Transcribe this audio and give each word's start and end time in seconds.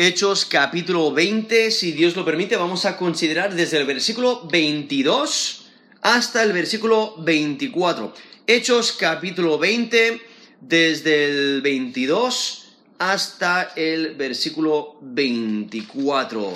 Hechos 0.00 0.44
capítulo 0.44 1.10
20, 1.10 1.72
si 1.72 1.90
Dios 1.90 2.14
lo 2.14 2.24
permite, 2.24 2.54
vamos 2.54 2.84
a 2.84 2.96
considerar 2.96 3.52
desde 3.52 3.78
el 3.78 3.84
versículo 3.84 4.46
22 4.46 5.66
hasta 6.02 6.44
el 6.44 6.52
versículo 6.52 7.16
24. 7.18 8.14
Hechos 8.46 8.92
capítulo 8.92 9.58
20, 9.58 10.22
desde 10.60 11.24
el 11.24 11.62
22 11.62 12.76
hasta 13.00 13.72
el 13.74 14.14
versículo 14.14 14.98
24. 15.00 16.54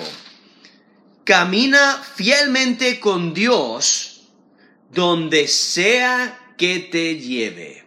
Camina 1.25 2.01
fielmente 2.15 3.01
con 3.01 3.33
Dios 3.33 4.21
donde 4.89 5.49
sea 5.49 6.53
que 6.57 6.79
te 6.79 7.19
lleve. 7.19 7.83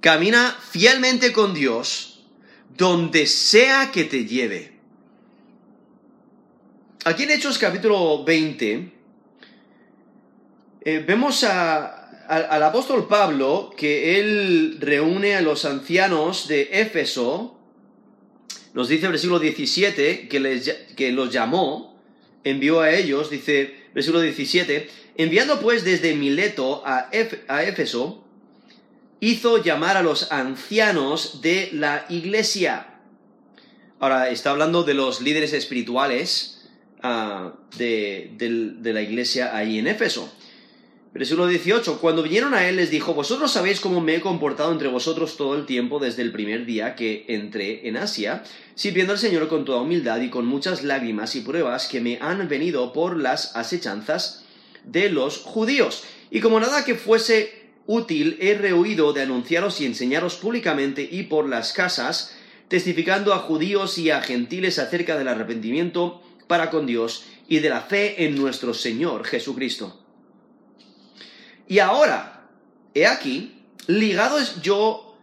Camina 0.00 0.58
fielmente 0.70 1.30
con 1.30 1.52
Dios 1.52 2.09
donde 2.76 3.26
sea 3.26 3.90
que 3.92 4.04
te 4.04 4.24
lleve. 4.24 4.72
Aquí 7.04 7.22
en 7.22 7.30
Hechos 7.30 7.58
capítulo 7.58 8.24
20 8.24 8.92
eh, 10.82 11.04
vemos 11.06 11.44
al 11.44 12.62
apóstol 12.62 13.06
Pablo 13.06 13.70
que 13.76 14.18
él 14.18 14.78
reúne 14.80 15.34
a 15.34 15.40
los 15.40 15.64
ancianos 15.64 16.48
de 16.48 16.68
Éfeso, 16.72 17.58
nos 18.72 18.88
dice 18.88 19.06
el 19.06 19.12
versículo 19.12 19.40
17 19.40 20.28
que, 20.28 20.62
que 20.96 21.12
los 21.12 21.32
llamó, 21.32 22.00
envió 22.44 22.80
a 22.80 22.92
ellos, 22.92 23.30
dice 23.30 23.74
versículo 23.94 24.22
17, 24.22 24.88
enviando 25.16 25.60
pues 25.60 25.84
desde 25.84 26.14
Mileto 26.14 26.82
a, 26.86 27.10
a 27.48 27.64
Éfeso, 27.64 28.24
hizo 29.20 29.62
llamar 29.62 29.96
a 29.96 30.02
los 30.02 30.32
ancianos 30.32 31.40
de 31.42 31.70
la 31.72 32.06
iglesia. 32.08 32.86
Ahora, 33.98 34.30
está 34.30 34.50
hablando 34.50 34.82
de 34.82 34.94
los 34.94 35.20
líderes 35.20 35.52
espirituales 35.52 36.62
ah, 37.02 37.52
de, 37.76 38.32
de, 38.38 38.92
la 38.92 39.02
iglesia 39.02 39.54
ahí 39.54 39.78
en 39.78 39.86
Éfeso. 39.86 40.32
Versículo 41.12 41.48
18, 41.48 42.00
cuando 42.00 42.22
vinieron 42.22 42.54
a 42.54 42.68
él 42.68 42.76
les 42.76 42.90
dijo, 42.90 43.14
vosotros 43.14 43.50
sabéis 43.50 43.80
cómo 43.80 44.00
me 44.00 44.14
he 44.14 44.20
comportado 44.20 44.70
entre 44.70 44.88
vosotros 44.88 45.36
todo 45.36 45.56
el 45.56 45.66
tiempo 45.66 45.98
desde 45.98 46.22
el 46.22 46.30
primer 46.30 46.64
día 46.66 46.94
que 46.94 47.24
entré 47.28 47.88
en 47.88 47.96
Asia, 47.96 48.44
sirviendo 48.76 49.12
al 49.12 49.18
Señor 49.18 49.48
con 49.48 49.64
toda 49.64 49.82
humildad 49.82 50.20
y 50.20 50.30
con 50.30 50.46
muchas 50.46 50.84
lágrimas 50.84 51.34
y 51.34 51.40
pruebas 51.40 51.88
que 51.88 52.00
me 52.00 52.18
han 52.20 52.48
venido 52.48 52.92
por 52.92 53.16
las 53.18 53.56
asechanzas 53.56 54.44
de 54.84 55.10
los 55.10 55.38
judíos. 55.38 56.04
Y 56.30 56.40
como 56.40 56.60
nada 56.60 56.84
que 56.84 56.94
fuese 56.94 57.59
útil 57.90 58.38
he 58.40 58.54
rehuido 58.54 59.12
de 59.12 59.22
anunciaros 59.22 59.80
y 59.80 59.86
enseñaros 59.86 60.36
públicamente 60.36 61.08
y 61.10 61.24
por 61.24 61.48
las 61.48 61.72
casas, 61.72 62.36
testificando 62.68 63.34
a 63.34 63.40
judíos 63.40 63.98
y 63.98 64.10
a 64.10 64.22
gentiles 64.22 64.78
acerca 64.78 65.18
del 65.18 65.26
arrepentimiento 65.26 66.22
para 66.46 66.70
con 66.70 66.86
Dios 66.86 67.24
y 67.48 67.58
de 67.58 67.68
la 67.68 67.80
fe 67.80 68.24
en 68.24 68.36
nuestro 68.36 68.74
Señor 68.74 69.24
Jesucristo. 69.24 70.00
Y 71.66 71.80
ahora, 71.80 72.48
he 72.94 73.08
aquí, 73.08 73.64
ligado 73.88 74.38
yo 74.62 75.18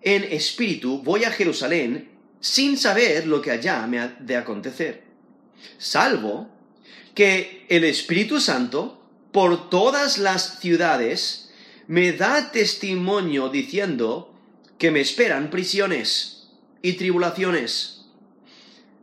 en 0.00 0.22
espíritu, 0.22 1.02
voy 1.02 1.24
a 1.24 1.32
Jerusalén 1.32 2.08
sin 2.38 2.78
saber 2.78 3.26
lo 3.26 3.42
que 3.42 3.50
allá 3.50 3.84
me 3.88 3.98
ha 3.98 4.06
de 4.20 4.36
acontecer, 4.36 5.02
salvo 5.76 6.48
que 7.16 7.66
el 7.68 7.82
Espíritu 7.82 8.40
Santo 8.40 9.02
por 9.32 9.70
todas 9.70 10.18
las 10.18 10.60
ciudades 10.60 11.41
me 11.86 12.12
da 12.12 12.50
testimonio 12.52 13.48
diciendo 13.48 14.34
que 14.78 14.90
me 14.90 15.00
esperan 15.00 15.50
prisiones 15.50 16.50
y 16.82 16.94
tribulaciones. 16.94 18.06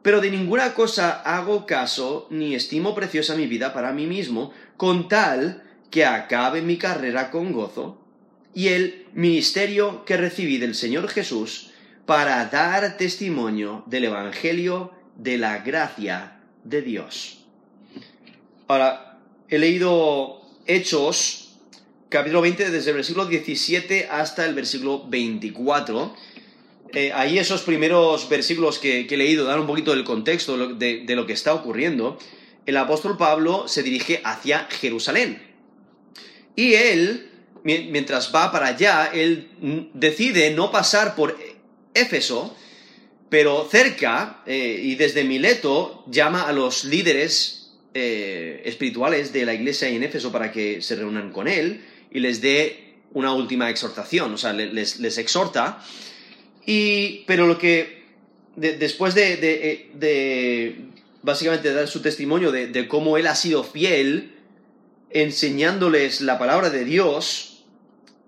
Pero 0.02 0.22
de 0.22 0.32
ninguna 0.32 0.74
cosa 0.74 1.22
hago 1.22 1.66
caso 1.66 2.28
ni 2.30 2.56
estimo 2.56 2.96
preciosa 2.96 3.36
mi 3.36 3.48
vida 3.48 3.74
para 3.74 3.92
mí 3.92 4.06
mismo, 4.06 4.54
con 4.78 5.08
tal 5.08 5.64
que 5.92 6.06
acabe 6.06 6.62
mi 6.62 6.78
carrera 6.78 7.32
con 7.32 7.52
gozo 7.52 8.00
y 8.54 8.70
el 8.70 9.06
ministerio 9.14 10.06
que 10.06 10.18
recibí 10.18 10.58
del 10.58 10.76
Señor 10.76 11.08
Jesús 11.10 11.72
para 12.06 12.46
dar 12.46 12.98
testimonio 12.98 13.84
del 13.86 14.06
Evangelio 14.06 14.92
de 15.16 15.38
la 15.38 15.60
gracia 15.60 16.40
de 16.64 16.82
Dios. 16.82 17.46
Ahora, 18.68 19.20
he 19.48 19.60
leído 19.60 20.42
Hechos 20.66 21.49
capítulo 22.10 22.42
20, 22.42 22.72
desde 22.72 22.90
el 22.90 22.96
versículo 22.96 23.28
17 23.28 24.08
hasta 24.10 24.46
el 24.46 24.56
versículo 24.56 25.08
24. 25.08 26.16
Eh, 26.92 27.12
ahí 27.14 27.38
esos 27.38 27.62
primeros 27.62 28.28
versículos 28.28 28.80
que, 28.80 29.02
he 29.02 29.18
leído 29.18 29.46
dan 29.46 29.60
un 29.60 29.68
poquito 29.68 29.92
del 29.92 30.04
contexto 30.04 30.74
de, 30.74 31.06
lo 31.10 31.28
que 31.28 31.34
está 31.34 31.54
ocurriendo. 31.54 32.18
El 32.66 32.78
apóstol 32.78 33.16
Pablo 33.16 33.68
se 33.68 33.84
dirige 33.84 34.22
hacia 34.24 34.68
Jerusalén. 34.72 35.42
Y 36.56 36.74
él, 36.74 37.30
mientras 37.64 38.34
va 38.34 38.52
para 38.52 38.68
allá, 38.68 39.12
él 39.14 39.50
decide 39.94 40.52
no 40.52 40.72
pasar 40.72 41.16
por 41.16 41.38
Éfeso, 41.94 42.56
pero 43.30 43.68
cerca 43.70 44.42
eh, 44.48 44.80
y 44.84 44.96
desde 44.96 45.24
Mileto 45.24 46.04
llama 46.08 46.48
a 46.48 46.54
los 46.54 46.86
líderes 46.86 47.78
eh, 47.94 48.64
espirituales 48.66 49.32
de 49.32 49.46
la 49.46 49.54
iglesia 49.54 49.88
en 49.88 50.02
Éfeso 50.04 50.32
para 50.32 50.52
que 50.52 50.82
se 50.82 50.96
reúnan 50.96 51.32
con 51.32 51.48
él 51.48 51.84
y 52.12 52.20
les 52.20 52.42
dé 52.42 52.96
una 53.14 53.34
última 53.34 53.70
exhortación, 53.70 54.34
o 54.34 54.38
sea, 54.38 54.54
les, 54.54 55.18
exhorta. 55.18 55.84
Y, 56.66 57.24
pero 57.26 57.48
lo 57.48 57.58
que, 57.58 58.04
después 58.56 59.16
de, 59.16 59.38
de, 59.38 60.76
básicamente 61.22 61.74
dar 61.74 61.88
su 61.88 62.02
testimonio 62.02 62.52
de, 62.52 62.88
cómo 62.88 63.18
él 63.18 63.28
ha 63.28 63.36
sido 63.36 63.64
fiel, 63.64 64.36
enseñándoles 65.10 66.22
la 66.22 66.38
palabra 66.38 66.70
de 66.70 66.86
Dios, 66.86 67.64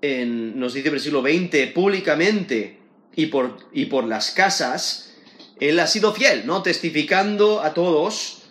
en, 0.02 0.60
nos 0.60 0.74
dice 0.74 0.88
el 0.88 0.94
versículo 0.94 1.22
20, 1.22 1.68
públicamente 1.68 2.78
y 3.16 3.28
por, 3.28 3.58
y 3.72 3.86
por 3.86 4.06
las 4.06 4.32
casas, 4.32 5.14
él 5.60 5.80
ha 5.80 5.86
sido 5.86 6.12
fiel, 6.14 6.48
¿no? 6.48 6.64
Testificando 6.64 7.62
a 7.62 7.76
todos 7.76 8.42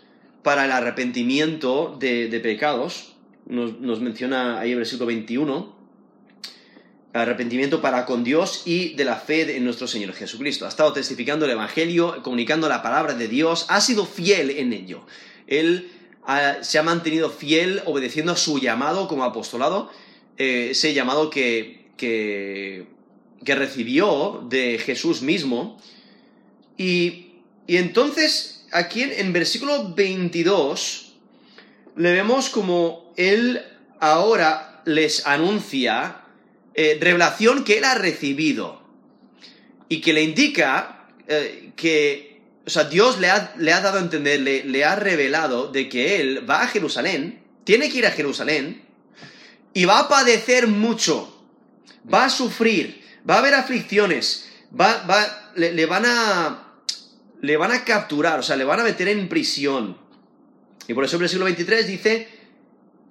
para 0.43 0.65
el 0.65 0.73
arrepentimiento 0.73 1.97
de, 1.99 2.41
pecados 2.41 3.10
nos, 3.51 4.01
menciona 4.01 4.61
ahí 4.61 4.71
el 4.73 4.79
versículo 4.79 5.07
21, 5.07 5.77
arrepentimiento 7.13 7.83
para 7.83 8.07
con 8.07 8.23
Dios 8.23 8.63
y 8.65 8.95
de 8.95 9.05
la 9.05 9.17
fe 9.17 9.57
en 9.57 9.65
nuestro 9.65 9.89
Señor 9.89 10.13
Jesucristo. 10.15 10.65
Ha 10.65 10.69
estado 10.69 10.93
testificando 10.93 11.45
el 11.45 11.51
Evangelio, 11.51 12.23
comunicando 12.23 12.69
la 12.69 12.83
palabra 12.83 13.15
de 13.15 13.29
Dios, 13.29 13.67
ha 13.69 13.81
sido 13.81 14.07
fiel 14.07 14.51
en 14.51 14.73
ello. 14.73 15.05
Él 15.47 15.91
se 16.61 16.79
ha 16.79 16.83
mantenido 16.83 17.31
fiel 17.31 17.83
obedeciendo 17.87 18.33
a 18.33 18.37
su 18.37 18.61
llamado 18.61 19.09
como 19.09 19.25
apostolado, 19.25 19.91
eh, 20.39 20.69
ese 20.71 20.95
llamado 20.95 21.29
que, 21.29 21.91
que, 21.97 22.87
recibió 23.45 24.47
de 24.49 24.79
Jesús 24.79 25.23
mismo. 25.23 25.81
Y, 26.77 27.33
entonces, 27.67 28.67
aquí 28.71 29.03
en, 29.03 29.13
en 29.13 29.33
versículo 29.33 29.93
22, 29.95 31.10
le 32.01 32.13
vemos 32.13 32.49
como 32.49 33.13
él 33.17 33.63
ahora 34.01 34.81
les 34.87 35.27
anuncia 35.27 36.23
eh, 36.73 36.97
revelación 36.99 37.63
que 37.63 37.77
él 37.77 37.85
ha 37.85 37.95
recibido 37.95 38.81
y 39.91 40.01
que 40.01 40.15
le 40.15 40.23
indica 40.23 41.09
eh, 41.29 41.73
que, 41.77 42.41
o 42.67 42.71
sea, 42.71 42.85
Dios 42.85 43.19
le 43.19 43.29
ha, 43.29 43.55
le 43.59 43.75
ha 43.75 43.83
dado 43.83 43.99
a 43.99 44.01
entender, 44.01 44.41
le, 44.41 44.65
le, 44.65 44.85
ha 44.85 44.97
revelado 44.97 45.71
de 45.71 45.91
que 45.91 46.21
él 46.21 46.49
va 46.49 46.63
a 46.63 46.69
Jerusalén, 46.69 47.43
tiene 47.65 47.91
que 47.91 47.99
ir 47.99 48.07
a 48.07 48.13
Jerusalén 48.13 48.83
y 49.75 49.85
va 49.85 49.99
a 49.99 50.09
padecer 50.09 50.69
mucho, 50.69 51.47
va 52.13 52.25
a 52.25 52.31
sufrir, 52.31 53.05
va 53.29 53.35
a 53.35 53.39
haber 53.41 53.53
aflicciones, 53.53 54.49
va, 54.73 55.05
va, 55.05 55.53
le 55.55 55.85
van 55.85 56.05
a 56.07 56.67
le 57.43 57.57
van 57.57 57.73
a 57.73 57.85
capturar, 57.85 58.41
o 58.41 58.43
sea, 58.43 58.57
le 58.57 58.65
van 58.65 58.81
a 58.81 58.85
meter 58.85 59.09
en 59.09 59.29
prisión. 59.29 60.00
Y 60.91 60.95
por 60.95 61.05
eso 61.05 61.15
el 61.15 61.21
versículo 61.21 61.45
23 61.45 61.87
dice, 61.87 62.27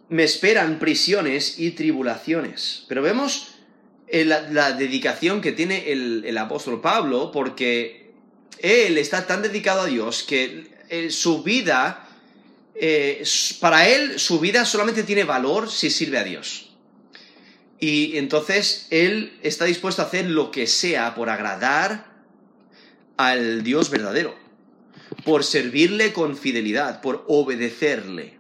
me 0.10 0.26
esperan 0.26 0.80
prisiones 0.80 1.60
y 1.60 1.72
tribulaciones. 1.72 2.84
Pero 2.90 3.02
vemos 3.02 3.52
eh, 4.10 4.26
la, 4.26 4.74
dedicación 4.74 5.40
que 5.40 5.54
tiene 5.54 5.90
el, 5.90 6.38
apóstol 6.38 6.82
Pablo, 6.82 7.32
porque 7.32 8.12
él 8.58 8.98
está 8.98 9.26
tan 9.28 9.42
dedicado 9.42 9.84
a 9.84 9.86
Dios 9.86 10.24
que 10.24 10.74
eh, 10.90 11.10
su 11.10 11.42
vida, 11.42 12.06
eh, 12.76 13.24
para 13.62 13.88
él 13.88 14.20
su 14.20 14.42
vida 14.42 14.66
solamente 14.66 15.04
tiene 15.04 15.24
valor 15.24 15.72
si 15.72 15.90
sirve 15.90 16.18
a 16.18 16.26
Dios. 16.26 16.72
Y 17.80 18.18
entonces 18.18 18.88
él 18.90 19.40
está 19.42 19.64
dispuesto 19.64 20.02
a 20.02 20.06
hacer 20.06 20.26
lo 20.26 20.52
que 20.52 20.68
sea 20.68 21.16
por 21.16 21.30
agradar 21.30 22.12
al 23.16 23.64
Dios 23.64 23.90
verdadero 23.90 24.49
por 25.24 25.44
servirle 25.44 26.14
con 26.14 26.38
fidelidad, 26.38 27.02
por 27.02 27.26
obedecerle. 27.28 28.40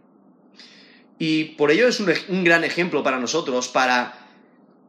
Y 1.17 1.43
por 1.55 1.71
ello 1.71 1.87
es 1.87 1.99
un, 1.99 2.43
gran 2.43 2.63
ejemplo 2.63 3.03
para 3.03 3.19
nosotros, 3.19 3.67
para 3.67 4.27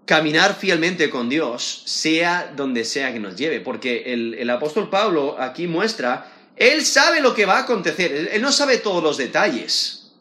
caminar 0.07 0.57
fielmente 0.57 1.11
con 1.11 1.29
Dios, 1.29 1.83
sea 1.87 2.53
donde 2.57 2.85
sea 2.85 3.13
que 3.13 3.21
nos 3.21 3.37
lleve, 3.37 3.61
porque 3.61 4.13
el, 4.13 4.51
apóstol 4.51 4.89
Pablo 4.91 5.37
aquí 5.39 5.67
muestra 5.67 6.33
Él 6.57 6.85
sabe 6.85 7.21
lo 7.21 7.35
que 7.35 7.47
va 7.47 7.59
a 7.59 7.63
acontecer, 7.63 8.13
él, 8.13 8.29
él 8.33 8.43
no 8.43 8.53
sabe 8.53 8.79
todos 8.79 9.03
los 9.03 9.17
detalles. 9.17 10.13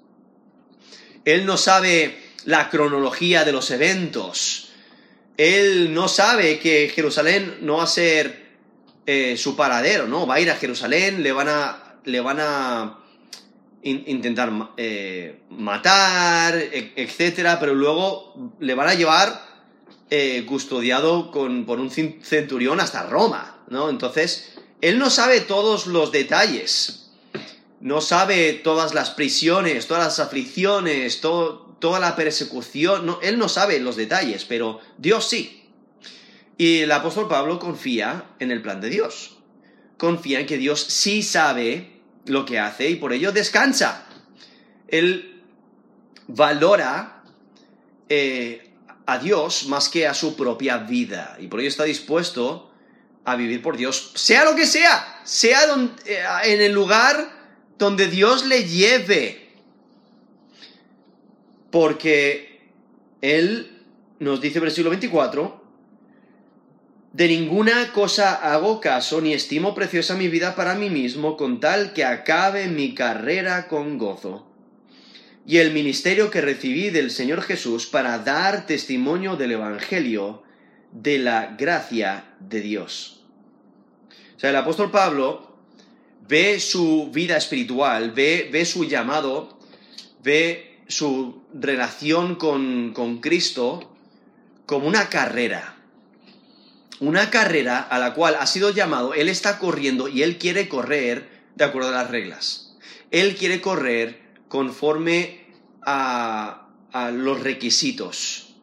Él 1.25 1.45
no 1.45 1.57
sabe 1.57 2.17
la 2.45 2.69
cronología 2.69 3.43
de 3.45 3.51
los 3.51 3.69
eventos. 3.71 4.69
Él 5.37 5.93
no 5.93 6.07
sabe 6.07 6.59
que 6.59 6.91
Jerusalén 6.93 7.59
no 7.61 7.77
va 7.77 7.83
a 7.83 7.87
ser 7.87 8.48
eh, 9.11 9.37
su 9.37 9.55
paradero, 9.55 10.07
¿no? 10.07 10.27
Va 10.27 10.35
a 10.35 10.39
ir 10.39 10.51
a 10.51 10.55
Jerusalén, 10.55 11.23
le 11.23 11.31
van 11.31 11.47
a, 11.49 11.95
le 12.05 12.19
van 12.21 12.37
a 12.39 12.99
in- 13.81 14.03
intentar 14.05 14.51
eh, 14.77 15.39
matar, 15.49 16.55
e- 16.55 16.93
etcétera, 16.95 17.59
pero 17.59 17.73
luego 17.73 18.53
le 18.59 18.75
van 18.75 18.87
a 18.89 18.93
llevar 18.93 19.27
eh, 20.11 20.45
custodiado 20.47 21.31
con, 21.31 21.65
por 21.65 21.79
un 21.79 21.89
centurión 21.89 22.79
hasta 22.79 23.03
Roma, 23.03 23.63
¿no? 23.69 23.89
Entonces, 23.89 24.53
él 24.81 24.99
no 24.99 25.09
sabe 25.09 25.41
todos 25.41 25.87
los 25.87 26.11
detalles, 26.11 27.09
no 27.81 28.01
sabe 28.01 28.53
todas 28.53 28.93
las 28.93 29.09
prisiones, 29.11 29.87
todas 29.87 30.03
las 30.05 30.19
aflicciones, 30.19 31.19
todo- 31.21 31.67
toda 31.79 31.99
la 31.99 32.15
persecución, 32.15 33.05
no, 33.05 33.19
él 33.23 33.37
no 33.39 33.47
sabe 33.49 33.79
los 33.79 33.95
detalles, 33.95 34.45
pero 34.45 34.81
Dios 34.97 35.27
sí. 35.29 35.58
Y 36.59 36.81
el 36.81 36.91
apóstol 36.91 37.29
Pablo 37.29 37.57
confía 37.57 38.25
en 38.37 38.51
el 38.51 38.61
plan 38.61 38.81
de 38.81 38.89
Dios. 38.89 39.37
Confía 39.97 40.41
en 40.41 40.45
que 40.45 40.57
Dios 40.57 40.83
sí 40.83 41.23
sabe 41.23 42.01
lo 42.25 42.45
que 42.45 42.59
hace 42.59 42.89
y 42.89 42.97
por 42.97 43.13
ello 43.13 43.31
descansa. 43.31 44.05
Él 44.89 45.41
valora 46.27 47.23
eh, 48.09 48.71
a 49.05 49.19
Dios 49.19 49.67
más 49.67 49.87
que 49.87 50.05
a 50.05 50.13
su 50.13 50.35
propia 50.35 50.79
vida 50.79 51.37
y 51.39 51.47
por 51.47 51.61
ello 51.61 51.69
está 51.69 51.85
dispuesto 51.85 52.69
a 53.23 53.37
vivir 53.37 53.61
por 53.61 53.77
Dios, 53.77 54.11
sea 54.15 54.43
lo 54.43 54.53
que 54.53 54.65
sea, 54.65 55.21
sea 55.23 55.59
eh, 56.05 56.23
en 56.43 56.61
el 56.61 56.73
lugar 56.73 57.39
donde 57.77 58.07
Dios 58.07 58.45
le 58.45 58.65
lleve. 58.65 59.49
Porque 61.71 62.69
Él 63.21 63.85
nos 64.19 64.41
dice 64.41 64.59
versículo 64.59 64.89
24, 64.89 65.58
de 67.13 67.27
ninguna 67.27 67.91
cosa 67.91 68.35
hago 68.35 68.79
caso 68.79 69.19
ni 69.21 69.33
estimo 69.33 69.73
preciosa 69.73 70.15
mi 70.15 70.27
vida 70.27 70.55
para 70.55 70.75
mí 70.75 70.89
mismo 70.89 71.37
con 71.37 71.59
tal 71.59 71.93
que 71.93 72.05
acabe 72.05 72.67
mi 72.67 72.93
carrera 72.93 73.67
con 73.67 73.97
gozo 73.97 74.49
y 75.49 75.57
el 75.57 75.71
ministerio 75.71 76.29
que 76.29 76.41
recibí 76.41 76.91
del 76.91 77.09
Señor 77.09 77.41
Jesús 77.41 77.87
para 77.87 78.19
dar 78.19 78.67
testimonio 78.67 79.35
del 79.35 79.53
Evangelio 79.53 80.43
de 80.91 81.17
la 81.17 81.55
gracia 81.57 82.35
de 82.39 82.61
Dios. 82.61 83.23
O 84.37 84.39
sea, 84.39 84.51
el 84.51 84.55
apóstol 84.57 84.91
Pablo 84.91 85.57
ve 86.27 86.59
su 86.59 87.09
vida 87.11 87.35
espiritual, 87.35 88.11
ve, 88.11 88.47
ve 88.51 88.63
su 88.63 88.85
llamado, 88.85 89.57
ve 90.23 90.81
su 90.87 91.41
relación 91.51 92.35
con, 92.35 92.93
con 92.93 93.19
Cristo 93.19 93.91
como 94.67 94.87
una 94.87 95.09
carrera. 95.09 95.78
Una 96.99 97.29
carrera 97.29 97.79
a 97.79 97.97
la 97.99 98.13
cual 98.13 98.35
ha 98.39 98.45
sido 98.45 98.71
llamado, 98.71 99.13
él 99.13 99.29
está 99.29 99.57
corriendo 99.57 100.07
y 100.07 100.23
él 100.23 100.37
quiere 100.37 100.67
correr 100.67 101.29
de 101.55 101.63
acuerdo 101.63 101.89
a 101.89 101.93
las 101.93 102.11
reglas. 102.11 102.75
Él 103.11 103.35
quiere 103.35 103.61
correr 103.61 104.21
conforme 104.47 105.45
a, 105.81 106.67
a 106.91 107.11
los 107.11 107.41
requisitos. 107.41 108.55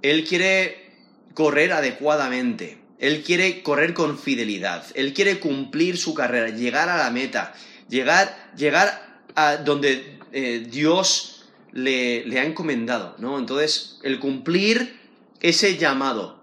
Él 0.00 0.24
quiere 0.24 0.92
correr 1.34 1.72
adecuadamente. 1.72 2.78
Él 2.98 3.22
quiere 3.22 3.62
correr 3.62 3.94
con 3.94 4.18
fidelidad. 4.18 4.84
Él 4.94 5.12
quiere 5.12 5.40
cumplir 5.40 5.98
su 5.98 6.14
carrera, 6.14 6.50
llegar 6.50 6.88
a 6.88 6.96
la 6.96 7.10
meta, 7.10 7.52
llegar, 7.88 8.52
llegar 8.56 9.20
a 9.34 9.56
donde 9.56 10.18
eh, 10.32 10.66
Dios 10.70 11.44
le, 11.72 12.24
le 12.26 12.38
ha 12.38 12.44
encomendado, 12.44 13.16
¿no? 13.18 13.38
Entonces, 13.38 13.98
el 14.02 14.18
cumplir 14.18 15.00
ese 15.40 15.76
llamado. 15.76 16.41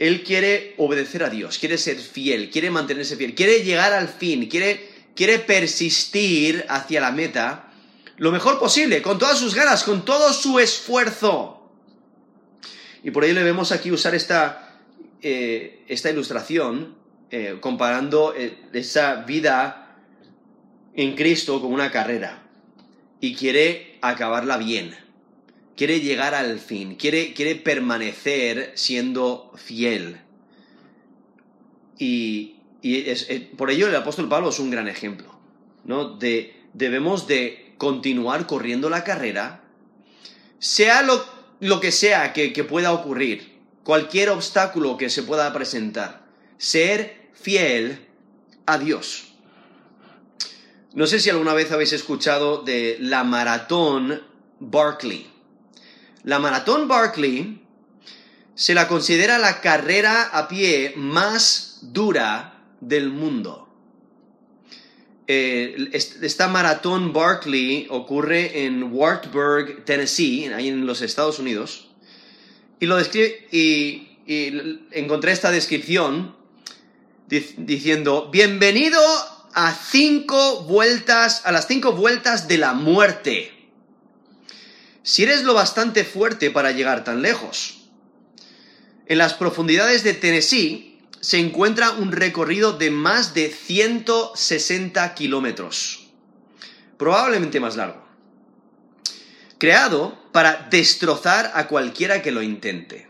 Él 0.00 0.24
quiere 0.24 0.74
obedecer 0.78 1.22
a 1.22 1.28
Dios, 1.28 1.58
quiere 1.58 1.76
ser 1.76 1.98
fiel, 1.98 2.50
quiere 2.50 2.70
mantenerse 2.70 3.16
fiel, 3.16 3.34
quiere 3.34 3.62
llegar 3.62 3.92
al 3.92 4.08
fin, 4.08 4.48
quiere, 4.48 4.88
quiere 5.14 5.38
persistir 5.38 6.64
hacia 6.70 7.02
la 7.02 7.12
meta 7.12 7.70
lo 8.16 8.32
mejor 8.32 8.58
posible, 8.58 9.00
con 9.00 9.18
todas 9.18 9.38
sus 9.38 9.54
ganas, 9.54 9.82
con 9.82 10.04
todo 10.04 10.32
su 10.34 10.58
esfuerzo. 10.58 11.70
Y 13.02 13.10
por 13.12 13.24
ello 13.24 13.34
le 13.34 13.44
vemos 13.44 13.72
aquí 13.72 13.90
usar 13.90 14.14
esta, 14.14 14.78
eh, 15.22 15.84
esta 15.88 16.10
ilustración 16.10 16.96
eh, 17.30 17.56
comparando 17.60 18.34
eh, 18.34 18.58
esa 18.74 19.16
vida 19.16 19.96
en 20.94 21.14
Cristo 21.14 21.62
con 21.62 21.72
una 21.72 21.90
carrera. 21.90 22.42
Y 23.20 23.34
quiere 23.34 23.98
acabarla 24.02 24.58
bien. 24.58 24.94
Quiere 25.76 26.00
llegar 26.00 26.34
al 26.34 26.58
fin. 26.58 26.96
Quiere, 26.96 27.32
quiere 27.32 27.56
permanecer 27.56 28.72
siendo 28.74 29.52
fiel. 29.56 30.20
Y, 31.98 32.56
y 32.82 33.08
es- 33.10 33.26
por 33.56 33.70
ello 33.70 33.88
el 33.88 33.96
apóstol 33.96 34.28
Pablo 34.28 34.50
es 34.50 34.58
un 34.58 34.70
gran 34.70 34.88
ejemplo. 34.88 35.38
¿no? 35.84 36.16
De, 36.16 36.54
debemos 36.74 37.26
de 37.26 37.74
continuar 37.78 38.46
corriendo 38.46 38.90
la 38.90 39.04
carrera, 39.04 39.64
sea 40.58 41.02
lo, 41.02 41.24
lo 41.60 41.80
que 41.80 41.92
sea 41.92 42.32
que, 42.34 42.52
que 42.52 42.64
pueda 42.64 42.92
ocurrir, 42.92 43.58
cualquier 43.84 44.28
obstáculo 44.28 44.98
que 44.98 45.08
se 45.08 45.22
pueda 45.22 45.50
presentar, 45.54 46.26
ser 46.58 47.30
fiel 47.32 48.06
a 48.66 48.76
Dios. 48.76 49.32
No 50.92 51.06
sé 51.06 51.20
si 51.20 51.30
alguna 51.30 51.54
vez 51.54 51.72
habéis 51.72 51.92
escuchado 51.94 52.62
de 52.62 52.98
la 53.00 53.24
maratón 53.24 54.22
Barkley. 54.58 55.29
La 56.24 56.38
maratón 56.38 56.86
Barkley 56.88 57.62
se 58.54 58.74
la 58.74 58.88
considera 58.88 59.38
la 59.38 59.60
carrera 59.60 60.22
a 60.32 60.48
pie 60.48 60.92
más 60.96 61.78
dura 61.82 62.62
del 62.80 63.10
mundo. 63.10 63.68
Eh, 65.26 65.88
est- 65.92 66.22
esta 66.22 66.48
maratón 66.48 67.12
Barkley 67.12 67.86
ocurre 67.88 68.64
en 68.66 68.92
Wartburg, 68.92 69.84
Tennessee, 69.84 70.46
ahí 70.52 70.68
en 70.68 70.86
los 70.86 71.02
Estados 71.02 71.38
Unidos. 71.38 71.88
Y 72.80 72.86
lo 72.86 72.96
describe 72.96 73.46
y, 73.52 74.06
encontré 74.92 75.32
esta 75.32 75.50
descripción 75.50 76.36
dic- 77.28 77.54
diciendo 77.56 78.28
bienvenido 78.30 79.00
a 79.54 79.72
cinco 79.74 80.62
vueltas, 80.64 81.42
a 81.44 81.52
las 81.52 81.66
cinco 81.66 81.92
vueltas 81.92 82.46
de 82.46 82.58
la 82.58 82.72
muerte. 82.74 83.59
Si 85.02 85.22
eres 85.22 85.44
lo 85.44 85.54
bastante 85.54 86.04
fuerte 86.04 86.50
para 86.50 86.72
llegar 86.72 87.04
tan 87.04 87.22
lejos. 87.22 87.80
En 89.06 89.18
las 89.18 89.34
profundidades 89.34 90.04
de 90.04 90.14
Tennessee 90.14 90.98
se 91.20 91.38
encuentra 91.38 91.90
un 91.92 92.12
recorrido 92.12 92.72
de 92.72 92.90
más 92.90 93.34
de 93.34 93.50
160 93.50 95.14
kilómetros, 95.14 96.10
probablemente 96.96 97.60
más 97.60 97.76
largo, 97.76 98.06
creado 99.58 100.18
para 100.32 100.68
destrozar 100.70 101.50
a 101.54 101.66
cualquiera 101.66 102.22
que 102.22 102.30
lo 102.30 102.42
intente. 102.42 103.08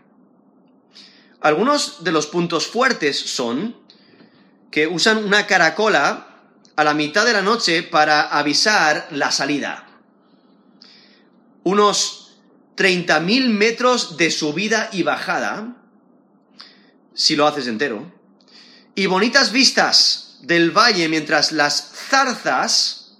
Algunos 1.40 2.02
de 2.04 2.12
los 2.12 2.26
puntos 2.26 2.66
fuertes 2.66 3.18
son 3.18 3.76
que 4.70 4.86
usan 4.86 5.24
una 5.24 5.46
caracola 5.46 6.28
a 6.76 6.84
la 6.84 6.94
mitad 6.94 7.26
de 7.26 7.32
la 7.32 7.42
noche 7.42 7.82
para 7.82 8.22
avisar 8.22 9.08
la 9.10 9.30
salida. 9.30 9.89
Unos 11.62 12.38
30.000 12.76 13.48
metros 13.50 14.16
de 14.16 14.30
subida 14.30 14.88
y 14.92 15.02
bajada, 15.02 15.76
si 17.14 17.36
lo 17.36 17.46
haces 17.46 17.66
entero, 17.66 18.10
y 18.94 19.06
bonitas 19.06 19.52
vistas 19.52 20.38
del 20.42 20.70
valle 20.70 21.08
mientras 21.08 21.52
las 21.52 21.92
zarzas 21.92 23.18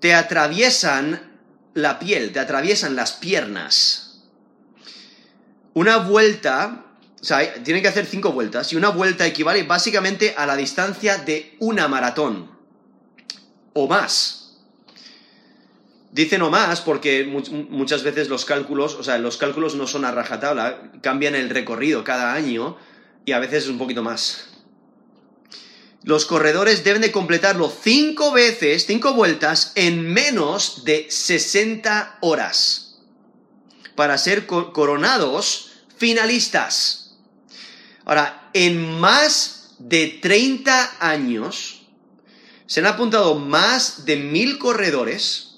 te 0.00 0.14
atraviesan 0.14 1.38
la 1.74 1.98
piel, 1.98 2.32
te 2.32 2.40
atraviesan 2.40 2.96
las 2.96 3.12
piernas. 3.12 4.20
Una 5.74 5.98
vuelta, 5.98 6.84
o 7.20 7.24
sea, 7.24 7.62
tienen 7.62 7.82
que 7.82 7.88
hacer 7.88 8.04
cinco 8.04 8.32
vueltas, 8.32 8.72
y 8.72 8.76
una 8.76 8.90
vuelta 8.90 9.26
equivale 9.26 9.62
básicamente 9.62 10.34
a 10.36 10.44
la 10.44 10.56
distancia 10.56 11.16
de 11.18 11.56
una 11.60 11.88
maratón, 11.88 12.50
o 13.72 13.88
más. 13.88 14.41
Dicen 16.12 16.42
o 16.42 16.50
más 16.50 16.82
porque 16.82 17.24
mu- 17.24 17.40
muchas 17.70 18.02
veces 18.02 18.28
los 18.28 18.44
cálculos, 18.44 18.94
o 18.96 19.02
sea, 19.02 19.16
los 19.18 19.38
cálculos 19.38 19.74
no 19.74 19.86
son 19.86 20.04
a 20.04 20.10
rajatabla, 20.12 20.92
cambian 21.00 21.34
el 21.34 21.48
recorrido 21.48 22.04
cada 22.04 22.34
año 22.34 22.76
y 23.24 23.32
a 23.32 23.38
veces 23.38 23.64
es 23.64 23.70
un 23.70 23.78
poquito 23.78 24.02
más. 24.02 24.48
Los 26.04 26.26
corredores 26.26 26.84
deben 26.84 27.00
de 27.00 27.12
completarlo 27.12 27.70
cinco 27.70 28.32
veces, 28.32 28.86
cinco 28.86 29.14
vueltas, 29.14 29.72
en 29.74 30.02
menos 30.12 30.84
de 30.84 31.06
60 31.08 32.18
horas 32.20 32.98
para 33.94 34.18
ser 34.18 34.46
co- 34.46 34.72
coronados 34.72 35.72
finalistas. 35.96 37.14
Ahora, 38.04 38.50
en 38.52 38.98
más 39.00 39.76
de 39.78 40.18
30 40.20 40.96
años, 41.00 41.86
se 42.66 42.80
han 42.80 42.86
apuntado 42.86 43.36
más 43.36 44.04
de 44.04 44.16
mil 44.16 44.58
corredores 44.58 45.51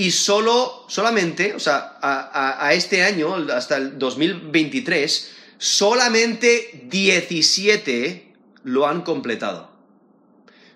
y 0.00 0.12
solo, 0.12 0.86
solamente, 0.88 1.54
o 1.54 1.60
sea, 1.60 1.98
a, 2.00 2.72
este 2.72 3.02
año, 3.02 3.34
hasta 3.52 3.76
el 3.76 3.98
2023, 3.98 5.30
solamente 5.58 6.86
17 6.88 8.32
lo 8.64 8.86
han 8.86 9.02
completado. 9.02 9.70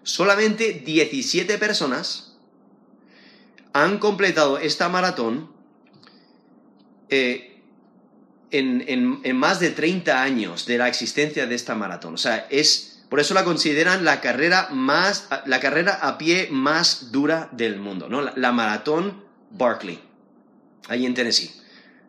Solamente 0.02 0.74
17 0.74 1.56
personas 1.56 2.36
han 3.72 3.98
completado 3.98 4.58
esta 4.58 4.90
maratón 4.90 5.50
eh, 7.08 7.62
en, 8.50 9.36
más 9.36 9.58
de 9.58 9.70
30 9.70 10.22
años 10.22 10.66
de 10.66 10.76
la 10.76 10.86
existencia 10.88 11.46
de 11.46 11.54
esta 11.54 11.74
maratón. 11.74 12.12
O 12.12 12.18
sea, 12.18 12.46
es, 12.50 12.93
por 13.14 13.20
eso 13.20 13.32
la 13.32 13.44
consideran 13.44 14.04
la 14.04 14.20
carrera, 14.20 14.70
más, 14.72 15.28
la 15.46 15.60
carrera 15.60 16.00
a 16.02 16.18
pie 16.18 16.48
más 16.50 17.12
dura 17.12 17.48
del 17.52 17.76
mundo, 17.76 18.08
¿no? 18.08 18.20
La, 18.20 18.32
la 18.34 18.50
maratón 18.50 19.22
Barkley, 19.52 20.00
ahí 20.88 21.06
en 21.06 21.14
Tennessee. 21.14 21.52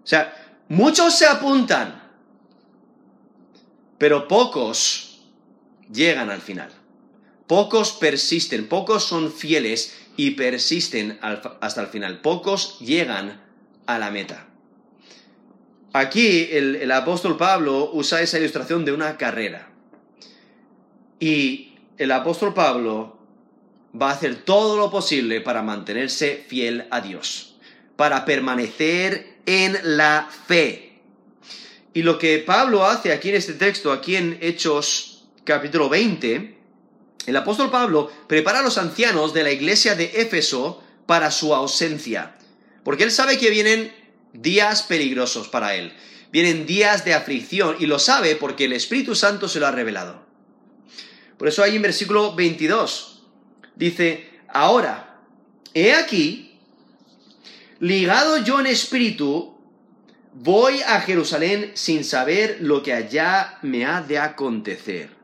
O 0.04 0.08
sea, 0.08 0.34
muchos 0.68 1.16
se 1.16 1.28
apuntan, 1.28 2.12
pero 4.00 4.28
pocos 4.28 5.22
llegan 5.94 6.32
al 6.32 6.42
final. 6.42 6.72
Pocos 7.46 7.92
persisten, 7.92 8.68
pocos 8.68 9.04
son 9.04 9.32
fieles 9.32 9.96
y 10.18 10.32
persisten 10.32 11.20
hasta 11.22 11.82
el 11.82 11.88
final. 11.88 12.22
Pocos 12.22 12.80
llegan 12.80 13.44
a 13.86 14.00
la 14.00 14.10
meta. 14.10 14.48
Aquí 15.94 16.50
el, 16.52 16.92
apóstol 16.92 17.38
Pablo 17.38 17.92
usa 17.94 18.24
esa 18.24 18.40
ilustración 18.40 18.86
de 18.86 18.92
una 18.92 19.18
carrera. 19.18 19.75
Y 21.20 21.74
el 21.98 22.12
apóstol 22.12 22.54
Pablo 22.54 23.18
va 24.00 24.10
a 24.10 24.14
hacer 24.14 24.44
todo 24.44 24.78
lo 24.78 24.92
posible 24.92 25.42
para 25.42 25.62
mantenerse 25.62 26.44
fiel 26.48 26.88
a 26.92 27.02
Dios, 27.02 27.56
para 27.96 28.26
permanecer 28.26 29.38
en 29.46 29.78
la 29.84 30.30
fe. 30.48 31.00
Y 31.94 32.02
lo 32.04 32.18
que 32.18 32.40
Pablo 32.40 32.86
hace 32.86 33.14
aquí 33.14 33.30
en 33.30 33.36
este 33.36 33.54
texto, 33.54 33.92
aquí 33.92 34.18
en 34.18 34.38
Hechos 34.42 35.24
capítulo 35.46 35.88
20, 35.88 36.58
el 37.28 37.36
apóstol 37.38 37.72
Pablo 37.72 38.12
prepara 38.28 38.60
a 38.60 38.64
los 38.64 38.78
ancianos 38.78 39.34
de 39.34 39.44
la 39.44 39.52
iglesia 39.52 39.96
de 39.96 40.12
Éfeso 40.16 40.84
para 41.06 41.32
su 41.32 41.56
ausencia, 41.56 42.36
porque 42.84 43.04
él 43.04 43.12
sabe 43.12 43.38
que 43.38 43.50
vienen 43.50 43.94
días 44.34 44.84
peligrosos 44.84 45.48
para 45.48 45.76
él, 45.76 45.94
vienen 46.32 46.66
días 46.66 47.06
de 47.06 47.14
aflicción 47.14 47.78
y 47.80 47.86
lo 47.86 48.00
sabe 48.00 48.36
porque 48.36 48.66
el 48.66 48.74
Espíritu 48.74 49.16
Santo 49.16 49.48
se 49.48 49.60
lo 49.60 49.68
ha 49.68 49.72
revelado. 49.72 50.25
Por 51.38 51.48
eso 51.48 51.64
ahí 51.64 51.76
en 51.76 51.82
versículo 51.82 52.36
22 52.36 53.24
dice, 53.76 54.30
ahora, 54.48 55.20
he 55.74 55.94
aquí, 55.94 56.58
ligado 57.80 58.38
yo 58.44 58.60
en 58.60 58.68
espíritu, 58.68 59.58
voy 60.34 60.82
a 60.82 61.02
Jerusalén 61.02 61.72
sin 61.74 62.04
saber 62.04 62.58
lo 62.62 62.84
que 62.84 62.94
allá 62.94 63.58
me 63.62 63.86
ha 63.86 64.02
de 64.02 64.20
acontecer 64.20 65.16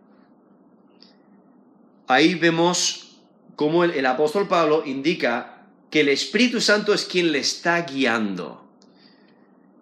ahí 2.14 2.36
vemos 2.36 3.18
cómo 3.56 3.84
el, 3.84 4.06
apóstol 4.06 4.48
Pablo 4.48 4.84
indica 4.86 5.66
que 5.90 6.02
el 6.02 6.10
Espíritu 6.10 6.62
Santo 6.62 6.94
es 6.94 7.06
quien 7.06 7.32
le 7.32 7.40
está 7.40 7.82
guiando. 7.82 8.66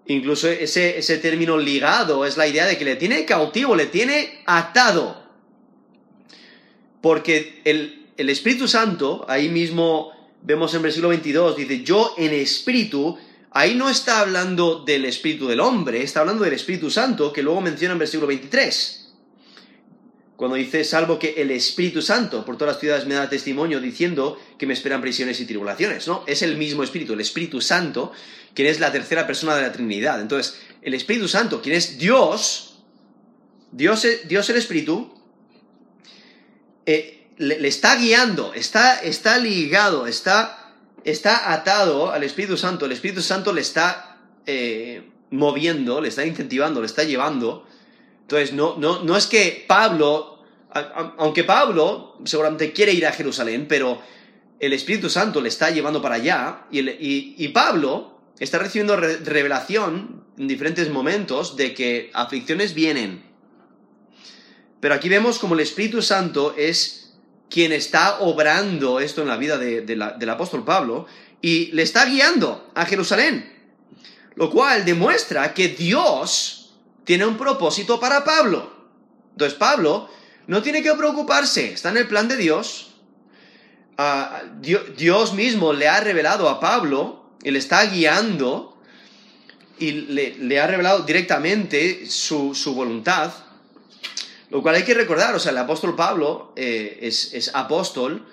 Incluso 0.07 0.47
ese, 0.47 0.97
ese 0.97 1.17
término 1.17 1.57
ligado 1.57 2.25
es 2.25 2.35
la 2.35 2.47
idea 2.47 2.65
de 2.65 2.77
que 2.77 2.85
le 2.85 2.95
tiene 2.95 3.25
cautivo, 3.25 3.75
le 3.75 3.85
tiene 3.85 4.41
atado. 4.45 5.28
Porque 7.01 7.61
el, 7.65 8.07
el 8.17 8.29
Espíritu 8.29 8.67
Santo, 8.67 9.25
ahí 9.27 9.49
mismo 9.49 10.11
vemos 10.41 10.73
en 10.73 10.81
versículo 10.81 11.09
22, 11.09 11.57
dice, 11.57 11.83
yo 11.83 12.13
en 12.17 12.33
espíritu, 12.33 13.17
ahí 13.51 13.75
no 13.75 13.89
está 13.89 14.19
hablando 14.21 14.83
del 14.83 15.05
espíritu 15.05 15.47
del 15.47 15.59
hombre, 15.59 16.01
está 16.01 16.21
hablando 16.21 16.43
del 16.43 16.53
Espíritu 16.53 16.89
Santo, 16.89 17.33
que 17.33 17.43
luego 17.43 17.61
menciona 17.61 17.93
en 17.93 17.99
versículo 17.99 18.27
23 18.27 18.99
cuando 20.39 20.55
dice, 20.55 20.85
salvo 20.85 21.19
que 21.19 21.33
el 21.35 21.51
Espíritu 21.51 22.01
Santo 22.01 22.45
por 22.45 22.57
todas 22.57 22.75
las 22.75 22.79
ciudades 22.79 23.05
me 23.05 23.13
da 23.13 23.27
testimonio 23.27 23.81
diciendo 23.81 24.39
que 24.57 24.65
me 24.65 24.73
esperan 24.73 25.01
prisiones 25.01 25.37
y 25.41 25.45
tribulaciones, 25.45 26.07
¿no? 26.07 26.23
Es 26.27 26.41
el 26.43 26.55
mismo 26.55 26.81
Espíritu, 26.81 27.11
el 27.11 27.19
Espíritu 27.19 27.59
Santo, 27.59 28.13
quien 28.53 28.69
es 28.69 28.79
la 28.79 28.89
tercera 28.89 29.27
persona 29.27 29.53
de 29.57 29.63
la 29.63 29.73
Trinidad. 29.73 30.21
Entonces, 30.21 30.57
el 30.81 30.93
Espíritu 30.93 31.27
Santo, 31.27 31.61
quien 31.61 31.75
es 31.75 31.97
Dios, 31.97 32.79
Dios, 33.73 34.07
Dios 34.29 34.49
el 34.49 34.55
Espíritu, 34.55 35.13
eh, 36.85 37.27
le, 37.37 37.67
está 37.67 37.95
guiando, 37.95 38.53
está, 38.53 38.99
está 38.99 39.37
ligado, 39.37 40.07
está, 40.07 40.73
está, 41.03 41.53
atado 41.53 42.11
al 42.11 42.23
Espíritu 42.23 42.57
Santo. 42.57 42.85
El 42.85 42.91
Espíritu 42.91 43.21
Santo 43.21 43.53
le 43.53 43.61
está 43.61 44.17
eh, 44.45 45.03
moviendo, 45.31 46.01
le 46.01 46.09
está 46.09 46.25
incentivando, 46.25 46.81
le 46.81 46.87
está 46.87 47.03
llevando 47.03 47.65
entonces, 48.29 48.53
no, 48.53 48.75
no, 48.77 49.01
no 49.01 49.17
es 49.17 49.25
que 49.25 49.65
Pablo, 49.67 50.43
aunque 51.17 51.43
Pablo 51.43 52.15
seguramente 52.25 52.73
quiere 52.73 52.93
ir 52.93 53.07
a 53.07 53.11
Jerusalén, 53.11 53.65
pero 53.67 53.99
el 54.59 54.71
Espíritu 54.71 55.09
Santo 55.09 55.41
le 55.41 55.49
está 55.49 55.71
llevando 55.71 55.99
para 55.99 56.13
allá 56.13 56.67
y, 56.69 57.47
Pablo 57.47 58.19
está 58.37 58.59
recibiendo 58.59 58.95
revelación 58.97 60.25
en 60.37 60.47
diferentes 60.47 60.91
momentos 60.91 61.55
de 61.55 61.73
que 61.73 62.11
aflicciones 62.13 62.75
vienen. 62.75 63.23
Pero 64.79 64.93
aquí 64.93 65.09
vemos 65.09 65.39
como 65.39 65.55
el 65.55 65.59
Espíritu 65.61 66.01
Santo 66.01 66.55
es 66.57 67.13
quien 67.49 67.71
está 67.71 68.19
obrando 68.19 68.99
esto 68.99 69.21
en 69.21 69.27
la 69.27 69.37
vida 69.37 69.57
del 69.57 70.29
apóstol 70.29 70.63
Pablo 70.63 71.07
y 71.41 71.67
le 71.71 71.83
está 71.83 72.05
guiando 72.05 72.71
a 72.75 72.85
Jerusalén. 72.85 73.57
Lo 74.35 74.49
cual 74.49 74.85
demuestra 74.85 75.53
que 75.53 75.69
Dios 75.69 76.75
tiene 77.03 77.25
un 77.25 77.37
propósito 77.37 77.99
para 77.99 78.23
Pablo. 78.23 78.71
Entonces 79.31 79.57
Pablo 79.57 80.09
no 80.47 80.61
tiene 80.61 80.81
que 80.81 80.93
preocuparse, 80.93 81.73
está 81.73 81.89
en 81.89 81.97
el 81.97 82.07
plan 82.07 82.27
de 82.27 82.37
Dios. 82.37 82.91
Ah, 83.97 84.43
Dios, 84.61 85.33
mismo 85.33 85.73
le 85.73 85.87
ha 85.87 85.99
revelado 85.99 86.47
a 86.47 86.59
Pablo, 86.59 87.31
él 87.43 87.55
está 87.55 87.85
guiando 87.85 88.77
y 89.77 89.91
le, 89.91 90.59
ha 90.59 90.67
revelado 90.67 91.03
directamente 91.03 92.05
su, 92.09 92.53
voluntad. 92.73 93.31
Lo 94.49 94.61
cual 94.61 94.75
hay 94.75 94.83
que 94.83 94.93
recordar, 94.93 95.35
o 95.35 95.39
sea, 95.39 95.51
el 95.51 95.57
apóstol 95.57 95.95
Pablo 95.95 96.53
eh, 96.55 96.99
es, 97.01 97.51
apóstol, 97.53 98.25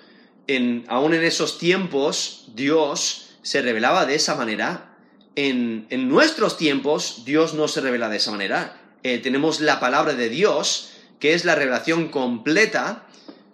aún 0.87 1.13
en 1.13 1.23
esos 1.23 1.59
tiempos 1.59 2.49
Dios 2.55 3.35
se 3.41 3.61
revelaba 3.61 4.05
de 4.05 4.15
esa 4.15 4.35
manera 4.35 4.97
en, 5.37 6.09
nuestros 6.09 6.57
tiempos 6.57 7.23
Dios 7.23 7.53
no 7.53 7.67
se 7.67 7.81
revela 7.81 8.09
de 8.09 8.17
esa 8.17 8.31
manera. 8.31 8.81
Eh, 9.03 9.19
tenemos 9.19 9.61
la 9.61 9.79
palabra 9.79 10.13
de 10.15 10.29
Dios, 10.29 10.93
que 11.19 11.35
es 11.35 11.45
la 11.45 11.53
revelación 11.53 12.07
completa 12.09 13.05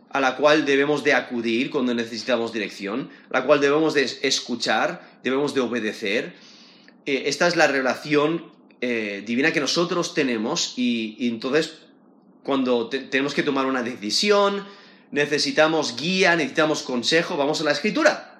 a 0.10 0.22
la 0.22 0.38
cual 0.38 0.66
debemos 0.66 1.04
de 1.04 1.14
acudir 1.14 1.72
cuando 1.72 1.94
necesitamos 1.94 2.54
dirección, 2.54 3.10
la 3.30 3.46
cual 3.46 3.60
debemos 3.60 3.94
de 3.94 4.04
escuchar, 4.22 5.20
debemos 5.24 5.54
de 5.54 5.60
obedecer. 5.60 6.34
Eh, 7.06 7.24
esta 7.26 7.48
es 7.48 7.56
la 7.56 7.68
revelación 7.68 8.52
divina 9.26 9.54
que 9.54 9.62
nosotros 9.62 10.14
tenemos 10.14 10.74
y, 10.76 11.16
entonces 11.30 11.78
cuando 12.44 12.90
tenemos 12.90 13.34
que 13.34 13.44
tomar 13.44 13.66
una 13.66 13.84
decisión, 13.84 14.66
necesitamos 15.12 15.96
guía, 15.96 16.36
necesitamos 16.36 16.84
consejo, 16.84 17.38
vamos 17.38 17.62
a 17.62 17.64
la 17.64 17.72
escritura 17.72 18.34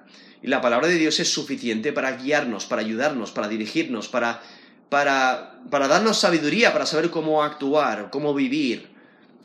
y 0.44 0.48
la 0.48 0.62
palabra 0.62 0.88
de 0.88 0.98
Dios 0.98 1.20
es 1.22 1.32
suficiente 1.32 1.94
para 1.94 2.18
guiarnos, 2.18 2.66
para 2.66 2.82
ayudarnos, 2.82 3.32
para 3.32 3.48
dirigirnos, 3.48 4.10
para, 4.10 4.44
para, 4.90 5.62
para 5.70 5.88
darnos 5.88 6.20
sabiduría, 6.20 6.74
para 6.74 6.86
saber 6.86 7.10
cómo 7.10 7.44
actuar, 7.44 8.10
cómo 8.12 8.34
vivir 8.34 8.90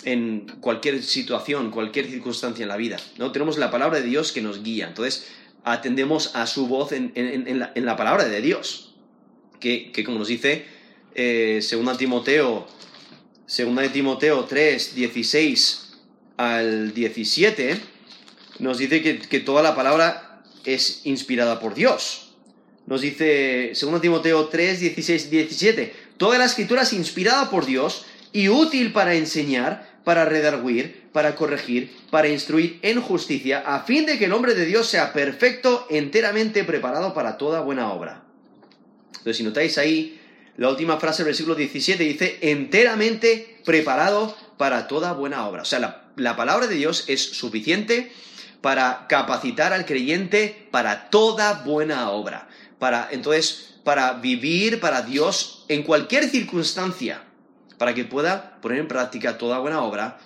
en 0.04 0.46
cualquier 0.60 1.00
situación, 1.04 1.70
cualquier 1.70 2.06
circunstancia 2.06 2.64
en 2.64 2.68
la 2.68 2.76
vida. 2.76 2.96
¿no? 3.16 3.30
Tenemos 3.30 3.58
la 3.58 3.70
palabra 3.70 4.00
de 4.00 4.06
Dios 4.06 4.32
que 4.32 4.42
nos 4.42 4.64
guía. 4.64 4.88
Entonces, 4.88 5.28
atendemos 5.62 6.34
a 6.34 6.48
su 6.48 6.66
voz 6.66 6.90
en, 6.90 7.14
la, 7.76 7.96
palabra 7.96 8.24
de 8.24 8.40
Dios. 8.40 8.96
Que, 9.60 9.92
como 10.04 10.18
nos 10.18 10.28
dice 10.28 10.66
eh, 11.14 11.64
2 11.70 11.96
Timoteo, 11.96 12.66
segunda 13.48 13.80
de 13.80 13.88
Timoteo 13.88 14.44
3, 14.44 14.94
16 14.94 15.96
al 16.36 16.92
17, 16.92 17.80
nos 18.58 18.76
dice 18.76 19.02
que, 19.02 19.18
que 19.18 19.40
toda 19.40 19.62
la 19.62 19.74
palabra 19.74 20.42
es 20.66 21.00
inspirada 21.04 21.58
por 21.58 21.74
Dios. 21.74 22.34
Nos 22.86 23.00
dice 23.00 23.72
2 23.80 24.00
Timoteo 24.02 24.48
3, 24.48 24.80
16, 24.80 25.30
17, 25.30 25.94
toda 26.18 26.38
la 26.38 26.44
escritura 26.44 26.82
es 26.82 26.92
inspirada 26.92 27.50
por 27.50 27.64
Dios 27.64 28.04
y 28.32 28.50
útil 28.50 28.92
para 28.92 29.14
enseñar, 29.14 29.98
para 30.04 30.26
redarguir, 30.26 31.08
para 31.12 31.34
corregir, 31.34 31.96
para 32.10 32.28
instruir 32.28 32.78
en 32.82 33.00
justicia, 33.00 33.60
a 33.60 33.82
fin 33.84 34.04
de 34.04 34.18
que 34.18 34.26
el 34.26 34.32
hombre 34.34 34.54
de 34.54 34.66
Dios 34.66 34.88
sea 34.88 35.14
perfecto, 35.14 35.86
enteramente 35.88 36.64
preparado 36.64 37.14
para 37.14 37.38
toda 37.38 37.62
buena 37.62 37.90
obra. 37.92 38.24
Entonces, 39.08 39.38
si 39.38 39.42
notáis 39.42 39.78
ahí, 39.78 40.20
la 40.58 40.68
última 40.68 40.98
frase 40.98 41.22
del 41.22 41.30
versículo 41.30 41.54
17 41.54 42.02
dice, 42.02 42.38
enteramente 42.42 43.60
preparado 43.64 44.36
para 44.56 44.88
toda 44.88 45.12
buena 45.12 45.46
obra. 45.46 45.62
O 45.62 45.64
sea, 45.64 46.10
la 46.16 46.36
palabra 46.36 46.66
de 46.66 46.74
Dios 46.74 47.04
es 47.06 47.22
suficiente 47.22 48.12
para 48.60 49.06
capacitar 49.08 49.72
al 49.72 49.86
creyente 49.86 50.68
para 50.72 51.10
toda 51.10 51.62
buena 51.64 52.10
obra. 52.10 52.48
Para, 52.80 53.08
entonces, 53.12 53.76
para 53.84 54.14
vivir 54.14 54.80
para 54.80 55.02
Dios 55.02 55.64
en 55.68 55.84
cualquier 55.84 56.28
circunstancia, 56.28 57.22
para 57.78 57.94
que 57.94 58.04
pueda 58.04 58.60
poner 58.60 58.80
en 58.80 58.88
práctica 58.88 59.38
toda 59.38 59.60
buena 59.60 59.82
obra 59.82 60.18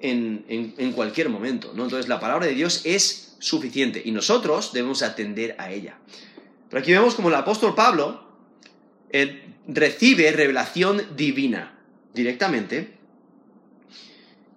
en, 0.00 0.92
cualquier 0.96 1.28
momento. 1.28 1.72
¿no? 1.74 1.84
Entonces, 1.84 2.08
la 2.08 2.18
palabra 2.18 2.46
de 2.46 2.54
Dios 2.54 2.82
es 2.84 3.36
suficiente 3.38 4.02
y 4.04 4.10
nosotros 4.10 4.72
debemos 4.72 5.02
atender 5.02 5.54
a 5.58 5.70
ella. 5.70 5.96
Pero 6.68 6.80
aquí 6.80 6.90
vemos 6.90 7.14
como 7.14 7.28
el 7.28 7.36
apóstol 7.36 7.74
Pablo 7.76 8.26
recibe 9.66 10.30
revelación 10.32 11.02
divina 11.16 11.78
directamente 12.14 12.96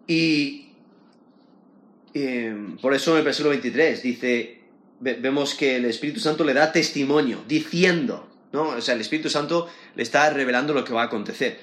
y 0.08 0.70
eh, 2.14 2.76
por 2.82 2.94
eso 2.94 3.12
en 3.12 3.20
el 3.20 3.24
versículo 3.24 3.52
23 3.52 4.02
dice, 4.02 4.62
vemos 5.00 5.54
que 5.54 5.76
el 5.76 5.86
Espíritu 5.86 6.20
Santo 6.20 6.44
le 6.44 6.54
da 6.54 6.72
testimonio, 6.72 7.44
diciendo, 7.48 8.28
¿no? 8.52 8.70
O 8.70 8.82
sea, 8.82 8.96
el 8.96 9.02
Espíritu 9.02 9.30
Santo 9.30 9.68
le 9.96 10.04
está 10.04 10.30
revelando 10.32 10.74
lo 10.74 10.84
que 10.84 10.94
va 10.94 11.04
a 11.04 11.06
acontecer. 11.06 11.60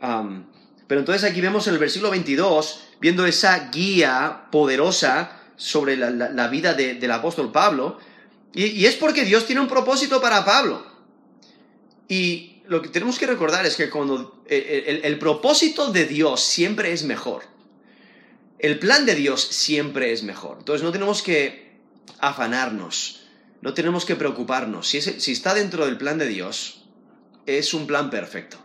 pero 0.00 1.00
entonces 1.00 1.28
aquí 1.28 1.40
vemos 1.40 1.66
en 1.66 1.74
el 1.74 1.80
versículo 1.80 2.10
22, 2.10 2.88
viendo 3.00 3.26
esa 3.26 3.70
guía 3.70 4.46
poderosa 4.52 5.40
sobre 5.56 5.96
la, 5.96 6.48
vida 6.48 6.74
del 6.74 7.10
apóstol 7.10 7.50
Pablo, 7.50 7.98
y, 8.54 8.86
es 8.86 8.94
porque 8.94 9.24
Dios 9.24 9.44
tiene 9.44 9.60
un 9.60 9.68
propósito 9.68 10.20
para 10.20 10.44
Pablo. 10.44 10.86
Y 12.08 12.57
lo 12.68 12.82
que 12.82 12.88
tenemos 12.88 13.18
que 13.18 13.26
recordar 13.26 13.66
es 13.66 13.76
que 13.76 13.90
cuando 13.90 14.42
el 14.48 15.18
propósito 15.18 15.90
de 15.90 16.04
Dios 16.04 16.40
siempre 16.42 16.92
es 16.92 17.04
mejor 17.04 17.42
el 18.58 18.78
plan 18.78 19.06
de 19.06 19.14
Dios 19.14 19.42
siempre 19.42 20.12
es 20.12 20.22
mejor. 20.22 20.56
Entonces 20.58 20.82
no 20.82 20.92
tenemos 20.92 21.22
que 21.22 21.78
afanarnos, 22.18 23.28
no 23.60 23.74
tenemos 23.74 24.04
que 24.04 24.16
preocuparnos. 24.16 24.88
Si, 24.88 24.98
está 25.32 25.54
dentro 25.54 25.86
del 25.86 25.96
plan 25.96 26.18
de 26.18 26.26
Dios, 26.26 26.84
es 27.46 27.72
un 27.72 27.86
plan 27.86 28.10
perfecto. 28.10 28.58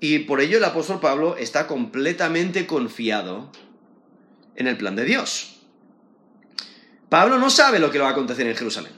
Y 0.00 0.20
por 0.20 0.40
ello 0.40 0.58
el 0.58 0.64
apóstol 0.64 1.00
Pablo 1.00 1.36
está 1.36 1.66
completamente 1.66 2.66
confiado 2.66 3.50
en 4.54 4.66
el 4.66 4.76
plan 4.76 4.96
de 4.96 5.04
Dios. 5.04 5.60
Pablo 7.08 7.38
no 7.38 7.50
sabe 7.50 7.78
lo 7.78 7.90
que 7.90 7.98
va 7.98 8.08
a 8.08 8.12
acontecer 8.12 8.46
en 8.46 8.54
Jerusalén, 8.54 8.92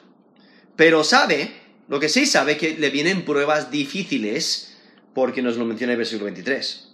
pero 0.75 1.05
sabe, 1.05 1.60
lo 1.90 1.99
que 1.99 2.09
sí 2.09 2.25
sabe, 2.25 2.56
que 2.56 2.76
le 2.78 2.88
vienen 2.88 3.25
pruebas 3.25 3.73
difíciles, 3.73 4.76
porque 5.12 5.42
nos 5.42 5.56
lo 5.56 5.64
menciona 5.64 5.92
el 5.92 5.99
versículo 5.99 6.26
23. 6.26 6.88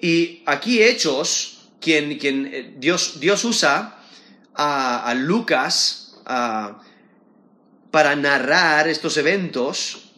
Y 0.00 0.42
aquí 0.46 0.82
Hechos 0.82 1.68
quien, 1.80 2.18
eh, 2.22 2.74
Dios, 2.78 3.20
Dios, 3.20 3.44
usa 3.44 3.98
a, 4.54 5.14
Lucas 5.14 6.16
para 6.24 8.16
narrar 8.16 8.88
estos 8.88 9.18
eventos. 9.18 10.10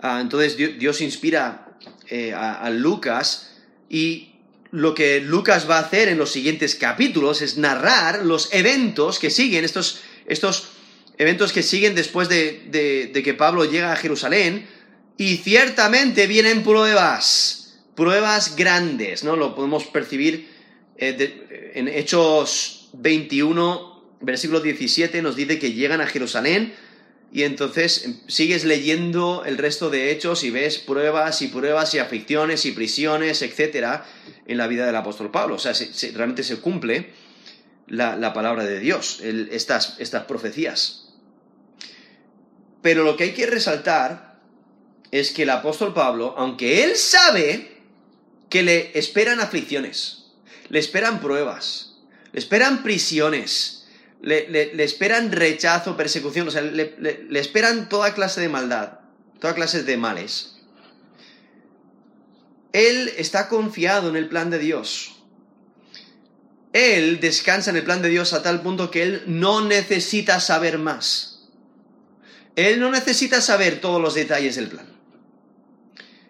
Ah, 0.00 0.18
entonces 0.20 0.56
Dios, 0.56 1.00
inspira 1.00 1.76
eh, 2.08 2.34
a, 2.34 2.68
Lucas 2.70 3.52
y 3.88 4.32
lo 4.72 4.94
que 4.94 5.20
Lucas 5.20 5.70
va 5.70 5.78
a 5.78 5.82
hacer 5.82 6.08
en 6.08 6.18
los 6.18 6.30
siguientes 6.30 6.74
capítulos 6.74 7.40
es 7.40 7.56
narrar 7.56 8.24
los 8.24 8.52
eventos 8.52 9.20
que 9.20 9.30
siguen, 9.30 9.64
estos, 9.64 10.00
estos 10.26 10.71
eventos 11.22 11.52
que 11.52 11.62
siguen 11.62 11.94
después 11.94 12.28
de, 12.28 13.10
de 13.12 13.22
que 13.22 13.34
Pablo 13.34 13.64
llega 13.64 13.92
a 13.92 13.96
Jerusalén, 13.96 14.66
y 15.16 15.36
ciertamente 15.36 16.26
vienen 16.26 16.62
pruebas, 16.62 17.80
pruebas 17.94 18.56
grandes, 18.56 19.24
¿no? 19.24 19.36
Lo 19.36 19.54
podemos 19.54 19.84
percibir 19.84 20.48
eh, 20.96 21.72
en 21.74 21.88
Hechos 21.88 22.90
21, 22.94 24.16
versículo 24.20 24.60
17, 24.60 25.22
nos 25.22 25.36
dice 25.36 25.58
que 25.58 25.72
llegan 25.72 26.00
a 26.00 26.06
Jerusalén 26.06 26.74
y 27.32 27.44
entonces 27.44 28.20
sigues 28.26 28.64
leyendo 28.64 29.44
el 29.46 29.58
resto 29.58 29.90
de 29.90 30.10
hechos 30.10 30.44
y 30.44 30.50
ves 30.50 30.78
pruebas 30.78 31.40
y 31.40 31.48
pruebas 31.48 31.94
y 31.94 31.98
aflicciones 31.98 32.66
y 32.66 32.72
prisiones, 32.72 33.42
etcétera, 33.42 34.04
en 34.46 34.58
la 34.58 34.66
vida 34.66 34.84
del 34.84 34.96
apóstol 34.96 35.30
Pablo. 35.30 35.54
O 35.54 35.58
sea, 35.58 35.72
realmente 36.14 36.42
se 36.42 36.56
cumple 36.56 37.10
la, 37.86 38.32
palabra 38.34 38.64
de 38.64 38.80
Dios, 38.80 39.20
estas, 39.22 39.96
estas 39.98 40.24
profecías. 40.24 41.01
Pero 42.82 43.04
lo 43.04 43.16
que 43.16 43.24
hay 43.24 43.32
que 43.32 43.46
resaltar 43.46 44.40
es 45.12 45.30
que 45.30 45.44
el 45.44 45.50
apóstol 45.50 45.94
Pablo, 45.94 46.34
aunque 46.36 46.84
él 46.84 46.96
sabe 46.96 47.80
que 48.50 48.62
le 48.62 48.98
esperan 48.98 49.40
aflicciones, 49.40 50.32
le 50.68 50.78
esperan 50.78 51.20
pruebas, 51.20 51.94
le 52.32 52.40
esperan 52.40 52.82
prisiones, 52.82 53.86
le, 54.20 54.82
esperan 54.82 55.32
rechazo, 55.32 55.96
persecución, 55.96 56.48
o 56.48 56.50
sea, 56.50 56.62
le, 56.62 56.96
le, 56.98 57.40
esperan 57.40 57.88
toda 57.88 58.14
clase 58.14 58.40
de 58.40 58.48
maldad, 58.48 59.00
toda 59.40 59.54
clase 59.54 59.82
de 59.82 59.96
males. 59.96 60.56
Él 62.72 63.12
está 63.16 63.48
confiado 63.48 64.08
en 64.08 64.16
el 64.16 64.28
plan 64.28 64.50
de 64.50 64.58
Dios. 64.58 65.16
Él 66.72 67.20
descansa 67.20 67.70
en 67.70 67.76
el 67.76 67.84
plan 67.84 68.00
de 68.00 68.08
Dios 68.08 68.32
a 68.32 68.42
tal 68.42 68.62
punto 68.62 68.90
que 68.90 69.02
él 69.02 69.22
no 69.26 69.60
necesita 69.60 70.40
saber 70.40 70.78
más. 70.78 71.31
Él 72.56 72.80
no 72.80 72.90
necesita 72.90 73.40
saber 73.40 73.80
todos 73.80 74.00
los 74.00 74.14
detalles 74.14 74.56
del 74.56 74.68
plan. 74.68 74.86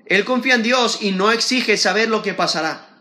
Él 0.06 0.24
confía 0.24 0.54
en 0.54 0.62
Dios 0.62 0.98
y 1.00 1.12
no 1.12 1.32
exige 1.32 1.76
saber 1.76 2.08
lo 2.08 2.22
que 2.22 2.35
pasará. 2.35 3.00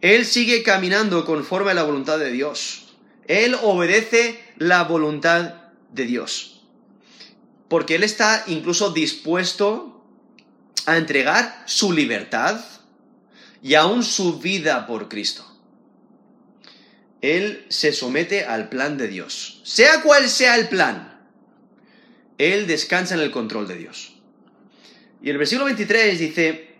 Él 0.00 0.26
sigue 0.26 0.62
caminando 0.62 1.24
conforme 1.24 1.70
a 1.70 1.74
la 1.74 1.82
voluntad 1.82 2.18
de 2.18 2.30
Dios. 2.30 2.94
Él 3.26 3.56
obedece 3.62 4.42
la 4.56 4.82
voluntad 4.84 5.54
de 5.92 6.04
Dios. 6.04 6.62
Porque 7.68 7.94
Él 7.94 8.02
está 8.02 8.44
incluso 8.46 8.90
dispuesto 8.90 10.04
a 10.86 10.98
entregar 10.98 11.62
su 11.66 11.92
libertad 11.92 12.60
y 13.62 13.74
aún 13.74 14.02
su 14.02 14.38
vida 14.40 14.86
por 14.86 15.08
Cristo. 15.08 15.50
Él 17.22 17.64
se 17.70 17.94
somete 17.94 18.44
al 18.44 18.68
plan 18.68 18.98
de 18.98 19.08
Dios. 19.08 19.62
Sea 19.64 20.02
cual 20.02 20.28
sea 20.28 20.56
el 20.56 20.68
plan, 20.68 21.13
Él 22.38 22.66
descansa 22.66 23.14
en 23.14 23.20
el 23.20 23.30
control 23.30 23.68
de 23.68 23.76
Dios. 23.76 24.16
Y 25.22 25.30
el 25.30 25.38
versículo 25.38 25.66
23 25.66 26.18
dice 26.18 26.74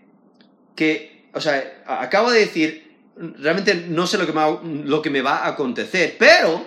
que, 0.77 1.29
o 1.33 1.41
sea, 1.41 1.83
acaba 1.87 2.33
de 2.33 2.41
decir, 2.41 2.97
realmente 3.17 3.75
no 3.75 4.07
sé 4.07 4.19
lo 4.19 4.27
que, 4.27 4.33
me, 4.33 4.85
lo 4.85 5.01
que 5.01 5.11
me 5.11 5.23
va 5.23 5.39
a 5.39 5.49
acontecer, 5.49 6.17
pero 6.19 6.67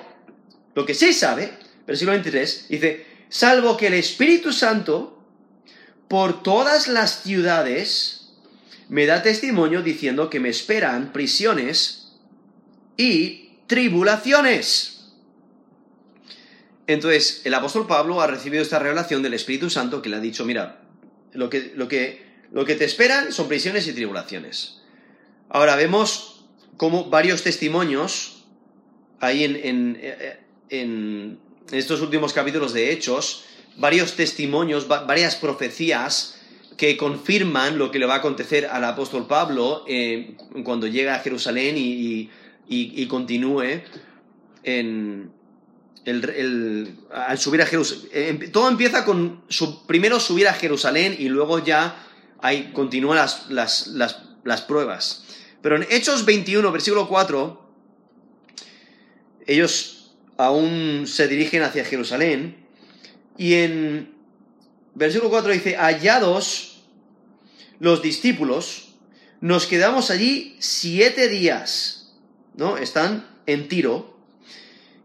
lo 0.74 0.86
que 0.86 0.94
sí 0.94 1.14
sabe, 1.14 1.52
versículo 1.86 2.14
23, 2.14 2.68
dice, 2.70 3.06
salvo 3.30 3.78
que 3.78 3.88
el 3.88 3.94
Espíritu 3.94 4.52
Santo 4.54 5.18
por 6.08 6.42
todas 6.42 6.88
las 6.88 7.24
ciudades 7.24 8.30
me 8.90 9.06
da 9.06 9.22
testimonio 9.22 9.82
diciendo 9.82 10.30
que 10.30 10.40
me 10.40 10.50
esperan 10.50 11.12
prisiones 11.12 12.14
y 12.96 13.50
tribulaciones. 13.68 14.97
Entonces, 16.88 17.42
el 17.44 17.54
apóstol 17.54 17.86
Pablo 17.86 18.22
ha 18.22 18.28
recibido 18.28 18.64
esta 18.64 18.80
revelación 18.80 19.22
del 19.22 19.34
Espíritu 19.34 19.70
Santo 19.70 20.02
que 20.02 20.10
le 20.10 20.16
ha 20.16 20.22
dicho, 20.22 20.46
mira, 20.46 20.82
lo 21.34 21.50
que, 21.50 21.74
lo 21.76 21.88
que, 21.88 22.26
lo 22.52 22.66
que 22.66 22.76
te 22.76 22.86
esperan 22.86 23.34
son 23.34 23.50
prisiones 23.50 23.88
y 23.88 23.94
tribulaciones. 23.94 24.82
Ahora 25.50 25.76
vemos 25.76 26.46
como 26.78 27.10
varios 27.10 27.44
testimonios 27.44 28.46
ahí 29.20 29.44
en, 29.44 30.00
en, 30.70 31.40
estos 31.72 32.02
últimos 32.02 32.32
capítulos 32.32 32.72
de 32.72 32.92
Hechos, 32.94 33.44
varios 33.76 34.16
testimonios, 34.16 34.88
varias 34.88 35.36
profecías 35.36 36.40
que 36.78 36.96
confirman 36.96 37.78
lo 37.78 37.92
que 37.92 38.00
le 38.00 38.06
va 38.06 38.16
a 38.16 38.18
acontecer 38.18 38.68
al 38.68 38.86
apóstol 38.86 39.28
Pablo 39.28 39.84
eh, 39.88 40.36
cuando 40.64 40.88
llega 40.88 41.16
a 41.16 41.20
Jerusalén 41.20 41.76
y, 41.78 43.08
continúe 43.08 43.82
en, 44.64 45.32
al 46.06 47.38
subir 47.38 47.62
a 47.62 47.66
Jerusalén. 47.66 48.10
Eh, 48.14 48.50
todo 48.52 48.70
empieza 48.70 49.04
con 49.06 49.44
su, 49.50 49.86
primero 49.86 50.20
subir 50.20 50.48
a 50.48 50.54
Jerusalén 50.54 51.16
y 51.18 51.30
luego 51.30 51.64
ya 51.64 52.04
hay, 52.40 52.72
continúan 52.72 53.18
las, 53.18 53.50
las, 53.50 53.88
las 54.44 54.62
pruebas. 54.62 55.24
Pero 55.62 55.76
en 55.76 55.88
Hechos 55.90 56.26
21, 56.26 56.72
versículo 56.72 57.08
4, 57.08 57.72
ellos 59.48 60.16
aún 60.38 61.06
se 61.08 61.28
dirigen 61.28 61.64
hacia 61.64 61.84
Jerusalén 61.84 62.68
y 63.38 63.56
en 63.56 64.14
versículo 64.96 65.30
4 65.30 65.52
dice, 65.52 65.76
hallados 65.76 66.84
los 67.80 68.02
discípulos, 68.02 68.96
nos 69.42 69.68
quedamos 69.68 70.10
allí 70.10 70.56
siete 70.60 71.28
días, 71.28 72.14
¿no? 72.56 72.78
Están 72.78 73.28
en 73.46 73.68
Tiro. 73.68 74.17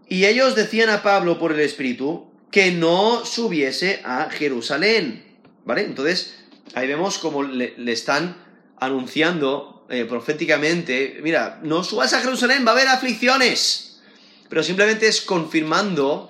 Y 0.09 0.27
ellos 0.27 0.55
decían 0.55 0.91
a 0.91 1.03
Pablo 1.03 1.39
por 1.39 1.53
el 1.53 1.61
Espíritu 1.61 2.27
que 2.51 2.71
no 2.73 3.25
subiese 3.25 4.03
a 4.05 4.29
Jerusalén, 4.31 5.25
¿vale? 5.65 5.83
Entonces, 5.83 6.35
ahí 6.75 6.87
vemos 6.87 7.19
como 7.19 7.43
le, 7.43 7.75
le 7.79 7.93
están 7.93 8.37
anunciando 8.79 9.87
eh, 9.89 10.05
proféticamente, 10.05 11.21
mira, 11.23 11.61
no 11.63 11.85
subas 11.85 12.13
a 12.15 12.21
Jerusalén, 12.21 12.65
va 12.67 12.71
a 12.71 12.75
haber 12.75 12.89
aflicciones, 12.89 14.01
pero 14.49 14.63
simplemente 14.63 15.07
es 15.07 15.21
confirmando 15.21 16.29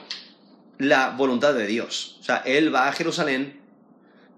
la 0.79 1.11
voluntad 1.11 1.55
de 1.55 1.67
Dios. 1.67 2.19
O 2.21 2.25
sea, 2.25 2.39
Él 2.39 2.75
va 2.75 2.89
a 2.89 2.93
Jerusalén 2.93 3.61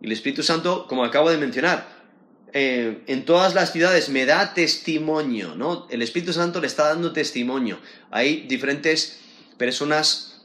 y 0.00 0.06
el 0.06 0.12
Espíritu 0.12 0.42
Santo, 0.42 0.86
como 0.86 1.04
acabo 1.04 1.30
de 1.30 1.38
mencionar, 1.38 1.88
eh, 2.52 3.02
en 3.06 3.24
todas 3.24 3.54
las 3.54 3.72
ciudades 3.72 4.10
me 4.10 4.26
da 4.26 4.52
testimonio, 4.54 5.56
¿no? 5.56 5.88
El 5.90 6.02
Espíritu 6.02 6.32
Santo 6.32 6.60
le 6.60 6.66
está 6.66 6.88
dando 6.88 7.12
testimonio. 7.12 7.80
Hay 8.10 8.42
diferentes 8.46 9.20
personas 9.56 10.42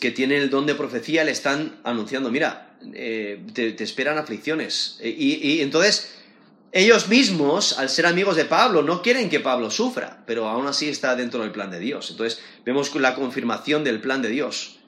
que 0.00 0.10
tienen 0.10 0.42
el 0.42 0.50
don 0.50 0.66
de 0.66 0.74
profecía, 0.74 1.24
le 1.24 1.32
están 1.32 1.80
anunciando, 1.84 2.30
mira, 2.30 2.76
eh, 2.92 3.44
te, 3.54 3.82
esperan 3.82 4.18
aflicciones. 4.18 4.98
y 5.02 5.60
entonces 5.60 6.16
ellos 6.76 7.08
mismos, 7.08 7.78
al 7.78 7.88
ser 7.88 8.04
amigos 8.04 8.36
de 8.36 8.44
Pablo, 8.44 8.82
no 8.82 9.00
quieren 9.00 9.30
que 9.30 9.40
Pablo 9.40 9.70
sufra, 9.70 10.22
pero 10.26 10.46
aún 10.46 10.66
así 10.66 10.90
está 10.90 11.16
dentro 11.16 11.40
del 11.40 11.50
plan 11.50 11.70
de 11.70 11.78
Dios. 11.78 12.10
Entonces 12.10 12.38
vemos 12.66 12.94
la 12.96 13.14
confirmación 13.14 13.82
del 13.82 13.98
plan 13.98 14.20
de 14.20 14.28
Dios. 14.28 14.78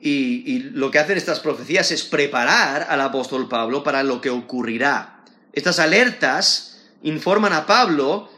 Y, 0.00 0.58
lo 0.72 0.90
que 0.90 0.98
hacen 0.98 1.16
estas 1.16 1.38
profecías 1.38 1.92
es 1.92 2.02
preparar 2.02 2.88
al 2.90 3.00
apóstol 3.00 3.48
Pablo 3.48 3.84
para 3.84 4.02
lo 4.02 4.20
que 4.20 4.30
ocurrirá. 4.30 5.22
Estas 5.52 5.78
alertas 5.78 6.82
informan 7.04 7.52
a 7.52 7.64
Pablo 7.64 8.28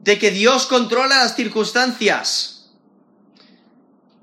de 0.00 0.18
que 0.18 0.32
Dios 0.32 0.66
controla 0.66 1.16
las 1.16 1.34
circunstancias. 1.34 2.51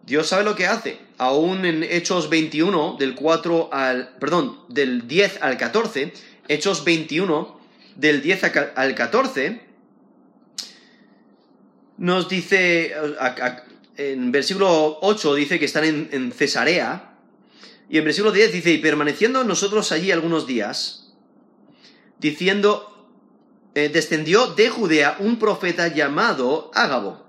Dios 0.09 0.27
sabe 0.27 0.43
lo 0.43 0.55
que 0.55 0.65
hace. 0.65 0.97
Aún 1.19 1.65
en 1.65 1.83
Hechos 1.83 2.31
21, 2.31 2.97
del 2.97 3.13
4 3.13 3.69
al, 3.71 4.15
perdón, 4.17 4.57
del 4.67 5.07
10 5.07 5.43
al 5.43 5.55
14, 5.55 6.11
Hechos 6.47 6.83
21, 6.83 7.59
del 7.95 8.23
10 8.23 8.43
al 8.75 8.95
14, 8.95 9.61
nos 11.97 12.27
dice, 12.27 12.95
en 13.97 14.31
versículo 14.31 14.97
8 15.01 15.35
dice 15.35 15.59
que 15.59 15.65
están 15.65 15.83
en, 15.83 16.31
Cesarea, 16.31 17.13
y 17.87 17.99
en 17.99 18.03
versículo 18.03 18.31
10 18.31 18.51
dice, 18.51 18.71
y 18.71 18.79
permaneciendo 18.79 19.43
nosotros 19.43 19.91
allí 19.91 20.11
algunos 20.11 20.47
días, 20.47 21.13
diciendo, 22.17 23.07
eh, 23.75 23.89
descendió 23.89 24.47
de 24.47 24.71
Judea 24.71 25.17
un 25.19 25.37
profeta 25.37 25.87
llamado 25.87 26.71
Ágabo, 26.73 27.27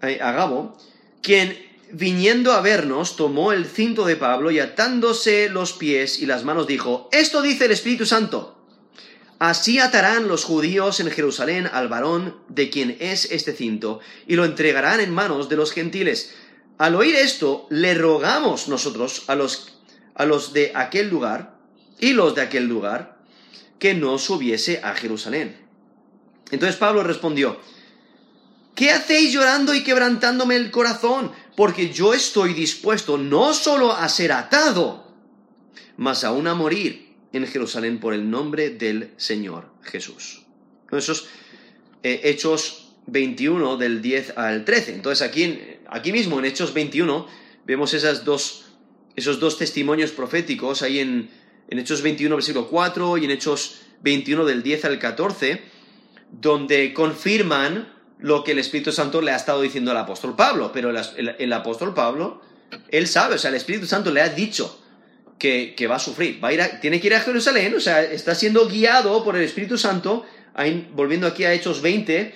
Agabo, 0.00 0.76
quien 1.22 1.72
viniendo 1.92 2.52
a 2.52 2.60
vernos, 2.60 3.16
tomó 3.16 3.52
el 3.52 3.66
cinto 3.66 4.04
de 4.04 4.16
Pablo 4.16 4.50
y 4.50 4.58
atándose 4.58 5.48
los 5.48 5.74
pies 5.74 6.20
y 6.20 6.26
las 6.26 6.42
manos 6.44 6.66
dijo, 6.66 7.08
Esto 7.12 7.42
dice 7.42 7.66
el 7.66 7.72
Espíritu 7.72 8.06
Santo. 8.06 8.58
Así 9.38 9.78
atarán 9.78 10.28
los 10.28 10.44
judíos 10.44 11.00
en 11.00 11.10
Jerusalén 11.10 11.68
al 11.70 11.88
varón 11.88 12.38
de 12.48 12.70
quien 12.70 12.96
es 13.00 13.30
este 13.30 13.52
cinto, 13.52 14.00
y 14.26 14.36
lo 14.36 14.44
entregarán 14.44 15.00
en 15.00 15.12
manos 15.12 15.48
de 15.48 15.56
los 15.56 15.72
gentiles. 15.72 16.34
Al 16.78 16.94
oír 16.94 17.14
esto, 17.16 17.66
le 17.68 17.94
rogamos 17.94 18.68
nosotros 18.68 19.24
a 19.26 19.34
los, 19.34 19.80
a 20.14 20.24
los 20.24 20.52
de 20.52 20.72
aquel 20.74 21.08
lugar 21.08 21.58
y 21.98 22.12
los 22.12 22.34
de 22.34 22.42
aquel 22.42 22.66
lugar 22.66 23.18
que 23.78 23.94
no 23.94 24.16
subiese 24.18 24.80
a 24.82 24.94
Jerusalén. 24.94 25.60
Entonces 26.52 26.76
Pablo 26.76 27.02
respondió, 27.02 27.60
¿Qué 28.74 28.90
hacéis 28.90 29.32
llorando 29.32 29.74
y 29.74 29.82
quebrantándome 29.82 30.56
el 30.56 30.70
corazón? 30.70 31.30
Porque 31.56 31.90
yo 31.90 32.14
estoy 32.14 32.54
dispuesto 32.54 33.18
no 33.18 33.52
solo 33.52 33.92
a 33.92 34.08
ser 34.08 34.32
atado, 34.32 35.12
mas 35.96 36.24
aún 36.24 36.46
a 36.46 36.54
morir 36.54 37.14
en 37.32 37.46
Jerusalén 37.46 38.00
por 38.00 38.14
el 38.14 38.30
nombre 38.30 38.70
del 38.70 39.10
Señor 39.16 39.70
Jesús. 39.82 40.42
Eh, 42.02 42.20
Hechos 42.24 42.94
21 43.06 43.76
del 43.76 44.02
10 44.02 44.36
al 44.36 44.64
13. 44.64 44.94
Entonces 44.94 45.26
aquí, 45.26 45.58
aquí 45.88 46.12
mismo 46.12 46.38
en 46.38 46.46
Hechos 46.46 46.74
21 46.74 47.26
vemos 47.64 47.94
esas 47.94 48.24
dos, 48.24 48.66
esos 49.16 49.38
dos 49.38 49.58
testimonios 49.58 50.12
proféticos 50.12 50.82
ahí 50.82 50.98
en, 50.98 51.30
en 51.68 51.78
Hechos 51.78 52.02
21 52.02 52.34
versículo 52.36 52.68
4 52.68 53.18
y 53.18 53.24
en 53.26 53.30
Hechos 53.30 53.82
21 54.02 54.44
del 54.44 54.62
10 54.62 54.84
al 54.86 54.98
14, 54.98 55.62
donde 56.30 56.92
confirman 56.92 58.01
lo 58.22 58.44
que 58.44 58.52
el 58.52 58.58
Espíritu 58.60 58.92
Santo 58.92 59.20
le 59.20 59.32
ha 59.32 59.36
estado 59.36 59.60
diciendo 59.60 59.90
al 59.90 59.96
apóstol 59.96 60.34
Pablo, 60.36 60.70
pero 60.72 60.90
el, 60.90 61.52
apóstol 61.52 61.92
Pablo, 61.92 62.40
él 62.88 63.08
sabe, 63.08 63.34
o 63.34 63.38
sea, 63.38 63.50
el 63.50 63.56
Espíritu 63.56 63.86
Santo 63.86 64.12
le 64.12 64.20
ha 64.22 64.28
dicho 64.28 64.80
que, 65.38 65.74
va 65.90 65.96
a 65.96 65.98
sufrir, 65.98 66.42
va 66.42 66.48
a 66.48 66.52
ir 66.52 66.62
tiene 66.80 67.00
que 67.00 67.08
ir 67.08 67.14
a 67.14 67.20
Jerusalén, 67.20 67.74
o 67.74 67.80
sea, 67.80 68.00
está 68.00 68.36
siendo 68.36 68.68
guiado 68.68 69.24
por 69.24 69.34
el 69.34 69.42
Espíritu 69.42 69.76
Santo, 69.76 70.24
volviendo 70.94 71.26
aquí 71.26 71.44
a 71.44 71.52
Hechos 71.52 71.82
20, 71.82 72.32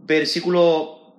versículo, 0.00 1.14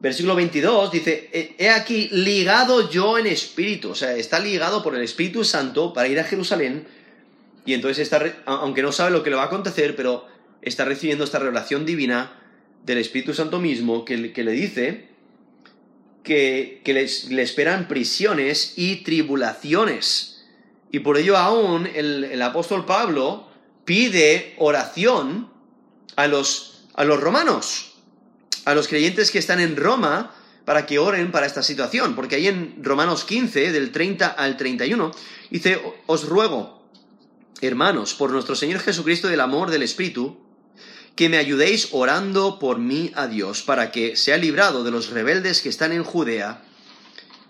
versículo 0.00 0.34
22, 0.34 0.90
dice, 0.90 1.54
he 1.58 1.68
aquí 1.68 2.08
ligado 2.10 2.88
yo 2.88 3.18
en 3.18 3.26
espíritu, 3.26 3.90
o 3.90 3.94
sea, 3.94 4.16
está 4.16 4.38
ligado 4.40 4.82
por 4.82 4.94
el 4.94 5.02
Espíritu 5.02 5.44
Santo 5.44 5.92
para 5.92 6.08
ir 6.08 6.18
a 6.18 6.24
Jerusalén, 6.24 6.86
y 7.66 7.74
entonces 7.74 7.98
está, 7.98 8.24
aunque 8.46 8.82
no 8.82 8.92
sabe 8.92 9.10
lo 9.10 9.22
que 9.22 9.28
le 9.28 9.36
va 9.36 9.42
a 9.42 9.46
acontecer, 9.46 9.94
pero 9.94 10.26
está 10.62 10.86
recibiendo 10.86 11.24
esta 11.24 11.38
revelación 11.38 11.84
divina, 11.84 12.40
del 12.84 12.98
Espíritu 12.98 13.34
Santo 13.34 13.60
mismo 13.60 14.04
que, 14.04 14.16
le 14.16 14.52
dice 14.52 15.08
que, 16.22 16.82
le 17.30 17.42
esperan 17.42 17.88
prisiones 17.88 18.74
y 18.76 18.96
tribulaciones. 18.96 20.44
Y 20.90 21.00
por 21.00 21.18
ello 21.18 21.36
aún 21.36 21.88
el, 21.92 22.40
apóstol 22.42 22.84
Pablo 22.84 23.48
pide 23.84 24.54
oración 24.58 25.50
a 26.16 26.28
los, 26.28 26.86
a 26.94 27.04
los 27.04 27.20
romanos, 27.20 27.94
a 28.64 28.74
los 28.74 28.86
creyentes 28.86 29.30
que 29.30 29.38
están 29.38 29.60
en 29.60 29.76
Roma, 29.76 30.34
para 30.64 30.86
que 30.86 30.98
oren 30.98 31.30
para 31.30 31.46
esta 31.46 31.62
situación. 31.62 32.14
Porque 32.14 32.36
ahí 32.36 32.48
en 32.48 32.76
Romanos 32.82 33.24
15, 33.24 33.72
del 33.72 33.92
30 33.92 34.26
al 34.28 34.56
31, 34.56 35.10
dice, 35.50 35.80
os 36.06 36.28
ruego, 36.28 36.86
hermanos, 37.60 38.14
por 38.14 38.30
nuestro 38.30 38.54
Señor 38.54 38.80
Jesucristo 38.80 39.30
y 39.30 39.34
el 39.34 39.40
amor 39.40 39.70
del 39.70 39.82
Espíritu, 39.82 40.43
que 41.16 41.28
me 41.28 41.38
ayudéis 41.38 41.88
orando 41.92 42.58
por 42.58 42.78
mí 42.78 43.12
a 43.14 43.26
Dios, 43.28 43.62
para 43.62 43.92
que 43.92 44.16
sea 44.16 44.36
librado 44.36 44.82
de 44.82 44.90
los 44.90 45.10
rebeldes 45.10 45.60
que 45.60 45.68
están 45.68 45.92
en 45.92 46.02
Judea, 46.02 46.62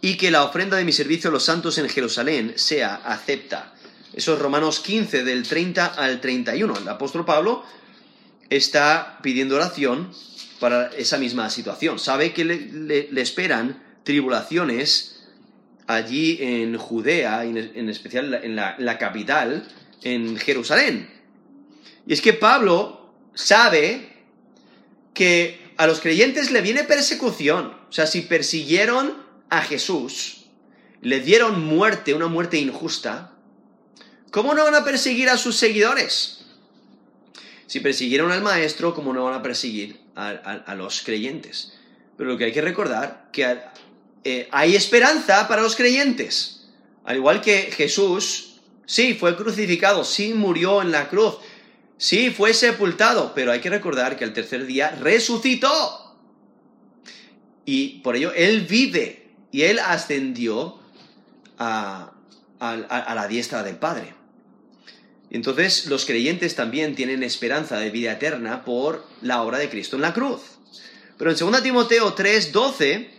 y 0.01 0.17
que 0.17 0.31
la 0.31 0.45
ofrenda 0.45 0.77
de 0.77 0.85
mi 0.85 0.93
servicio 0.93 1.31
a 1.31 1.33
los 1.33 1.45
santos 1.45 1.79
en 1.79 1.89
Jerusalén 1.89 2.53
sea 2.57 2.97
acepta. 2.97 3.73
Eso 4.13 4.35
es 4.35 4.39
Romanos 4.39 4.81
15, 4.81 5.25
del 5.25 5.45
30 5.45 5.87
al 5.87 6.21
31. 6.21 6.77
El 6.77 6.89
apóstol 6.89 7.25
Pablo 7.25 7.65
está 8.51 9.19
pidiendo 9.23 9.57
oración 9.57 10.13
para 10.61 10.89
esa 10.89 11.17
misma 11.17 11.49
situación. 11.49 11.99
Sabe 11.99 12.35
que 12.35 12.45
le, 12.45 13.21
esperan 13.21 13.83
tribulaciones 14.05 15.25
allí 15.87 16.37
en 16.39 16.77
Judea, 16.77 17.45
en 17.45 17.89
especial 17.89 18.35
en 18.35 18.57
la 18.57 18.99
capital, 18.99 19.67
en 20.03 20.37
Jerusalén. 20.37 21.09
Y 22.07 22.13
es 22.13 22.21
que 22.21 22.35
Pablo 22.35 23.04
sabe 23.35 24.15
que 25.13 25.73
a 25.77 25.87
los 25.87 26.01
creyentes 26.01 26.51
le 26.51 26.61
viene 26.61 26.85
persecución. 26.85 27.77
O 27.89 27.93
sea, 27.93 28.07
si 28.07 28.23
persiguieron 28.23 29.23
a 29.51 29.63
Jesús, 29.63 30.47
le 31.01 31.21
dieron 31.21 31.65
muerte, 31.65 32.15
una 32.15 32.29
muerte 32.29 32.59
injusta, 32.59 33.33
¿cómo 34.31 34.55
no 34.55 34.65
van 34.65 34.75
a 34.75 34.85
perseguir 34.85 35.29
a 35.29 35.37
sus 35.37 35.57
seguidores? 35.57 36.45
Si 37.67 37.81
persiguieron 37.81 38.33
al 38.33 38.43
maestro, 38.43 38.95
¿cómo 38.95 39.13
no 39.13 39.25
van 39.25 39.35
a 39.35 39.43
perseguir 39.43 40.01
a, 40.15 40.75
los 40.77 41.03
creyentes? 41.03 41.73
Pero 42.17 42.31
lo 42.31 42.39
que 42.39 42.45
hay 42.45 42.53
que 42.53 42.61
recordar 42.61 43.29
que 43.33 43.61
eh, 44.25 44.49
hay 44.51 44.77
esperanza 44.77 45.49
para 45.49 45.63
los 45.63 45.77
creyentes. 45.77 46.69
Al 47.05 47.17
igual 47.17 47.41
que 47.41 47.73
Jesús, 47.73 48.61
sí, 48.87 49.15
fue 49.15 49.37
crucificado, 49.37 50.05
sí 50.05 50.35
murió 50.35 50.81
en 50.83 50.91
la 50.91 51.09
cruz, 51.09 51.37
Sí, 51.97 52.31
fue 52.31 52.55
sepultado, 52.55 53.33
pero 53.35 53.53
hay 53.53 53.61
que 53.61 53.71
recordar 53.71 54.17
que 54.17 54.25
el 54.25 54.33
tercer 54.33 54.67
día 54.67 54.91
resucitó. 55.01 56.17
Y 57.65 58.01
por 58.01 58.17
ello 58.17 58.33
Él 58.35 58.63
vive 58.63 59.33
y 59.51 59.63
Él 59.63 59.79
ascendió 59.79 60.81
a, 61.59 62.13
la 62.61 63.27
diestra 63.29 63.63
del 63.63 63.77
Padre. 63.77 64.15
Entonces 65.31 65.87
los 65.87 66.05
creyentes 66.05 66.55
también 66.55 66.95
tienen 66.95 67.23
esperanza 67.23 67.79
de 67.79 67.91
vida 67.91 68.13
eterna 68.13 68.65
por 68.65 69.07
la 69.23 69.43
obra 69.43 69.59
de 69.59 69.69
Cristo 69.69 69.97
en 69.97 70.03
la 70.03 70.15
cruz. 70.15 70.43
Pero 71.17 71.31
en 71.31 71.37
2 71.37 71.63
Timoteo 71.63 72.15
3, 72.15 72.53
12, 72.53 73.11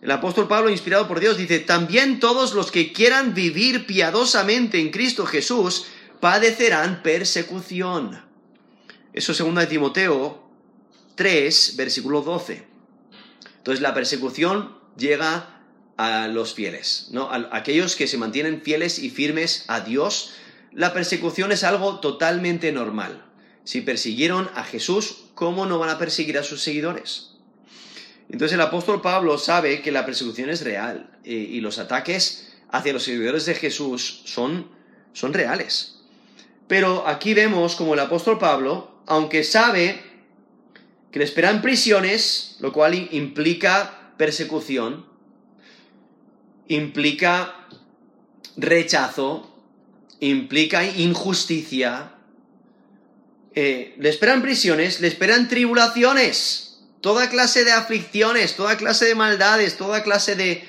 el 0.00 0.10
apóstol 0.10 0.48
Pablo, 0.48 0.70
inspirado 0.70 1.08
por 1.08 1.20
Dios, 1.20 1.36
dice, 1.36 1.58
también 1.58 2.20
todos 2.20 2.54
los 2.54 2.70
que 2.70 2.92
quieran 2.92 3.34
vivir 3.34 3.86
piadosamente 3.86 4.80
en 4.80 4.90
Cristo 4.90 5.26
Jesús, 5.26 5.86
padecerán 6.20 7.02
persecución. 7.02 8.22
Eso 9.12 9.32
es 9.32 9.38
2 9.38 9.68
Timoteo 9.68 10.48
3, 11.14 11.74
versículo 11.76 12.22
12. 12.22 12.66
Entonces 13.58 13.82
la 13.82 13.94
persecución 13.94 14.76
llega 14.96 15.62
a 15.96 16.28
los 16.28 16.54
fieles, 16.54 17.08
¿no? 17.10 17.30
A 17.30 17.48
aquellos 17.52 17.96
que 17.96 18.06
se 18.06 18.18
mantienen 18.18 18.62
fieles 18.62 18.98
y 19.00 19.10
firmes 19.10 19.64
a 19.66 19.80
Dios, 19.80 20.32
la 20.72 20.92
persecución 20.92 21.50
es 21.50 21.64
algo 21.64 21.98
totalmente 21.98 22.70
normal. 22.70 23.24
Si 23.64 23.80
persiguieron 23.80 24.48
a 24.54 24.62
Jesús, 24.62 25.24
¿cómo 25.34 25.66
no 25.66 25.78
van 25.78 25.90
a 25.90 25.98
perseguir 25.98 26.38
a 26.38 26.44
sus 26.44 26.62
seguidores? 26.62 27.32
Entonces 28.28 28.54
el 28.54 28.60
apóstol 28.60 29.02
Pablo 29.02 29.38
sabe 29.38 29.82
que 29.82 29.90
la 29.90 30.06
persecución 30.06 30.50
es 30.50 30.62
real 30.62 31.10
eh, 31.24 31.32
y 31.32 31.60
los 31.60 31.78
ataques 31.78 32.52
hacia 32.70 32.92
los 32.92 33.02
seguidores 33.02 33.46
de 33.46 33.54
Jesús 33.54 34.22
son, 34.24 34.70
son 35.12 35.32
reales. 35.32 35.97
Pero 36.68 37.08
aquí 37.08 37.32
vemos 37.32 37.74
como 37.74 37.94
el 37.94 38.00
apóstol 38.00 38.38
Pablo, 38.38 38.90
aunque 39.06 39.42
sabe 39.42 40.00
que 41.10 41.18
le 41.18 41.24
esperan 41.24 41.62
prisiones, 41.62 42.56
lo 42.60 42.72
cual 42.72 42.94
implica 43.10 44.12
persecución, 44.18 45.06
implica 46.68 47.66
rechazo, 48.58 49.50
implica 50.20 50.84
injusticia, 50.84 52.12
eh, 53.54 53.94
le 53.98 54.08
esperan 54.10 54.42
prisiones, 54.42 55.00
le 55.00 55.08
esperan 55.08 55.48
tribulaciones, 55.48 56.80
toda 57.00 57.30
clase 57.30 57.64
de 57.64 57.72
aflicciones, 57.72 58.56
toda 58.56 58.76
clase 58.76 59.06
de 59.06 59.14
maldades, 59.14 59.78
toda 59.78 60.02
clase 60.02 60.36
de, 60.36 60.68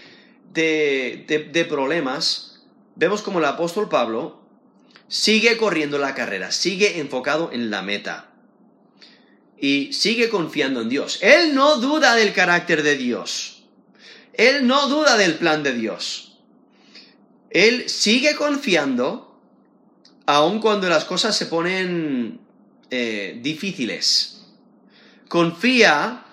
de, 0.54 1.50
de 1.52 1.66
problemas. 1.66 2.62
Vemos 2.96 3.22
como 3.22 3.40
el 3.40 3.46
apóstol 3.46 3.90
Pablo 3.90 4.39
sigue 5.10 5.58
corriendo 5.58 5.98
la 5.98 6.16
carrera, 6.16 6.52
sigue 6.52 7.00
enfocado 7.00 7.52
en 7.52 7.70
la 7.70 7.82
meta 7.82 8.30
y 9.60 9.92
sigue 9.92 10.30
confiando 10.30 10.82
en 10.82 10.90
Dios. 10.90 11.20
Él 11.22 11.54
no 11.54 11.78
duda 11.78 12.16
del 12.16 12.32
carácter 12.32 12.84
de 12.84 12.96
Dios. 12.96 13.64
Él 14.34 14.66
no 14.66 14.88
duda 14.88 15.18
del 15.18 15.36
plan 15.36 15.64
de 15.64 15.74
Dios. 15.74 16.38
Él 17.50 17.90
sigue 17.90 18.36
confiando 18.36 19.42
aun 20.26 20.62
cuando 20.62 20.88
las 20.88 21.04
cosas 21.04 21.36
se 21.36 21.48
ponen 21.48 22.40
eh, 22.92 23.40
difíciles. 23.42 24.46
Confía 25.28 26.26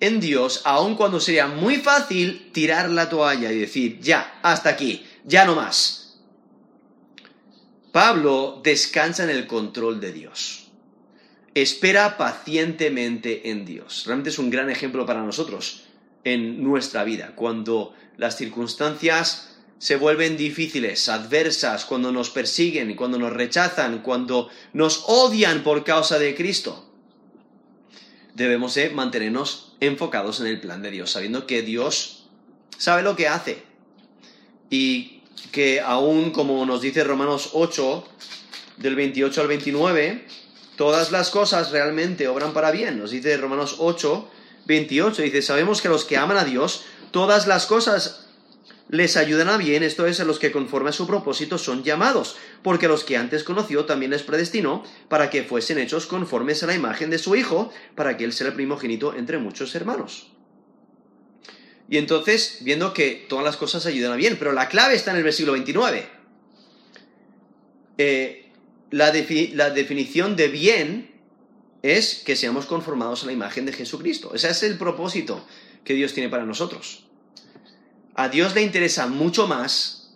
en 0.00 0.18
Dios 0.18 0.62
aun 0.64 0.96
cuando 0.96 1.20
sería 1.20 1.46
muy 1.46 1.76
fácil 1.76 2.50
tirar 2.52 2.90
la 2.90 3.08
toalla 3.08 3.52
y 3.52 3.58
decir, 3.58 4.00
ya, 4.00 4.40
hasta 4.42 4.70
aquí, 4.70 5.06
ya 5.24 5.44
no 5.44 5.54
más. 5.54 6.01
Pablo 7.92 8.60
descansa 8.64 9.24
en 9.24 9.30
el 9.30 9.46
control 9.46 10.00
de 10.00 10.12
Dios. 10.12 10.70
Espera 11.54 12.16
pacientemente 12.16 13.50
en 13.50 13.66
Dios. 13.66 14.04
Realmente 14.06 14.30
es 14.30 14.38
un 14.38 14.48
gran 14.48 14.70
ejemplo 14.70 15.04
para 15.04 15.22
nosotros 15.22 15.84
en 16.24 16.62
nuestra 16.62 17.04
vida, 17.04 17.34
cuando 17.36 17.94
las 18.16 18.36
circunstancias 18.38 19.58
se 19.78 19.96
vuelven 19.96 20.36
difíciles, 20.36 21.08
adversas, 21.08 21.84
cuando 21.84 22.12
nos 22.12 22.30
persiguen, 22.30 22.94
cuando 22.96 23.18
nos 23.18 23.32
rechazan, 23.32 23.98
cuando 23.98 24.48
nos 24.72 25.04
odian 25.08 25.62
por 25.62 25.84
causa 25.84 26.18
de 26.18 26.34
Cristo. 26.34 26.88
Debemos 28.34 28.78
mantenernos 28.94 29.76
enfocados 29.80 30.40
en 30.40 30.46
el 30.46 30.60
plan 30.60 30.80
de 30.80 30.92
Dios, 30.92 31.10
sabiendo 31.10 31.46
que 31.46 31.60
Dios 31.60 32.30
sabe 32.78 33.02
lo 33.02 33.16
que 33.16 33.28
hace 33.28 33.64
y 34.70 35.21
que 35.50 35.80
aún 35.80 36.30
como 36.30 36.64
nos 36.66 36.80
dice 36.80 37.04
Romanos 37.04 37.50
8, 37.52 38.04
del 38.78 38.96
28 38.96 39.40
al 39.40 39.48
29, 39.48 40.26
todas 40.76 41.12
las 41.12 41.30
cosas 41.30 41.70
realmente 41.70 42.28
obran 42.28 42.52
para 42.52 42.70
bien. 42.70 42.98
Nos 42.98 43.10
dice 43.10 43.36
Romanos 43.36 43.76
8, 43.78 44.28
28, 44.66 45.22
dice, 45.22 45.42
sabemos 45.42 45.82
que 45.82 45.88
los 45.88 46.04
que 46.04 46.16
aman 46.16 46.36
a 46.36 46.44
Dios, 46.44 46.84
todas 47.10 47.46
las 47.46 47.66
cosas 47.66 48.26
les 48.88 49.16
ayudan 49.16 49.48
a 49.48 49.56
bien, 49.56 49.82
esto 49.82 50.06
es, 50.06 50.20
a 50.20 50.24
los 50.24 50.38
que 50.38 50.52
conforme 50.52 50.90
a 50.90 50.92
su 50.92 51.06
propósito 51.06 51.56
son 51.56 51.82
llamados, 51.82 52.36
porque 52.62 52.88
los 52.88 53.04
que 53.04 53.16
antes 53.16 53.42
conoció 53.42 53.86
también 53.86 54.10
les 54.10 54.22
predestinó 54.22 54.82
para 55.08 55.30
que 55.30 55.44
fuesen 55.44 55.78
hechos 55.78 56.06
conformes 56.06 56.62
a 56.62 56.66
la 56.66 56.74
imagen 56.74 57.08
de 57.08 57.18
su 57.18 57.34
Hijo, 57.34 57.72
para 57.94 58.16
que 58.16 58.24
él 58.24 58.32
sea 58.32 58.48
el 58.48 58.52
primogénito 58.52 59.14
entre 59.14 59.38
muchos 59.38 59.74
hermanos. 59.74 60.32
Y 61.92 61.98
entonces, 61.98 62.60
viendo 62.62 62.94
que 62.94 63.26
todas 63.28 63.44
las 63.44 63.58
cosas 63.58 63.84
ayudan 63.84 64.12
a 64.12 64.16
bien, 64.16 64.38
pero 64.38 64.52
la 64.52 64.70
clave 64.70 64.94
está 64.94 65.10
en 65.10 65.18
el 65.18 65.24
versículo 65.24 65.52
29. 65.52 66.08
Eh, 67.98 68.50
la, 68.90 69.12
la 69.52 69.68
definición 69.68 70.34
de 70.34 70.48
bien 70.48 71.10
es 71.82 72.22
que 72.24 72.34
seamos 72.34 72.64
conformados 72.64 73.22
a 73.22 73.26
la 73.26 73.32
imagen 73.32 73.66
de 73.66 73.74
Jesucristo. 73.74 74.34
Ese 74.34 74.48
es 74.48 74.62
el 74.62 74.78
propósito 74.78 75.46
que 75.84 75.92
Dios 75.92 76.14
tiene 76.14 76.30
para 76.30 76.46
nosotros. 76.46 77.04
A 78.14 78.30
Dios 78.30 78.54
le 78.54 78.62
interesa 78.62 79.06
mucho 79.06 79.46
más 79.46 80.14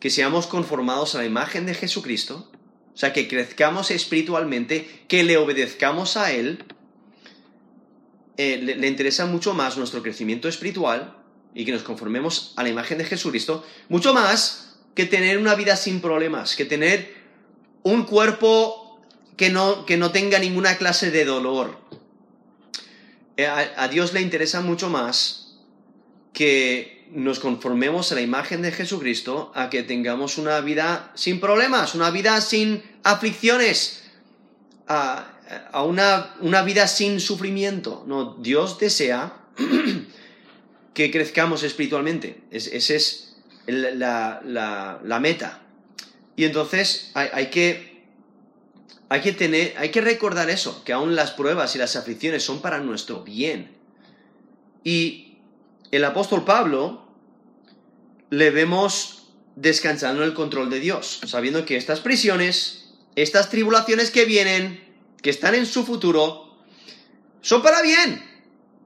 que 0.00 0.10
seamos 0.10 0.48
conformados 0.48 1.14
a 1.14 1.18
la 1.18 1.24
imagen 1.24 1.66
de 1.66 1.74
Jesucristo, 1.74 2.50
o 2.92 2.96
sea, 2.96 3.12
que 3.12 3.28
crezcamos 3.28 3.92
espiritualmente, 3.92 5.04
que 5.06 5.22
le 5.22 5.36
obedezcamos 5.36 6.16
a 6.16 6.32
Él. 6.32 6.64
Eh, 8.36 8.58
le, 8.78 8.86
interesa 8.88 9.26
mucho 9.26 9.52
más 9.54 9.76
nuestro 9.76 10.02
crecimiento 10.02 10.48
espiritual 10.48 11.16
y 11.54 11.64
que 11.64 11.72
nos 11.72 11.82
conformemos 11.82 12.54
a 12.56 12.62
la 12.62 12.70
imagen 12.70 12.98
de 12.98 13.04
Jesucristo, 13.04 13.64
mucho 13.88 14.14
más 14.14 14.78
que 14.94 15.04
tener 15.04 15.38
una 15.38 15.54
vida 15.54 15.76
sin 15.76 16.00
problemas, 16.00 16.56
que 16.56 16.64
tener 16.64 17.14
un 17.82 18.04
cuerpo 18.04 19.00
que 19.36 19.50
no, 19.50 19.84
que 19.84 19.96
no 19.96 20.12
tenga 20.12 20.38
ninguna 20.38 20.78
clase 20.78 21.10
de 21.10 21.24
dolor. 21.24 21.78
Eh, 23.36 23.46
a 23.46 23.88
Dios 23.88 24.12
le 24.12 24.22
interesa 24.22 24.60
mucho 24.60 24.88
más 24.88 25.58
que 26.32 27.06
nos 27.12 27.40
conformemos 27.40 28.10
a 28.10 28.14
la 28.14 28.22
imagen 28.22 28.62
de 28.62 28.72
Jesucristo, 28.72 29.52
a 29.54 29.68
que 29.68 29.82
tengamos 29.82 30.38
una 30.38 30.60
vida 30.60 31.12
sin 31.14 31.40
problemas, 31.40 31.94
una 31.94 32.10
vida 32.10 32.40
sin 32.40 32.82
aflicciones, 33.02 34.02
una, 35.84 36.34
una, 36.40 36.62
vida 36.62 36.86
sin 36.86 37.20
sufrimiento. 37.20 38.04
No, 38.06 38.36
Dios 38.40 38.78
desea 38.78 39.36
que 40.94 41.10
crezcamos 41.10 41.62
espiritualmente. 41.62 42.42
Esa 42.50 42.94
es 42.94 43.36
la, 43.66 44.40
la, 44.44 45.20
meta. 45.20 45.62
Y 46.36 46.44
entonces 46.44 47.10
hay, 47.14 47.28
hay, 47.32 47.46
que, 47.46 48.04
hay, 49.08 49.20
que 49.20 49.32
tener, 49.32 49.74
hay 49.76 49.90
que 49.90 50.00
recordar 50.00 50.50
eso, 50.50 50.82
que 50.84 50.92
aún 50.92 51.14
las 51.14 51.32
pruebas 51.32 51.74
y 51.74 51.78
las 51.78 51.96
aflicciones 51.96 52.42
son 52.42 52.60
para 52.60 52.78
nuestro 52.78 53.22
bien. 53.22 53.76
Y 54.84 55.38
el 55.90 56.04
apóstol 56.04 56.44
Pablo 56.44 57.06
le 58.30 58.50
vemos 58.50 59.22
descansando 59.56 60.22
en 60.22 60.28
el 60.28 60.34
control 60.34 60.70
de 60.70 60.80
Dios, 60.80 61.20
sabiendo 61.26 61.64
que 61.66 61.76
estas 61.76 62.00
prisiones, 62.00 62.94
estas 63.16 63.50
tribulaciones 63.50 64.10
que 64.10 64.24
vienen, 64.24 64.91
que 65.22 65.30
están 65.30 65.54
en 65.54 65.66
su 65.66 65.84
futuro, 65.84 66.58
son 67.40 67.62
para 67.62 67.80
bien. 67.80 68.22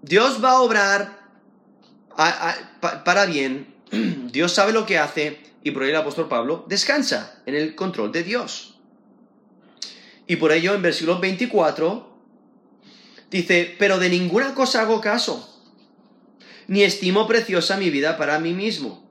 Dios 0.03 0.43
va 0.45 0.53
a 0.53 0.61
obrar 0.61 1.19
para 3.05 3.27
bien. 3.27 3.75
Dios 4.31 4.53
sabe 4.53 4.73
lo 4.73 4.87
que 4.87 4.99
hace 4.99 5.41
y 5.63 5.73
por 5.73 5.83
ello 5.83 5.93
el 5.93 6.01
apóstol 6.01 6.29
Pablo 6.29 6.65
descansa 6.69 7.43
en 7.47 7.55
el 7.55 7.75
control 7.75 8.13
de 8.13 8.23
Dios. 8.23 8.79
Y 10.27 10.37
por 10.37 10.53
ello 10.53 10.75
en 10.75 10.83
versículo 10.83 11.19
24 11.19 12.17
dice, 13.31 13.75
pero 13.79 13.99
de 13.99 14.11
ninguna 14.11 14.55
cosa 14.55 14.83
hago 14.83 15.01
caso 15.01 15.53
ni 16.69 16.83
estimo 16.83 17.27
preciosa 17.27 17.77
mi 17.77 17.91
vida 17.91 18.17
para 18.17 18.41
mí 18.41 18.53
mismo, 18.53 19.09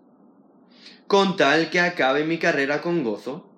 con 1.08 1.38
tal 1.38 1.70
que 1.70 1.80
acabe 1.80 2.26
mi 2.26 2.38
carrera 2.38 2.82
con 2.82 3.04
gozo 3.04 3.50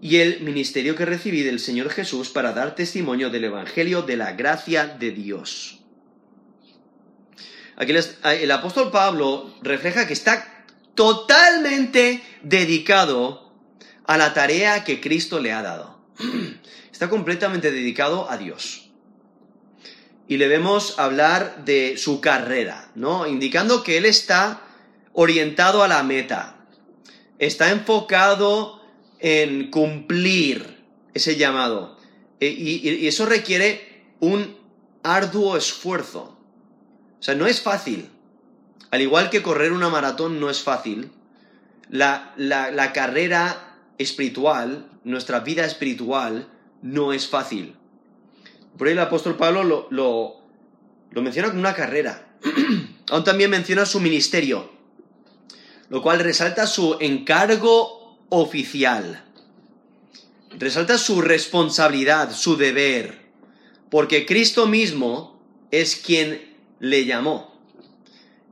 y 0.00 0.16
el 0.16 0.40
ministerio 0.40 0.96
que 0.96 1.04
recibí 1.04 1.42
del 1.42 1.60
Señor 1.60 1.90
Jesús 1.90 2.28
para 2.28 2.52
dar 2.52 2.74
testimonio 2.74 3.30
del 3.30 3.44
Evangelio 3.44 4.02
de 4.02 4.16
la 4.16 4.32
gracia 4.32 4.86
de 4.86 5.10
Dios. 5.10 5.80
Aquí 7.76 7.92
el 8.24 8.50
apóstol 8.50 8.90
Pablo 8.90 9.54
refleja 9.62 10.06
que 10.06 10.12
está 10.12 10.66
totalmente 10.94 12.22
dedicado 12.42 13.52
a 14.04 14.18
la 14.18 14.34
tarea 14.34 14.84
que 14.84 15.00
Cristo 15.00 15.40
le 15.40 15.52
ha 15.52 15.62
dado. 15.62 16.00
Está 16.92 17.08
completamente 17.08 17.72
dedicado 17.72 18.30
a 18.30 18.36
Dios 18.36 18.82
y 20.32 20.36
le 20.36 20.48
vemos 20.48 20.98
hablar 20.98 21.64
de 21.64 21.96
su 21.98 22.20
carrera, 22.20 22.90
¿no? 22.94 23.26
Indicando 23.26 23.82
que 23.82 23.98
él 23.98 24.06
está 24.06 24.62
orientado 25.12 25.82
a 25.82 25.88
la 25.88 26.02
meta, 26.02 26.56
está 27.38 27.70
enfocado 27.70 28.81
en 29.22 29.70
cumplir 29.70 30.84
ese 31.14 31.36
llamado. 31.36 31.96
E, 32.40 32.48
y, 32.48 33.06
eso 33.06 33.24
requiere 33.24 34.04
un 34.20 34.56
arduo 35.02 35.56
esfuerzo. 35.56 36.36
O 37.18 37.22
sea, 37.22 37.34
no 37.34 37.46
es 37.46 37.62
fácil. 37.62 38.10
Al 38.90 39.00
igual 39.00 39.30
que 39.30 39.42
correr 39.42 39.72
una 39.72 39.88
maratón 39.88 40.38
no 40.38 40.50
es 40.50 40.62
fácil, 40.62 41.10
la, 41.88 42.34
la 42.36 42.92
carrera 42.92 43.78
espiritual, 43.96 44.90
nuestra 45.04 45.40
vida 45.40 45.64
espiritual, 45.64 46.48
no 46.82 47.14
es 47.14 47.26
fácil. 47.26 47.76
Por 48.76 48.86
ahí 48.86 48.92
el 48.92 48.98
apóstol 48.98 49.36
Pablo 49.36 49.64
lo, 49.64 49.88
lo, 49.90 51.22
menciona 51.22 51.48
como 51.48 51.60
una 51.60 51.74
carrera. 51.74 52.36
Aún 53.10 53.24
también 53.24 53.50
menciona 53.50 53.84
su 53.86 54.00
ministerio, 54.00 54.70
lo 55.88 56.02
cual 56.02 56.20
resalta 56.20 56.66
su 56.66 56.96
encargo 57.00 58.01
oficial. 58.32 59.22
resalta 60.58 60.96
su 60.96 61.20
responsabilidad, 61.20 62.34
su 62.34 62.56
deber, 62.56 63.20
porque 63.90 64.24
Cristo 64.24 64.66
mismo 64.66 65.38
es 65.70 65.96
quien 65.96 66.56
le 66.80 67.04
llamó, 67.04 67.60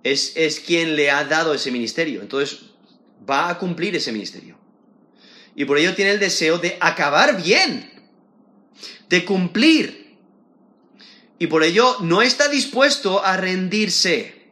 es, 0.02 0.32
es 0.36 0.60
quien 0.60 0.96
le 0.96 1.10
ha 1.10 1.24
dado 1.24 1.54
ese 1.54 1.70
ministerio, 1.70 2.20
entonces 2.20 2.60
va 3.28 3.48
a 3.48 3.58
cumplir 3.58 3.96
ese 3.96 4.12
ministerio. 4.12 4.58
Y 5.54 5.64
por 5.64 5.78
ello 5.78 5.94
tiene 5.94 6.12
el 6.12 6.20
deseo 6.20 6.58
de 6.58 6.76
acabar 6.78 7.42
bien, 7.42 7.90
de 9.08 9.24
cumplir. 9.24 10.18
Y 11.38 11.46
por 11.46 11.64
ello 11.64 11.96
no 12.00 12.20
está 12.20 12.48
dispuesto 12.48 13.24
a 13.24 13.38
rendirse. 13.38 14.50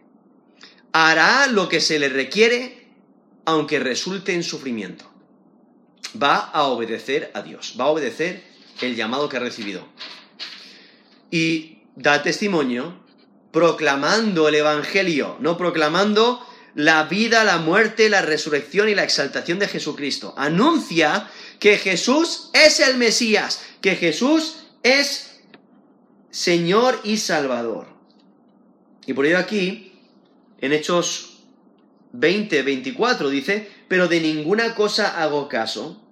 Hará 0.93 1.49
lo 1.49 1.69
que 1.69 1.81
se 1.81 1.99
le 1.99 2.09
requiere, 2.09 2.89
aunque 3.45 3.79
resulte 3.79 4.33
en 4.33 4.43
sufrimiento 4.43 5.18
va 6.21 6.37
a 6.37 6.65
obedecer 6.65 7.31
a 7.35 7.43
Dios, 7.43 7.75
va 7.79 7.85
a 7.85 7.89
obedecer 7.89 8.43
el 8.81 8.97
llamado 8.97 9.29
que 9.29 9.37
ha 9.37 9.41
recibido. 9.41 9.87
Y 11.31 11.79
da 11.97 12.23
testimonio 12.23 13.05
proclamando 13.53 14.49
el 14.49 14.55
Evangelio, 14.57 15.37
no 15.41 15.57
proclamando 15.57 16.45
la 16.75 17.05
vida, 17.05 17.45
la 17.45 17.59
muerte, 17.59 18.09
la 18.09 18.23
resurrección 18.23 18.89
y 18.89 18.95
la 18.95 19.05
exaltación 19.05 19.59
de 19.59 19.69
Jesucristo. 19.69 20.35
Anuncia 20.37 21.29
que 21.59 21.77
Jesús 21.77 22.51
es 22.53 22.81
el 22.81 22.97
Mesías, 22.97 23.63
que 23.81 23.97
Jesús 23.97 24.67
es 24.83 25.41
Señor 26.31 27.01
y 27.05 27.17
Salvador. 27.17 27.89
Y 29.07 29.13
por 29.13 29.27
ello 29.27 29.39
aquí, 29.39 29.93
en 30.61 30.73
Hechos 30.73 31.28
20, 32.13 32.63
24, 32.63 33.29
dice, 33.31 33.69
pero 33.89 34.09
de 34.09 34.21
ninguna 34.21 34.75
cosa 34.75 35.23
hago 35.23 35.49
caso, 35.49 36.03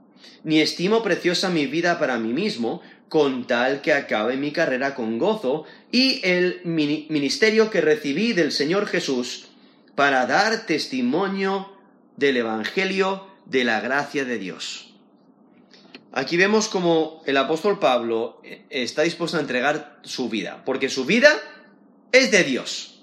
ni 0.45 0.61
estimo 0.61 1.03
preciosa 1.03 1.51
mi 1.51 1.67
vida 1.67 1.99
para 1.99 2.19
mí 2.19 2.33
mismo, 2.33 2.83
con 3.09 3.47
tal 3.47 3.83
que 3.83 3.93
acabe 3.93 4.37
mi 4.37 4.53
carrera 4.53 4.95
con 4.95 5.19
gozo 5.19 5.65
y 5.93 6.21
el 6.25 6.61
ministerio 6.65 7.71
que 7.71 7.81
recibí 7.81 8.33
del 8.33 8.53
Señor 8.53 8.87
Jesús 8.87 9.49
para 9.95 10.27
dar 10.27 10.67
testimonio 10.67 11.73
del 12.17 12.37
Evangelio 12.39 13.27
de 13.47 13.65
la 13.65 13.81
gracia 13.81 14.25
de 14.25 14.39
Dios. 14.39 14.95
Aquí 16.13 16.37
vemos 16.37 16.69
como 16.69 17.23
el 17.27 17.37
apóstol 17.37 17.79
Pablo 17.79 18.41
eh, 18.43 18.65
está 18.71 19.03
dispuesto 19.03 19.37
a 19.37 19.41
entregar 19.41 20.01
su 20.03 20.29
vida, 20.29 20.63
porque 20.65 20.89
su 20.89 21.05
vida 21.05 21.31
es 22.11 22.31
de 22.31 22.43
Dios. 22.43 22.96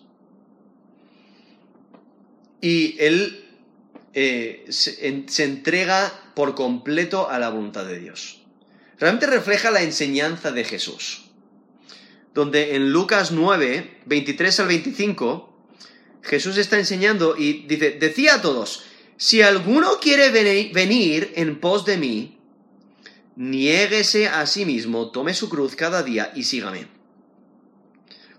Y 2.63 2.95
él 2.97 3.45
eh, 4.13 4.63
se, 4.69 5.06
entrega 5.06 6.32
por 6.34 6.56
completo 6.56 7.30
a 7.30 7.38
la 7.38 7.49
voluntad 7.49 7.84
de 7.84 7.99
Dios. 7.99 8.41
Realmente 8.97 9.28
refleja 9.28 9.69
la 9.69 9.82
enseñanza 9.82 10.54
de 10.54 10.63
Jesús, 10.63 11.26
donde 12.34 12.76
en 12.76 12.93
Lucas 12.93 13.34
9, 13.34 13.99
23 14.06 14.60
al 14.62 14.67
25, 14.67 15.60
Jesús 16.21 16.56
está 16.56 16.80
enseñando 16.80 17.36
y 17.38 17.63
dice, 17.67 17.97
decía 17.99 18.36
a 18.36 18.41
todos, 18.41 18.86
si 19.17 19.41
alguno 19.41 19.99
quiere 19.99 20.30
venir 20.30 21.34
en 21.36 21.60
pos 21.60 21.84
de 21.84 21.97
mí, 21.97 22.39
niéguese 23.36 24.30
a 24.30 24.45
sí 24.45 24.63
mismo, 24.63 25.12
tome 25.12 25.34
su 25.34 25.49
cruz 25.49 25.76
cada 25.76 26.02
día 26.02 26.32
y 26.34 26.43
sígame. 26.43 26.88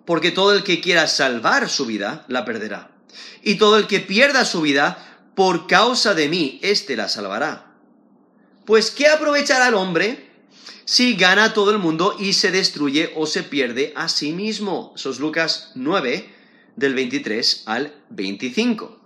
Porque 0.06 0.30
todo 0.30 0.54
el 0.54 0.64
que 0.64 0.80
quiera 0.80 1.08
salvar 1.08 1.68
su 1.68 1.84
vida, 1.84 2.24
la 2.28 2.46
perderá. 2.46 2.93
Y 3.42 3.56
todo 3.56 3.76
el 3.78 3.86
que 3.86 4.00
pierda 4.00 4.44
su 4.44 4.62
vida, 4.62 5.14
por 5.34 5.66
causa 5.66 6.14
de 6.14 6.28
mí, 6.28 6.58
éste 6.62 6.96
la 6.96 7.08
salvará. 7.08 7.72
Pues 8.64 8.90
¿qué 8.90 9.08
aprovechará 9.08 9.68
el 9.68 9.74
hombre 9.74 10.30
si 10.84 11.14
gana 11.16 11.52
todo 11.52 11.70
el 11.70 11.78
mundo 11.78 12.16
y 12.18 12.32
se 12.32 12.50
destruye 12.50 13.12
o 13.16 13.26
se 13.26 13.42
pierde 13.42 13.92
a 13.96 14.08
sí 14.08 14.32
mismo? 14.32 14.92
Eso 14.96 15.10
es 15.10 15.18
Lucas 15.18 15.72
9, 15.74 16.32
del 16.76 16.94
23 16.94 17.64
al 17.66 17.94
25. 18.10 18.84
O 18.84 19.00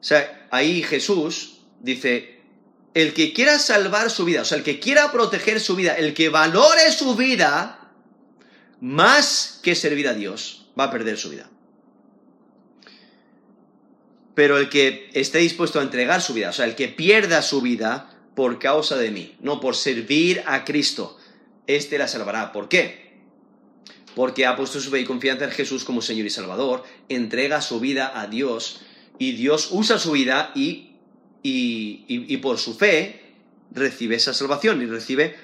sea, 0.00 0.46
ahí 0.50 0.82
Jesús 0.82 1.60
dice, 1.80 2.42
el 2.92 3.14
que 3.14 3.32
quiera 3.32 3.58
salvar 3.58 4.10
su 4.10 4.24
vida, 4.24 4.42
o 4.42 4.44
sea, 4.44 4.58
el 4.58 4.64
que 4.64 4.78
quiera 4.78 5.10
proteger 5.10 5.60
su 5.60 5.76
vida, 5.76 5.94
el 5.94 6.12
que 6.12 6.28
valore 6.28 6.92
su 6.92 7.14
vida 7.16 7.90
más 8.80 9.60
que 9.62 9.74
servir 9.74 10.08
a 10.08 10.14
Dios, 10.14 10.66
va 10.78 10.84
a 10.84 10.90
perder 10.90 11.16
su 11.16 11.30
vida 11.30 11.48
pero 14.34 14.58
el 14.58 14.68
que 14.68 15.10
esté 15.14 15.38
dispuesto 15.38 15.78
a 15.78 15.82
entregar 15.82 16.20
su 16.20 16.34
vida, 16.34 16.50
o 16.50 16.52
sea, 16.52 16.64
el 16.64 16.74
que 16.74 16.88
pierda 16.88 17.42
su 17.42 17.60
vida 17.60 18.10
por 18.34 18.58
causa 18.58 18.96
de 18.96 19.10
mí, 19.10 19.36
no 19.40 19.60
por 19.60 19.76
servir 19.76 20.42
a 20.46 20.64
Cristo, 20.64 21.16
este 21.66 21.98
la 21.98 22.08
salvará. 22.08 22.52
¿Por 22.52 22.68
qué? 22.68 23.14
Porque 24.16 24.46
ha 24.46 24.56
puesto 24.56 24.80
su 24.80 24.90
fe 24.90 25.00
y 25.00 25.04
confianza 25.04 25.44
en 25.44 25.50
Jesús 25.50 25.84
como 25.84 26.02
Señor 26.02 26.26
y 26.26 26.30
Salvador, 26.30 26.84
entrega 27.08 27.60
su 27.60 27.80
vida 27.80 28.20
a 28.20 28.26
Dios 28.26 28.80
y 29.18 29.32
Dios 29.32 29.68
usa 29.70 29.98
su 29.98 30.12
vida 30.12 30.50
y, 30.54 30.96
y, 31.42 32.04
y, 32.08 32.36
por 32.38 32.58
su 32.58 32.74
fe 32.74 33.34
recibe 33.70 34.16
esa 34.16 34.34
salvación 34.34 34.82
y 34.82 34.86
recibe 34.86 35.36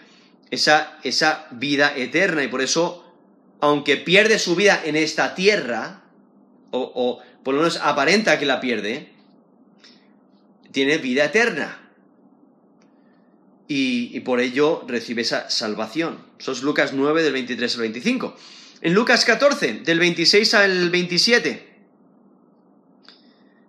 esa, 0.50 0.98
esa 1.04 1.46
vida 1.52 1.96
eterna. 1.96 2.42
Y 2.42 2.48
por 2.48 2.62
eso, 2.62 3.04
aunque 3.60 3.96
pierde 3.96 4.40
su 4.40 4.56
vida 4.56 4.80
en 4.84 4.96
esta 4.96 5.36
tierra, 5.36 6.04
o 6.72 7.20
por 7.42 7.54
lo 7.54 7.60
menos 7.60 7.78
aparenta 7.82 8.38
que 8.38 8.46
la 8.46 8.60
pierde, 8.60 9.10
tiene 10.72 10.98
vida 10.98 11.24
eterna. 11.24 11.76
Y, 13.72 14.18
por 14.20 14.40
ello 14.40 14.84
recibe 14.88 15.22
esa 15.22 15.48
salvación. 15.48 16.18
Eso 16.40 16.50
es 16.52 16.62
Lucas 16.62 16.92
9 16.92 17.22
del 17.22 17.32
23 17.32 17.74
al 17.74 17.80
25. 17.82 18.36
En 18.80 18.94
Lucas 18.94 19.24
14, 19.24 19.74
del 19.84 20.00
26 20.00 20.54
al 20.54 20.90
27, 20.90 21.70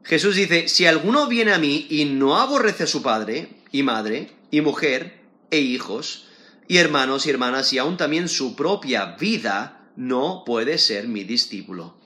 Jesús 0.04 0.36
dice, 0.36 0.68
si 0.68 0.88
alguno 0.88 1.28
viene 1.28 1.54
a 1.54 1.60
mí 1.60 1.86
y 1.90 2.06
no 2.06 2.40
aborrece 2.40 2.84
a 2.84 2.88
su 2.88 3.04
padre 3.04 3.50
y 3.72 3.84
madre 3.84 4.32
y 4.50 4.62
mujer 4.62 5.22
e 5.52 5.60
hijos 5.60 6.26
y 6.68 6.78
hermanos 6.78 7.28
y 7.28 7.30
hermanas 7.30 7.72
y 7.72 7.78
aún 7.78 7.98
también 7.98 8.28
su 8.28 8.56
propia 8.56 9.18
vida, 9.20 9.90
no 9.96 10.44
puede 10.46 10.80
ser 10.80 11.08
mi 11.08 11.24
discípulo. 11.24 12.01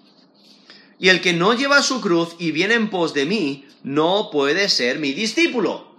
Y 0.99 1.10
el 1.10 1.21
que 1.21 1.34
no 1.34 1.53
lleva 1.53 1.81
su 1.81 2.01
cruz 2.01 2.36
y 2.39 2.51
viene 2.51 2.75
en 2.75 2.89
pos 2.89 3.13
de 3.13 3.25
mí, 3.25 3.65
no 3.84 4.29
puede 4.31 4.69
ser 4.69 4.99
mi 4.99 5.13
discípulo. 5.13 5.93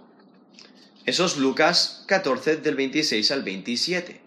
Eso 1.05 1.25
es 1.25 1.37
Lucas 1.37 2.03
14 2.07 2.57
del 2.57 2.75
26 2.75 3.31
al 3.31 3.43
27. 3.43 4.19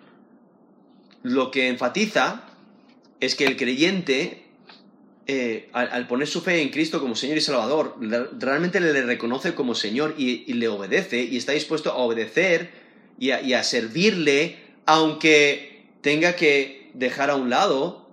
Lo 1.23 1.51
que 1.51 1.69
enfatiza 1.69 2.45
es 3.21 3.35
que 3.35 3.45
el 3.45 3.57
creyente, 3.57 4.45
eh, 5.27 5.69
al, 5.73 6.07
poner 6.07 6.27
su 6.27 6.41
fe 6.41 6.63
en 6.63 6.71
Cristo 6.71 7.01
como 7.01 7.15
Señor 7.15 7.37
y 7.37 7.43
Salvador, 7.43 7.97
realmente 8.39 8.81
le, 8.81 9.03
reconoce 9.03 9.55
como 9.55 9.75
Señor 9.75 10.15
y, 10.17 10.51
le 10.55 10.69
obedece 10.69 11.23
y 11.23 11.37
está 11.37 11.53
dispuesto 11.53 11.91
a 11.91 11.97
obedecer 11.97 12.71
y 13.19 13.31
a 13.33 13.63
servirle, 13.63 14.57
aunque 14.87 15.85
tenga 16.01 16.37
que 16.37 16.91
dejar 16.95 17.29
a 17.29 17.37
un 17.37 17.51
lado 17.51 18.10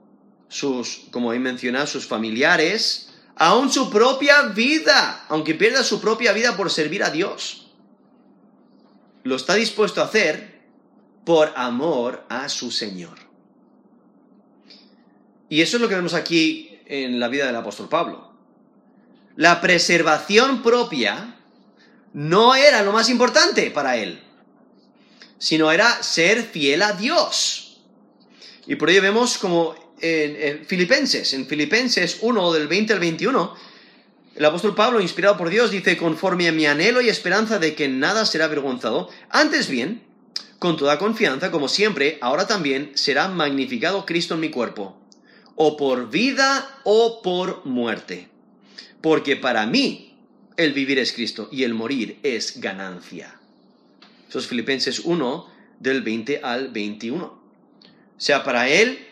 sus, 0.50 1.02
como 1.12 1.34
he 1.34 1.40
mencionado, 1.40 1.88
sus 1.88 2.06
familiares, 2.06 3.10
aún 3.36 3.72
su 3.72 3.90
propia 3.90 4.44
vida, 4.44 5.26
aunque 5.30 5.56
pierda 5.56 5.84
su 5.84 6.02
propia 6.02 6.34
vida 6.34 6.56
por 6.58 6.72
servir 6.72 7.04
a 7.04 7.10
Dios. 7.10 7.68
Lo 9.24 9.36
está 9.36 9.56
dispuesto 9.56 10.02
a 10.02 10.06
hacer 10.06 10.62
por 11.26 11.52
amor 11.56 12.26
a 12.30 12.50
su 12.50 12.72
Señor. 12.72 13.18
Y 15.50 15.62
eso 15.62 15.78
es 15.78 15.82
lo 15.82 15.90
que 15.90 15.96
vemos 15.96 16.14
aquí 16.14 16.80
en 16.86 17.20
la 17.20 17.28
vida 17.28 17.46
del 17.46 17.56
apóstol 17.56 17.90
Pablo. 17.90 18.32
La 19.36 19.62
preservación 19.62 20.64
propia 20.64 21.36
no 22.14 22.56
era 22.56 22.82
lo 22.82 22.92
más 22.92 23.10
importante 23.10 23.70
para 23.72 23.98
él, 23.98 24.24
sino 25.38 25.72
era 25.72 26.02
ser 26.02 26.44
fiel 26.44 26.82
a 26.82 26.94
Dios. 26.94 27.82
Y 28.66 28.76
por 28.76 28.90
ello 28.90 29.02
vemos 29.02 29.38
como 29.38 29.76
en, 30.02 30.66
Filipenses, 30.66 31.34
en 31.34 31.48
Filipenses 31.48 32.20
1 32.22 32.54
del 32.54 32.68
20 32.68 32.94
al 32.94 33.00
21, 33.00 33.56
el 34.36 34.46
apóstol 34.46 34.76
Pablo, 34.76 35.02
inspirado 35.02 35.38
por 35.38 35.50
Dios, 35.50 35.72
dice, 35.72 35.98
conforme 35.98 36.48
a 36.48 36.52
mi 36.52 36.68
anhelo 36.68 37.02
y 37.02 37.10
esperanza 37.10 37.58
de 37.58 37.74
que 37.74 37.88
nada 37.88 38.26
será 38.26 38.46
avergonzado, 38.46 39.10
antes 39.30 39.68
bien, 39.68 40.04
con 40.60 40.78
toda 40.78 41.00
confianza, 41.00 41.50
como 41.50 41.68
siempre, 41.68 42.18
ahora 42.22 42.46
también 42.46 42.92
será 42.94 43.28
magnificado 43.30 44.06
Cristo 44.06 44.36
en 44.36 44.42
mi 44.42 44.50
cuerpo, 44.50 45.00
o 45.56 45.76
por 45.78 46.12
vida 46.12 46.80
o 46.84 47.22
por 47.24 47.66
muerte. 47.66 48.30
Porque 49.02 49.36
para 49.36 49.66
mí 49.66 50.16
el 50.56 50.74
vivir 50.74 51.00
es 51.00 51.14
Cristo 51.14 51.50
y 51.52 51.64
el 51.64 51.74
morir 51.74 52.20
es 52.24 52.60
ganancia. 52.60 53.40
Eso 54.30 54.40
es 54.40 54.48
Filipenses 54.48 55.00
1 55.00 55.48
del 55.80 56.02
20 56.02 56.42
al 56.44 56.70
21. 56.70 57.26
O 57.26 57.40
sea, 58.18 58.44
para 58.44 58.68
él 58.68 59.07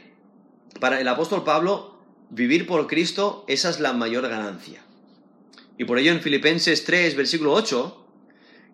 para 0.79 0.99
el 0.99 1.07
apóstol 1.07 1.43
Pablo, 1.43 1.99
vivir 2.29 2.65
por 2.67 2.87
Cristo, 2.87 3.45
esa 3.47 3.69
es 3.69 3.79
la 3.79 3.93
mayor 3.93 4.27
ganancia. 4.27 4.81
Y 5.77 5.85
por 5.85 5.99
ello 5.99 6.11
en 6.11 6.21
Filipenses 6.21 6.85
3, 6.85 7.15
versículo 7.15 7.53
8, 7.53 8.05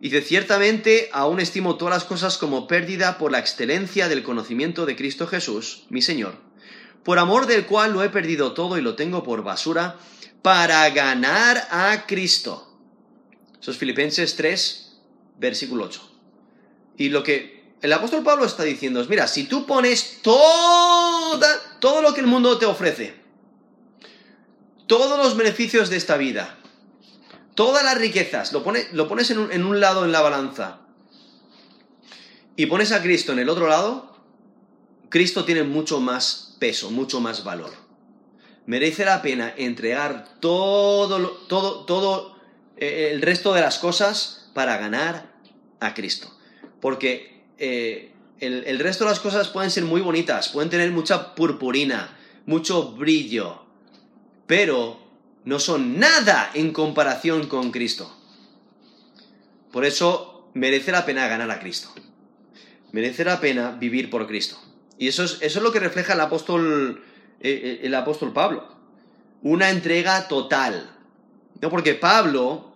Dice, 0.01 0.23
ciertamente 0.23 1.09
aún 1.13 1.39
estimo 1.39 1.75
todas 1.75 1.93
las 1.93 2.05
cosas 2.05 2.39
como 2.39 2.65
pérdida 2.65 3.19
por 3.19 3.31
la 3.31 3.37
excelencia 3.37 4.09
del 4.09 4.23
conocimiento 4.23 4.87
de 4.87 4.95
Cristo 4.95 5.27
Jesús, 5.27 5.83
mi 5.89 6.01
Señor, 6.01 6.39
por 7.03 7.19
amor 7.19 7.45
del 7.45 7.67
cual 7.67 7.93
lo 7.93 8.03
he 8.03 8.09
perdido 8.09 8.53
todo 8.53 8.79
y 8.79 8.81
lo 8.81 8.95
tengo 8.95 9.21
por 9.21 9.43
basura, 9.43 9.99
para 10.41 10.89
ganar 10.89 11.67
a 11.69 12.07
Cristo. 12.07 12.67
Eso 13.61 13.69
es 13.69 13.77
Filipenses 13.77 14.35
3, 14.35 15.01
versículo 15.37 15.83
8. 15.83 16.01
Y 16.97 17.09
lo 17.09 17.21
que 17.21 17.75
el 17.83 17.93
apóstol 17.93 18.23
Pablo 18.23 18.45
está 18.45 18.63
diciendo 18.63 19.01
es, 19.01 19.07
mira, 19.07 19.27
si 19.27 19.43
tú 19.43 19.67
pones 19.67 20.17
toda, 20.23 21.47
todo 21.81 22.01
lo 22.01 22.13
que 22.13 22.21
el 22.21 22.27
mundo 22.27 22.57
te 22.57 22.65
ofrece, 22.65 23.15
todos 24.87 25.17
los 25.17 25.35
beneficios 25.35 25.89
de 25.89 25.97
esta 25.97 26.15
vida, 26.15 26.57
todas 27.55 27.83
las 27.83 27.97
riquezas, 27.97 28.53
lo, 28.53 28.63
pones 28.63 29.31
en 29.31 29.39
un, 29.39 29.51
en 29.51 29.65
un 29.65 29.81
lado 29.81 30.05
en 30.05 30.13
la 30.13 30.21
balanza 30.21 30.79
y 32.55 32.67
pones 32.67 32.93
a 32.93 33.01
Cristo 33.01 33.33
en 33.33 33.39
el 33.39 33.49
otro 33.49 33.67
lado, 33.67 34.15
Cristo 35.09 35.43
tiene 35.43 35.63
mucho 35.63 35.99
más 35.99 36.55
peso, 36.59 36.91
mucho 36.91 37.19
más 37.19 37.43
valor. 37.43 37.71
Merece 38.65 39.03
la 39.03 39.21
pena 39.21 39.53
entregar 39.57 40.39
todo, 40.39 41.31
todo, 41.49 41.85
todo 41.85 42.37
eh, 42.77 43.09
el 43.11 43.21
resto 43.21 43.53
de 43.53 43.61
las 43.61 43.79
cosas 43.79 44.49
para 44.53 44.77
ganar 44.77 45.33
a 45.79 45.93
Cristo. 45.93 46.31
Porque 46.79 47.43
eh, 47.57 48.13
el, 48.41 48.79
resto 48.79 49.03
de 49.03 49.11
las 49.11 49.19
cosas 49.19 49.49
pueden 49.49 49.69
ser 49.69 49.85
muy 49.85 50.01
bonitas, 50.01 50.49
pueden 50.49 50.69
tener 50.69 50.91
mucha 50.91 51.35
purpurina, 51.35 52.17
mucho 52.45 52.91
brillo, 52.93 53.61
pero 54.47 54.99
no 55.45 55.59
son 55.59 55.99
nada 55.99 56.49
en 56.53 56.73
comparación 56.73 57.47
con 57.47 57.71
Cristo. 57.71 58.11
Por 59.71 59.85
eso 59.85 60.49
merece 60.53 60.91
la 60.91 61.05
pena 61.05 61.27
ganar 61.27 61.49
a 61.51 61.59
Cristo. 61.59 61.93
Merece 62.91 63.23
la 63.23 63.39
pena 63.39 63.71
vivir 63.71 64.09
por 64.09 64.27
Cristo. 64.27 64.59
Y 64.97 65.07
eso 65.07 65.23
es, 65.23 65.37
eso 65.41 65.59
es 65.59 65.63
lo 65.63 65.71
que 65.71 65.79
refleja 65.79 66.13
el 66.13 66.19
apóstol, 66.19 67.03
eh, 67.39 67.61
eh, 67.63 67.79
el 67.83 67.95
apóstol 67.95 68.33
Pablo. 68.33 68.67
Una 69.43 69.69
entrega 69.69 70.27
total. 70.27 70.89
No 71.61 71.69
porque 71.69 71.93
Pablo 71.93 72.73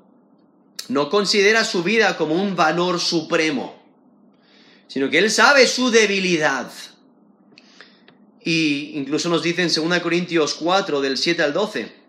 no 0.90 1.10
considera 1.10 1.64
su 1.64 1.84
vida 1.84 2.18
como 2.18 2.36
un 2.36 2.56
valor 2.56 3.00
supremo, 3.00 3.75
sino 4.88 5.10
que 5.10 5.20
él 5.20 5.32
sabe 5.32 5.68
su 5.68 5.92
debilidad. 5.92 6.72
Y 8.44 8.92
incluso 8.96 9.30
nos 9.30 9.42
dice 9.42 9.64
en 9.64 9.90
2 9.90 10.00
Corintios 10.00 10.54
4, 10.54 11.02
del 11.02 11.18
7 11.18 11.42
al 11.44 11.54
12, 11.54 12.06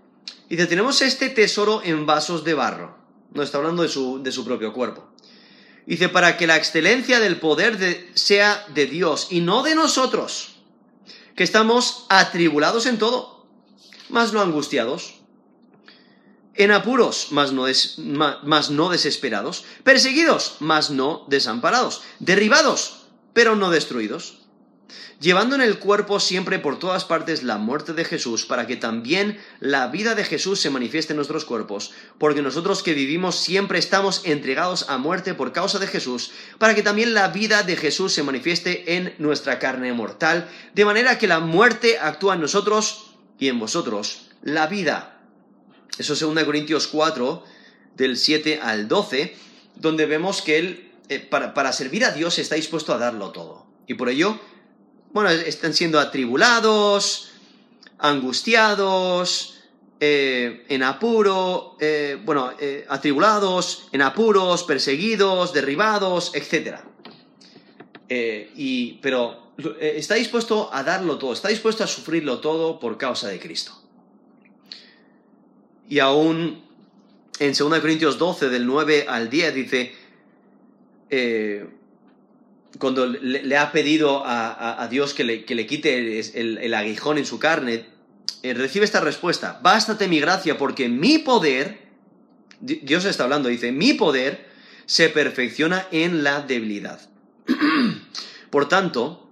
Dice, 0.49 0.67
tenemos 0.67 1.03
este 1.03 1.29
tesoro 1.29 1.83
en 1.85 2.07
vasos 2.07 2.45
de 2.45 2.55
barro. 2.55 2.97
No 3.33 3.43
está 3.43 3.59
hablando 3.59 3.83
de 3.83 3.89
su, 3.89 4.23
de 4.23 4.31
su 4.31 4.45
propio 4.45 4.73
cuerpo. 4.73 5.05
Dice, 5.87 6.09
para 6.09 6.37
que 6.37 6.47
la 6.47 6.57
excelencia 6.57 7.21
del 7.21 7.39
poder 7.39 8.09
sea 8.15 8.65
de 8.75 8.87
Dios 8.87 9.29
y 9.31 9.41
no 9.41 9.63
de 9.63 9.75
nosotros, 9.75 10.57
que 11.35 11.45
estamos 11.45 12.07
atribulados 12.09 12.87
en 12.87 12.99
todo, 12.99 13.47
mas 14.09 14.33
no 14.33 14.41
angustiados, 14.41 15.16
en 16.57 16.71
apuros, 16.71 17.29
mas 17.31 17.53
no, 17.53 17.67
no 17.67 18.89
desesperados, 18.89 19.65
perseguidos, 19.85 20.57
mas 20.61 20.91
no 20.91 21.25
desamparados, 21.29 22.03
derribados, 22.21 23.07
pero 23.33 23.57
no 23.57 23.71
destruidos 23.71 24.47
llevando 25.21 25.55
en 25.55 25.63
el 25.63 25.79
cuerpo 25.79 26.21
siempre 26.21 26.59
por 26.59 26.79
todas 26.79 27.05
partes 27.05 27.43
la 27.43 27.59
muerte 27.59 27.93
de 27.93 28.05
Jesús, 28.05 28.45
para 28.45 28.67
que 28.67 28.77
también 28.77 29.39
la 29.61 29.89
vida 29.89 30.15
de 30.15 30.25
Jesús 30.25 30.61
se 30.61 30.71
manifieste 30.71 31.13
en 31.13 31.17
nuestros 31.17 31.45
cuerpos, 31.45 31.93
porque 32.19 32.43
nosotros 32.43 32.83
que 32.83 32.95
vivimos 32.95 33.37
siempre 33.37 33.79
estamos 33.79 34.23
entregados 34.25 34.89
a 34.89 34.99
muerte 34.99 35.35
por 35.35 35.53
causa 35.53 35.79
de 35.79 35.87
Jesús, 35.87 36.33
para 36.59 36.75
que 36.75 36.83
también 36.83 37.15
la 37.15 37.29
vida 37.29 37.63
de 37.63 37.77
Jesús 37.77 38.13
se 38.13 38.23
manifieste 38.23 38.97
en 38.97 39.15
nuestra 39.19 39.59
carne 39.59 39.93
mortal, 39.93 40.49
de 40.75 40.85
manera 40.85 41.19
que 41.19 41.29
la 41.29 41.41
muerte 41.41 41.99
actúa 41.99 42.35
en 42.35 42.41
nosotros 42.41 43.11
y 43.39 43.49
en 43.49 43.59
vosotros 43.59 44.29
la 44.43 44.67
vida. 44.67 45.16
Eso 45.99 46.13
es 46.13 46.21
2 46.21 46.45
Corintios 46.45 46.87
4, 46.89 47.45
del 47.97 48.17
7 48.17 48.61
al 48.63 48.89
12, 48.89 49.35
donde 49.77 50.07
vemos 50.07 50.43
que 50.43 50.59
Él, 50.59 50.93
eh, 51.09 51.19
para, 51.19 51.55
para 51.55 51.73
servir 51.73 52.05
a 52.05 52.13
Dios, 52.13 52.39
está 52.39 52.55
dispuesto 52.55 52.93
a 52.93 52.99
darlo 52.99 53.31
todo. 53.31 53.67
Y 53.87 53.95
por 53.95 54.09
ello, 54.09 54.39
bueno, 55.13 55.31
están 55.31 55.73
siendo 55.73 55.99
atribulados, 55.99 57.31
angustiados, 57.99 59.55
eh, 60.01 60.67
en 60.69 60.83
apuro, 60.83 61.77
eh, 61.81 62.21
bueno, 62.23 62.53
atribulados, 62.89 63.89
en 63.93 64.03
apuros, 64.03 64.65
perseguidos, 64.65 65.55
derribados, 65.55 66.33
etc. 66.35 66.81
y, 68.09 68.95
pero 69.01 69.53
está 69.81 70.17
dispuesto 70.17 70.69
a 70.71 70.83
darlo 70.83 71.17
todo, 71.17 71.33
está 71.33 71.49
dispuesto 71.49 71.83
a 71.83 71.87
sufrirlo 71.87 72.41
todo 72.41 72.79
por 72.79 72.99
causa 72.99 73.29
de 73.29 73.41
Cristo. 73.41 73.86
Y 75.89 75.99
aún 76.01 76.63
en 77.39 77.53
2 77.53 77.81
Corintios 77.81 78.19
12, 78.19 78.49
del 78.49 78.67
9 78.67 79.07
al 79.09 79.31
10, 79.31 79.55
dice, 79.55 79.93
cuando 82.79 83.07
le, 83.07 83.57
ha 83.57 83.73
pedido 83.73 84.23
a, 84.25 84.87
Dios 84.91 85.15
que 85.15 85.25
le, 85.25 85.45
quite 85.45 86.21
el, 86.35 86.75
aguijón 86.75 87.19
en 87.19 87.27
su 87.27 87.39
carne, 87.39 87.87
eh, 88.43 88.55
recibe 88.55 88.85
esta 88.85 89.01
respuesta, 89.01 89.61
bástate 89.63 90.09
mi 90.09 90.21
gracia 90.21 90.59
porque 90.59 90.89
mi 90.89 91.19
poder, 91.19 91.81
Dios 92.61 93.05
está 93.05 93.25
hablando, 93.25 93.49
dice, 93.49 93.73
mi 93.73 93.95
poder 93.95 94.47
se 94.87 95.09
perfecciona 95.09 95.87
en 95.91 96.23
la 96.23 96.43
debilidad. 96.43 97.01
Por 98.51 98.69
tanto, 98.69 99.29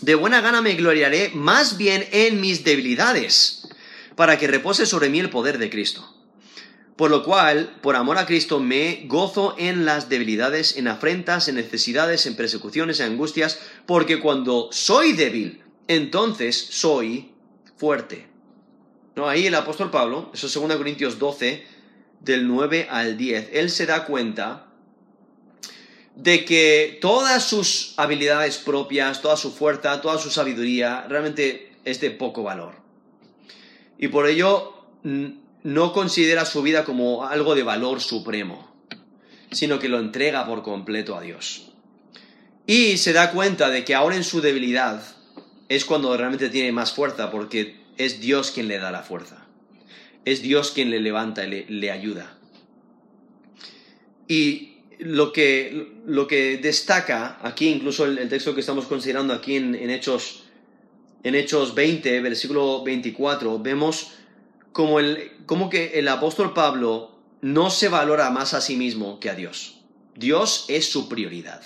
de 0.00 0.14
buena 0.14 0.40
gana 0.40 0.60
me 0.60 0.74
gloriaré 0.74 1.30
más 1.34 1.78
bien 1.78 2.06
en 2.12 2.40
mis 2.40 2.64
debilidades, 2.64 3.65
para 4.16 4.38
que 4.38 4.48
repose 4.48 4.86
sobre 4.86 5.08
mí 5.08 5.20
el 5.20 5.30
poder 5.30 5.58
de 5.58 5.70
Cristo. 5.70 6.12
Por 6.96 7.10
lo 7.10 7.22
cual, 7.22 7.76
por 7.82 7.94
amor 7.94 8.16
a 8.16 8.24
Cristo, 8.24 8.58
me 8.58 9.04
gozo 9.04 9.54
en 9.58 9.84
las 9.84 10.08
debilidades, 10.08 10.78
en 10.78 10.88
afrentas, 10.88 11.46
en 11.46 11.56
necesidades, 11.56 12.24
en 12.24 12.36
persecuciones, 12.36 13.00
en 13.00 13.12
angustias, 13.12 13.60
porque 13.84 14.18
cuando 14.18 14.70
soy 14.72 15.12
débil, 15.12 15.62
entonces 15.88 16.56
soy 16.56 17.32
fuerte. 17.76 18.26
¿No? 19.14 19.28
Ahí 19.28 19.46
el 19.46 19.54
apóstol 19.54 19.90
Pablo, 19.90 20.30
eso 20.32 20.46
es 20.46 20.54
2 20.54 20.76
Corintios 20.76 21.18
12, 21.18 21.66
del 22.20 22.48
9 22.48 22.88
al 22.90 23.18
10, 23.18 23.50
él 23.52 23.70
se 23.70 23.84
da 23.84 24.06
cuenta 24.06 24.66
de 26.14 26.46
que 26.46 26.98
todas 27.02 27.44
sus 27.44 27.92
habilidades 27.98 28.56
propias, 28.56 29.20
toda 29.20 29.36
su 29.36 29.52
fuerza, 29.52 30.00
toda 30.00 30.18
su 30.18 30.30
sabiduría, 30.30 31.06
realmente 31.08 31.76
es 31.84 32.00
de 32.00 32.10
poco 32.10 32.42
valor. 32.42 32.85
Y 33.98 34.08
por 34.08 34.28
ello 34.28 34.74
no 35.02 35.92
considera 35.92 36.44
su 36.44 36.62
vida 36.62 36.84
como 36.84 37.26
algo 37.26 37.54
de 37.54 37.62
valor 37.62 38.00
supremo, 38.00 38.70
sino 39.50 39.78
que 39.78 39.88
lo 39.88 39.98
entrega 39.98 40.46
por 40.46 40.62
completo 40.62 41.16
a 41.16 41.20
Dios. 41.20 41.70
Y 42.66 42.96
se 42.98 43.12
da 43.12 43.30
cuenta 43.30 43.70
de 43.70 43.84
que 43.84 43.94
ahora 43.94 44.16
en 44.16 44.24
su 44.24 44.40
debilidad 44.40 45.02
es 45.68 45.84
cuando 45.84 46.16
realmente 46.16 46.48
tiene 46.48 46.72
más 46.72 46.92
fuerza, 46.92 47.30
porque 47.30 47.76
es 47.96 48.20
Dios 48.20 48.50
quien 48.50 48.68
le 48.68 48.78
da 48.78 48.90
la 48.90 49.02
fuerza. 49.02 49.46
Es 50.24 50.42
Dios 50.42 50.72
quien 50.72 50.90
le 50.90 51.00
levanta 51.00 51.46
y 51.46 51.64
le, 51.68 51.90
ayuda. 51.90 52.36
Y 54.26 54.78
lo 54.98 55.32
que, 55.32 55.92
lo 56.06 56.26
que, 56.26 56.58
destaca 56.58 57.38
aquí, 57.42 57.68
incluso 57.68 58.04
el, 58.04 58.28
texto 58.28 58.54
que 58.54 58.60
estamos 58.60 58.86
considerando 58.86 59.32
aquí 59.32 59.54
en, 59.54 59.76
en, 59.76 59.90
Hechos, 59.90 60.45
en 61.22 61.34
Hechos 61.34 61.74
20, 61.74 62.20
versículo 62.20 62.82
24, 62.84 63.58
vemos 63.58 64.12
como, 64.72 65.00
el, 65.00 65.32
como 65.46 65.68
que 65.70 65.98
el 65.98 66.08
apóstol 66.08 66.52
Pablo 66.52 67.16
no 67.40 67.70
se 67.70 67.88
valora 67.88 68.30
más 68.30 68.54
a 68.54 68.60
sí 68.60 68.76
mismo 68.76 69.20
que 69.20 69.30
a 69.30 69.34
Dios. 69.34 69.80
Dios 70.14 70.66
es 70.68 70.90
su 70.90 71.08
prioridad. 71.08 71.62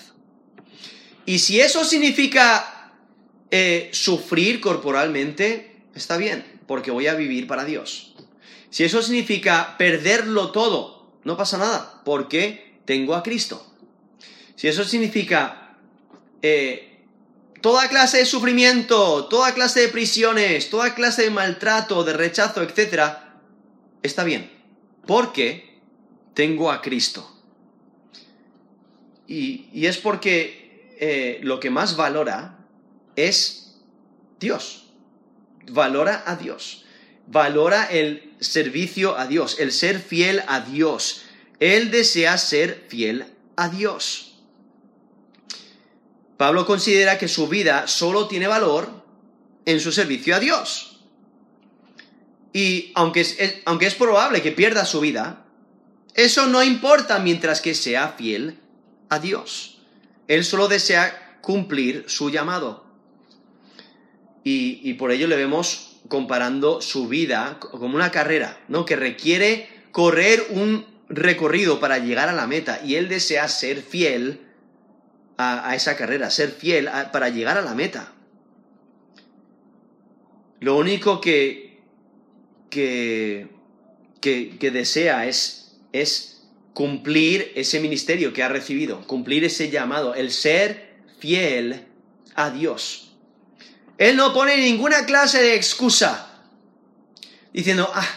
Y 1.25 1.39
si 1.39 1.59
eso 1.59 1.85
significa 1.85 2.93
eh, 3.51 3.89
sufrir 3.93 4.61
corporalmente, 4.61 5.83
está 5.93 6.17
bien, 6.17 6.45
porque 6.67 6.91
voy 6.91 7.07
a 7.07 7.15
vivir 7.15 7.47
para 7.47 7.65
Dios. 7.65 8.15
Si 8.69 8.83
eso 8.83 9.01
significa 9.01 9.75
perderlo 9.77 10.51
todo, 10.51 11.11
no 11.23 11.37
pasa 11.37 11.57
nada, 11.57 12.01
porque 12.05 12.79
tengo 12.85 13.15
a 13.15 13.23
Cristo. 13.23 13.65
Si 14.55 14.67
eso 14.67 14.83
significa 14.83 15.77
eh, 16.41 16.90
toda 17.61 17.87
clase 17.87 18.17
de 18.17 18.25
sufrimiento, 18.25 19.25
toda 19.25 19.53
clase 19.53 19.81
de 19.81 19.87
prisiones, 19.87 20.69
toda 20.69 20.93
clase 20.95 21.23
de 21.23 21.29
maltrato, 21.29 22.03
de 22.03 22.13
rechazo, 22.13 22.61
etc., 22.63 23.17
está 24.03 24.23
bien, 24.23 24.51
porque 25.05 25.79
tengo 26.33 26.71
a 26.71 26.81
Cristo. 26.81 27.27
Y, 29.27 29.85
es 29.85 29.97
porque 29.97 30.95
eh, 30.99 31.39
lo 31.43 31.59
que 31.59 31.69
más 31.69 31.95
valora 31.95 32.57
es 33.15 33.77
Dios. 34.39 34.91
Valora 35.71 36.23
a 36.25 36.35
Dios. 36.35 36.85
Valora 37.27 37.85
el 37.85 38.33
servicio 38.41 39.17
a 39.17 39.27
Dios, 39.27 39.57
el 39.59 39.71
ser 39.71 39.99
fiel 39.99 40.43
a 40.47 40.59
Dios, 40.59 41.21
Él 41.59 41.91
desea 41.91 42.37
ser 42.37 42.85
fiel 42.89 43.25
a 43.55 43.69
Dios. 43.69 44.30
Pablo 46.41 46.65
considera 46.65 47.19
que 47.19 47.27
su 47.27 47.47
vida 47.47 47.87
solo 47.87 48.27
tiene 48.27 48.47
valor 48.47 48.89
en 49.65 49.79
su 49.79 49.91
servicio 49.91 50.35
a 50.35 50.39
Dios. 50.39 51.03
Y 52.51 52.91
aunque 52.95 53.21
es, 53.21 53.37
aunque 53.65 53.85
es 53.85 53.93
probable 53.93 54.41
que 54.41 54.51
pierda 54.51 54.85
su 54.85 55.01
vida, 55.01 55.45
eso 56.15 56.47
no 56.47 56.63
importa 56.63 57.19
mientras 57.19 57.61
que 57.61 57.75
sea 57.75 58.15
fiel 58.17 58.57
a 59.09 59.19
Dios. 59.19 59.83
Él 60.27 60.43
solo 60.43 60.67
desea 60.67 61.37
cumplir 61.41 62.05
su 62.07 62.31
llamado. 62.31 62.87
Y, 64.43 64.95
por 64.95 65.11
ello 65.11 65.27
le 65.27 65.35
vemos 65.35 65.99
comparando 66.07 66.81
su 66.81 67.07
vida 67.07 67.59
como 67.59 67.95
una 67.95 68.09
carrera, 68.09 68.59
¿no? 68.67 68.83
Que 68.83 68.95
requiere 68.95 69.69
correr 69.91 70.43
un 70.49 70.87
recorrido 71.07 71.79
para 71.79 71.99
llegar 71.99 72.29
a 72.29 72.33
la 72.33 72.47
meta. 72.47 72.81
Y 72.83 72.95
él 72.95 73.09
desea 73.09 73.47
ser 73.47 73.83
fiel 73.83 74.47
a, 75.41 75.75
esa 75.75 75.95
carrera, 75.95 76.29
ser 76.29 76.51
fiel 76.51 76.89
para 77.11 77.29
llegar 77.29 77.57
a 77.57 77.61
la 77.61 77.73
meta. 77.73 78.13
Lo 80.59 80.77
único 80.77 81.19
que, 81.21 81.81
que, 82.69 83.47
que 84.21 84.71
desea 84.71 85.25
es 85.25 85.61
es 85.91 86.43
cumplir 86.73 87.51
ese 87.55 87.79
ministerio 87.79 88.33
que 88.33 88.43
ha 88.43 88.49
recibido, 88.49 89.05
cumplir 89.07 89.43
ese 89.43 89.69
llamado, 89.69 90.15
el 90.15 90.31
ser 90.31 90.95
fiel 91.19 91.87
a 92.35 92.49
Dios. 92.49 93.11
Él 93.97 94.15
no 94.15 94.33
pone 94.33 94.57
ninguna 94.57 95.05
clase 95.05 95.41
de 95.41 95.55
excusa 95.55 96.27
diciendo, 97.53 97.89
ah, 97.93 98.07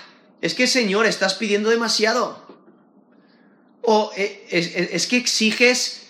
es 0.40 0.54
que 0.54 0.66
Señor, 0.66 1.06
estás 1.06 1.34
pidiendo 1.34 1.70
demasiado. 1.70 2.42
O 3.82 4.10
eh, 4.16 4.88
es, 4.92 5.06
que 5.06 5.16
exiges 5.16 6.03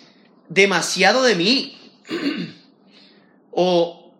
demasiado 0.48 1.22
de 1.22 1.34
mí. 1.34 1.78
o, 3.50 4.12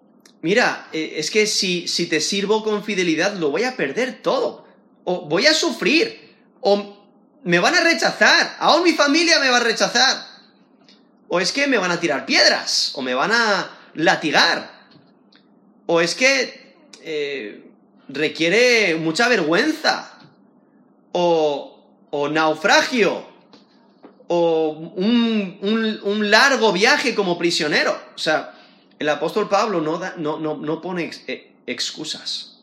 mira, 0.42 0.88
eh, 0.92 1.14
es 1.16 1.30
que 1.30 1.46
si, 1.46 1.88
si 1.88 2.06
te 2.06 2.20
sirvo 2.20 2.62
con 2.62 2.84
fidelidad 2.84 3.34
lo 3.34 3.50
voy 3.50 3.64
a 3.64 3.76
perder 3.76 4.22
todo. 4.22 4.66
O 5.04 5.26
voy 5.28 5.46
a 5.46 5.54
sufrir. 5.54 6.34
O 6.60 7.04
me 7.44 7.58
van 7.58 7.74
a 7.74 7.80
rechazar, 7.82 8.56
aún 8.58 8.82
mi 8.82 8.92
familia 8.92 9.38
me 9.38 9.50
va 9.50 9.58
a 9.58 9.60
rechazar. 9.60 10.26
O 11.28 11.40
es 11.40 11.52
que 11.52 11.66
me 11.66 11.78
van 11.78 11.90
a 11.90 12.00
tirar 12.00 12.26
piedras, 12.26 12.92
o 12.94 13.02
me 13.02 13.14
van 13.14 13.32
a 13.32 13.70
latigar. 13.94 14.88
O 15.86 16.00
es 16.00 16.14
que 16.14 16.74
eh, 17.02 17.70
requiere 18.08 18.96
mucha 18.96 19.28
vergüenza, 19.28 20.18
o, 21.12 21.84
o 22.10 22.28
naufragio, 22.28 23.33
o 24.28 24.70
un, 24.70 25.58
un, 26.02 26.30
largo 26.30 26.72
viaje 26.72 27.14
como 27.14 27.38
prisionero. 27.38 27.98
O 28.14 28.18
sea, 28.18 28.54
el 28.98 29.08
apóstol 29.08 29.48
Pablo 29.48 29.80
no, 29.80 30.00
no, 30.16 30.38
no, 30.38 30.56
no 30.56 30.80
pone 30.80 31.10
eh, 31.26 31.52
excusas. 31.66 32.54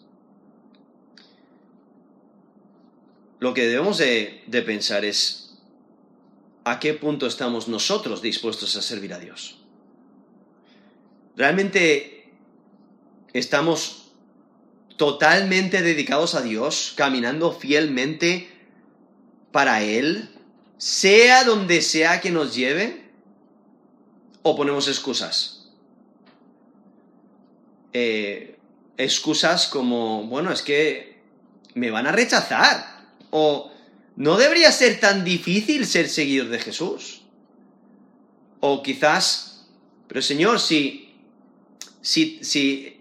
lo 3.42 3.56
que 3.56 3.66
debemos 3.66 3.98
de, 3.98 4.64
pensar 4.64 5.04
es 5.04 5.58
a 6.64 6.80
qué 6.80 6.94
punto 6.94 7.26
estamos 7.26 7.68
nosotros 7.68 8.22
dispuestos 8.22 8.76
a 8.76 8.84
servir 8.84 9.16
a 9.16 9.20
Dios. 9.20 9.58
¿Realmente 11.36 12.32
estamos 13.34 14.12
totalmente 14.96 15.82
dedicados 15.82 16.36
a 16.36 16.44
Dios, 16.44 16.94
caminando 16.96 17.52
fielmente 17.52 18.48
para 19.52 19.82
Él, 19.82 20.30
sea 20.82 21.44
donde 21.44 21.84
sea 21.84 22.22
que 22.22 22.32
nos 22.32 22.56
lleve? 22.56 23.04
¿O 24.42 24.56
ponemos 24.56 24.88
excusas? 24.88 25.70
Eh, 27.94 28.58
excusas 28.98 29.68
como, 29.68 30.24
bueno, 30.24 30.52
es 30.52 30.64
que 30.64 31.22
me 31.76 31.92
van 31.92 32.08
a 32.08 32.12
rechazar. 32.12 33.06
O 33.30 33.72
no 34.16 34.38
debería 34.38 34.72
ser 34.72 35.00
tan 35.00 35.24
difícil 35.24 35.86
ser 35.86 36.10
seguidor 36.10 36.50
de 36.50 36.58
Jesús. 36.58 37.22
O 38.60 38.82
quizás, 38.82 39.68
pero 40.08 40.24
Señor, 40.24 40.60
si, 40.60 41.14
si, 42.02 42.40
si 42.44 43.00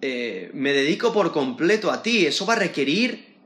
eh, 0.00 0.50
me 0.54 0.72
dedico 0.72 1.12
por 1.12 1.30
completo 1.30 1.90
a 1.90 2.02
ti, 2.02 2.24
eso 2.24 2.46
va 2.46 2.54
a 2.54 2.60
requerir 2.60 3.36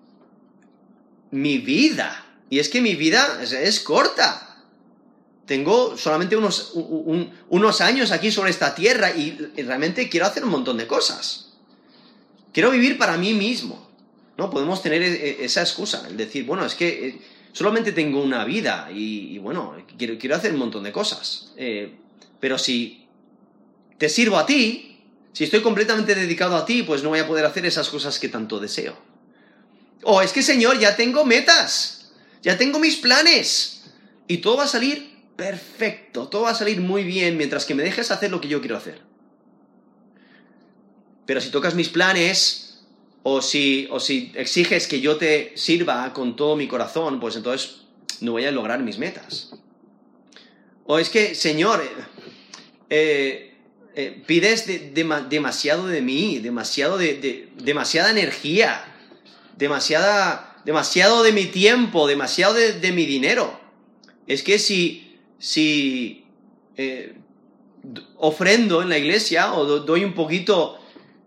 mi 1.33 1.59
vida. 1.59 2.22
Y 2.53 2.59
es 2.59 2.69
que 2.69 2.83
mi 2.83 2.97
vida 2.97 3.41
es, 3.43 3.81
corta. 3.81 4.59
Tengo 5.47 5.97
solamente 5.97 6.37
unos, 6.37 6.73
unos, 6.75 7.81
años 7.81 8.13
aquí 8.13 8.31
sobre 8.31 8.51
esta 8.51 8.75
tierra 8.75 9.11
y 9.11 9.31
realmente 9.63 10.11
quiero 10.11 10.27
hacer 10.27 10.45
un 10.45 10.51
montón 10.51 10.77
de 10.77 10.87
cosas. 10.87 11.55
Quiero 12.53 12.71
vivir 12.71 12.99
para 12.99 13.17
mí 13.17 13.33
mismo. 13.33 13.89
¿no? 14.37 14.51
Podemos 14.51 14.83
tener 14.83 15.01
e, 15.01 15.13
e, 15.15 15.45
esa 15.47 15.63
excusa, 15.63 16.07
el 16.07 16.19
decir, 16.19 16.45
bueno, 16.45 16.67
es 16.67 16.75
que 16.75 17.09
eh, 17.09 17.21
solamente 17.53 17.91
tengo 17.93 18.23
una 18.23 18.45
vida 18.45 18.91
y, 18.93 19.39
bueno, 19.39 19.75
quiero, 19.97 20.19
quiero, 20.19 20.37
hacer 20.37 20.53
un 20.53 20.59
montón 20.59 20.85
de 20.85 20.93
cosas. 20.93 21.55
Eh, 21.57 21.95
pero 22.39 22.59
si 22.59 23.09
te 23.97 24.11
sirvo 24.11 24.37
a 24.37 24.45
ti, 24.45 25.01
si 25.33 25.45
estoy 25.45 25.63
completamente 25.63 26.15
dedicado 26.15 26.55
a 26.57 26.67
ti, 26.67 26.83
pues 26.83 27.03
no 27.03 27.09
voy 27.09 27.21
a 27.21 27.27
poder 27.27 27.47
hacer 27.47 27.65
esas 27.65 27.89
cosas 27.89 28.19
que 28.19 28.29
tanto 28.29 28.61
deseo. 28.61 28.95
O 30.03 30.21
es 30.21 30.35
que, 30.35 30.43
Señor, 30.43 30.79
ya 30.79 30.97
tengo 30.97 31.25
metas, 31.25 32.02
ya 32.43 32.59
tengo 32.59 32.79
mis 32.79 32.97
planes 32.97 33.85
y 34.29 34.39
todo 34.39 34.59
va 34.59 34.65
a 34.65 34.69
salir 34.69 35.13
perfecto, 35.37 36.29
todo 36.29 36.43
va 36.43 36.51
a 36.51 36.55
salir 36.55 36.81
muy 36.81 37.05
bien 37.05 37.37
mientras 37.37 37.65
que 37.65 37.75
me 37.75 37.83
dejes 37.83 38.11
hacer 38.11 38.31
lo 38.31 38.41
que 38.41 38.49
yo 38.49 38.61
quiero 38.61 38.77
hacer. 38.77 39.01
Pero 41.25 41.41
si 41.41 41.51
tocas 41.51 41.75
mis 41.75 41.89
planes, 41.89 42.63
o 43.23 43.41
si, 43.41 43.89
o 43.91 44.01
si 44.01 44.33
exiges 44.35 44.87
que 44.87 45.01
yo 45.01 45.17
te 45.17 45.53
sirva 45.57 46.13
con 46.13 46.37
todo 46.37 46.57
mi 46.57 46.67
corazón, 46.67 47.21
pues 47.21 47.37
entonces 47.37 47.83
no 48.21 48.33
voy 48.33 48.45
a 48.45 48.51
lograr 48.51 48.83
mis 48.83 48.99
metas. 48.99 49.53
O 50.85 50.99
es 50.99 51.09
que, 51.09 51.35
Señor, 51.35 51.83
eh, 52.91 53.55
eh, 53.95 54.23
pides 54.27 54.67
demasiado 55.29 55.87
de 55.87 56.03
mí, 56.03 56.39
demasiado 56.39 56.99
de, 56.99 57.51
demasiada 57.57 58.11
energía, 58.11 58.85
demasiada, 59.57 60.52
demasiado 60.65 61.23
de 61.23 61.33
mi 61.33 61.47
tiempo, 61.47 62.07
demasiado 62.07 62.55
de, 62.55 62.93
mi 62.93 63.07
dinero. 63.07 63.61
Es 64.27 64.43
que 64.43 64.59
si, 64.59 65.19
si 65.39 66.25
eh, 66.77 67.17
ofrendo 68.17 68.83
en 68.83 68.89
la 68.89 68.99
iglesia 68.99 69.55
o 69.55 69.65
doy 69.81 70.05
un 70.05 70.15
poquito 70.15 70.79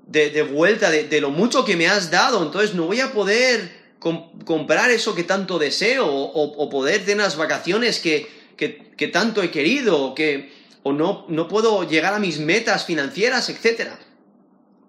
de, 0.08 0.44
vuelta 0.44 0.90
de, 0.90 1.22
lo 1.22 1.32
mucho 1.32 1.66
que 1.66 1.76
me 1.76 1.88
has 1.88 2.12
dado, 2.12 2.44
entonces 2.44 2.76
no 2.76 2.86
voy 2.86 3.02
a 3.02 3.12
poder 3.12 3.86
comprar 4.00 4.92
eso 4.92 5.16
que 5.16 5.24
tanto 5.24 5.58
deseo 5.58 6.08
o, 6.08 6.70
poder 6.70 7.06
tener 7.06 7.26
las 7.26 7.38
vacaciones 7.38 8.00
que, 8.00 8.28
que, 8.56 9.08
tanto 9.08 9.42
he 9.42 9.52
querido 9.52 10.02
o, 10.02 10.16
que, 10.16 10.54
o 10.84 10.94
no, 10.94 11.26
no 11.28 11.48
puedo 11.48 11.88
llegar 11.88 12.14
a 12.14 12.20
mis 12.20 12.40
metas 12.40 12.86
financieras, 12.86 13.50
etc. 13.50 13.92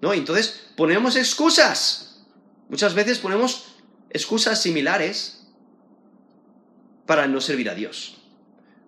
¿No? 0.01 0.13
Entonces 0.13 0.67
ponemos 0.77 1.17
excusas. 1.17 2.25
Muchas 2.69 2.95
veces 2.95 3.19
ponemos 3.19 3.76
excusas 4.11 4.63
similares 4.63 5.47
para 7.07 7.27
no 7.27 7.41
servir 7.41 7.71
a 7.71 7.75
Dios, 7.75 8.17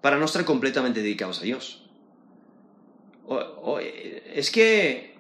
para 0.00 0.18
no 0.18 0.24
estar 0.24 0.44
completamente 0.44 1.02
dedicados 1.02 1.40
a 1.40 1.42
Dios. 1.42 1.84
es 4.34 4.50
que 4.50 5.18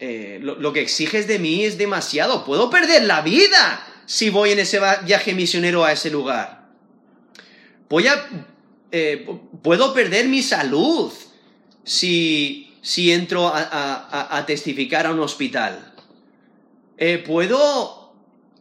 eh, 0.00 0.38
lo, 0.40 0.72
que 0.72 0.80
exiges 0.80 1.26
de 1.26 1.38
mí 1.38 1.64
es 1.64 1.76
demasiado. 1.76 2.44
Puedo 2.44 2.70
perder 2.70 3.04
la 3.04 3.20
vida 3.22 3.84
si 4.06 4.30
voy 4.30 4.52
en 4.52 4.60
ese 4.60 4.80
viaje 5.04 5.34
misionero 5.34 5.84
a 5.84 5.92
ese 5.92 6.10
lugar. 6.10 6.68
Voy 7.88 8.06
a, 8.06 8.28
eh, 8.92 9.26
puedo 9.62 9.92
perder 9.92 10.28
mi 10.28 10.42
salud 10.42 11.12
si, 11.82 12.76
si 12.80 13.12
entro 13.12 13.50
a, 13.52 14.44
testificar 14.46 15.06
a 15.06 15.12
un 15.12 15.20
hospital. 15.20 15.94
Eh, 16.96 17.18
puedo 17.18 18.07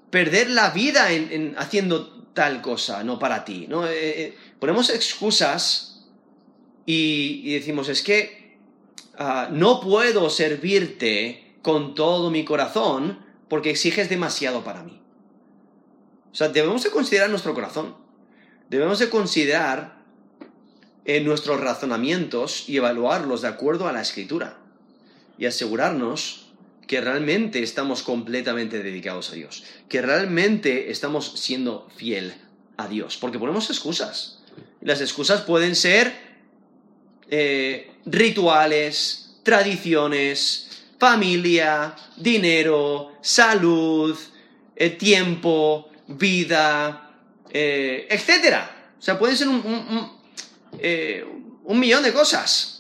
perder 0.10 0.50
la 0.50 0.70
vida 0.72 1.12
en, 1.12 1.56
haciendo 1.58 2.26
tal 2.34 2.62
cosa, 2.62 3.04
no 3.04 3.20
para 3.20 3.46
ti. 3.46 3.66
¿no? 3.68 3.84
ponemos 4.60 4.90
excusas 4.90 6.06
y, 6.86 7.42
y 7.44 7.54
decimos, 7.54 7.90
es 7.90 8.02
que 8.02 8.38
Ah, 9.18 9.50
no 9.52 9.82
puedo 9.82 10.30
servirte 10.30 11.56
con 11.64 11.96
todo 11.96 12.30
mi 12.30 12.46
corazón 12.46 13.26
porque 13.50 13.72
exiges 13.72 14.10
demasiado 14.10 14.64
para 14.64 14.84
mí. 14.84 15.02
O 16.32 16.36
sea, 16.36 16.50
debemos 16.50 16.84
de 16.84 16.92
considerar 16.92 17.32
nuestro 17.32 17.56
corazón. 17.56 17.96
Debemos 18.70 19.00
de 19.00 19.10
considerar 19.10 20.04
eh, 21.06 21.20
nuestros 21.22 21.60
razonamientos 21.60 22.70
y 22.70 22.78
evaluarlos 22.78 23.42
de 23.42 23.48
acuerdo 23.48 23.88
a 23.88 23.92
la 23.92 24.02
escritura. 24.02 24.60
Y 25.40 25.48
asegurarnos 25.48 26.47
que 26.88 27.02
realmente 27.02 27.62
estamos 27.62 28.02
completamente 28.02 28.82
dedicados 28.82 29.30
a 29.32 29.34
Dios. 29.36 29.64
Que 29.90 30.02
realmente 30.02 30.90
estamos 30.90 31.34
siendo 31.36 31.88
fiel 31.96 32.34
a 32.78 32.88
Dios, 32.88 33.18
porque 33.18 33.38
ponemos 33.38 33.70
excusas. 33.70 34.40
Las 34.82 35.02
excusas 35.02 35.42
pueden 35.42 35.76
ser 35.76 36.14
eh, 37.30 37.92
rituales, 38.06 39.36
tradiciones, 39.44 40.86
familia, 40.98 41.94
dinero, 42.16 43.18
salud, 43.22 44.18
eh, 44.76 44.92
tiempo, 44.92 45.90
vida, 46.08 47.12
eh, 47.50 48.08
etc. 48.10 48.60
O 48.98 49.02
sea, 49.02 49.20
pueden 49.20 49.36
ser 49.36 49.50
un, 49.50 50.12
un 51.66 51.80
millón 51.80 52.04
de 52.04 52.14
cosas. 52.14 52.77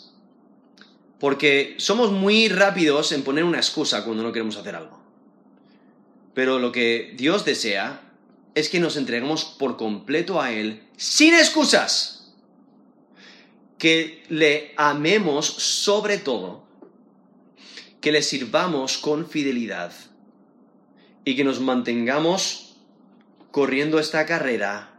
Porque 1.19 1.75
somos 1.79 2.11
muy 2.11 2.47
rápidos 2.47 3.11
en 3.11 3.23
poner 3.23 3.43
una 3.43 3.57
excusa 3.57 4.03
cuando 4.03 4.23
no 4.23 4.31
queremos 4.31 4.57
hacer 4.57 4.75
algo. 4.75 5.01
Pero 6.33 6.59
lo 6.59 6.71
que 6.71 7.13
Dios 7.17 7.45
desea 7.45 8.01
es 8.53 8.69
que 8.69 8.79
nos 8.79 8.97
entreguemos 8.97 9.45
por 9.45 9.77
completo 9.77 10.39
a 10.41 10.51
Él 10.51 10.83
sin 10.95 11.33
excusas. 11.33 12.35
Que 13.79 14.23
le 14.29 14.73
amemos 14.77 15.45
sobre 15.45 16.17
todo. 16.17 16.63
Que 18.01 18.11
le 18.11 18.21
sirvamos 18.21 18.97
con 18.97 19.27
fidelidad. 19.27 19.93
Y 21.25 21.35
que 21.35 21.43
nos 21.43 21.59
mantengamos 21.59 22.75
corriendo 23.51 23.99
esta 23.99 24.25
carrera 24.27 24.93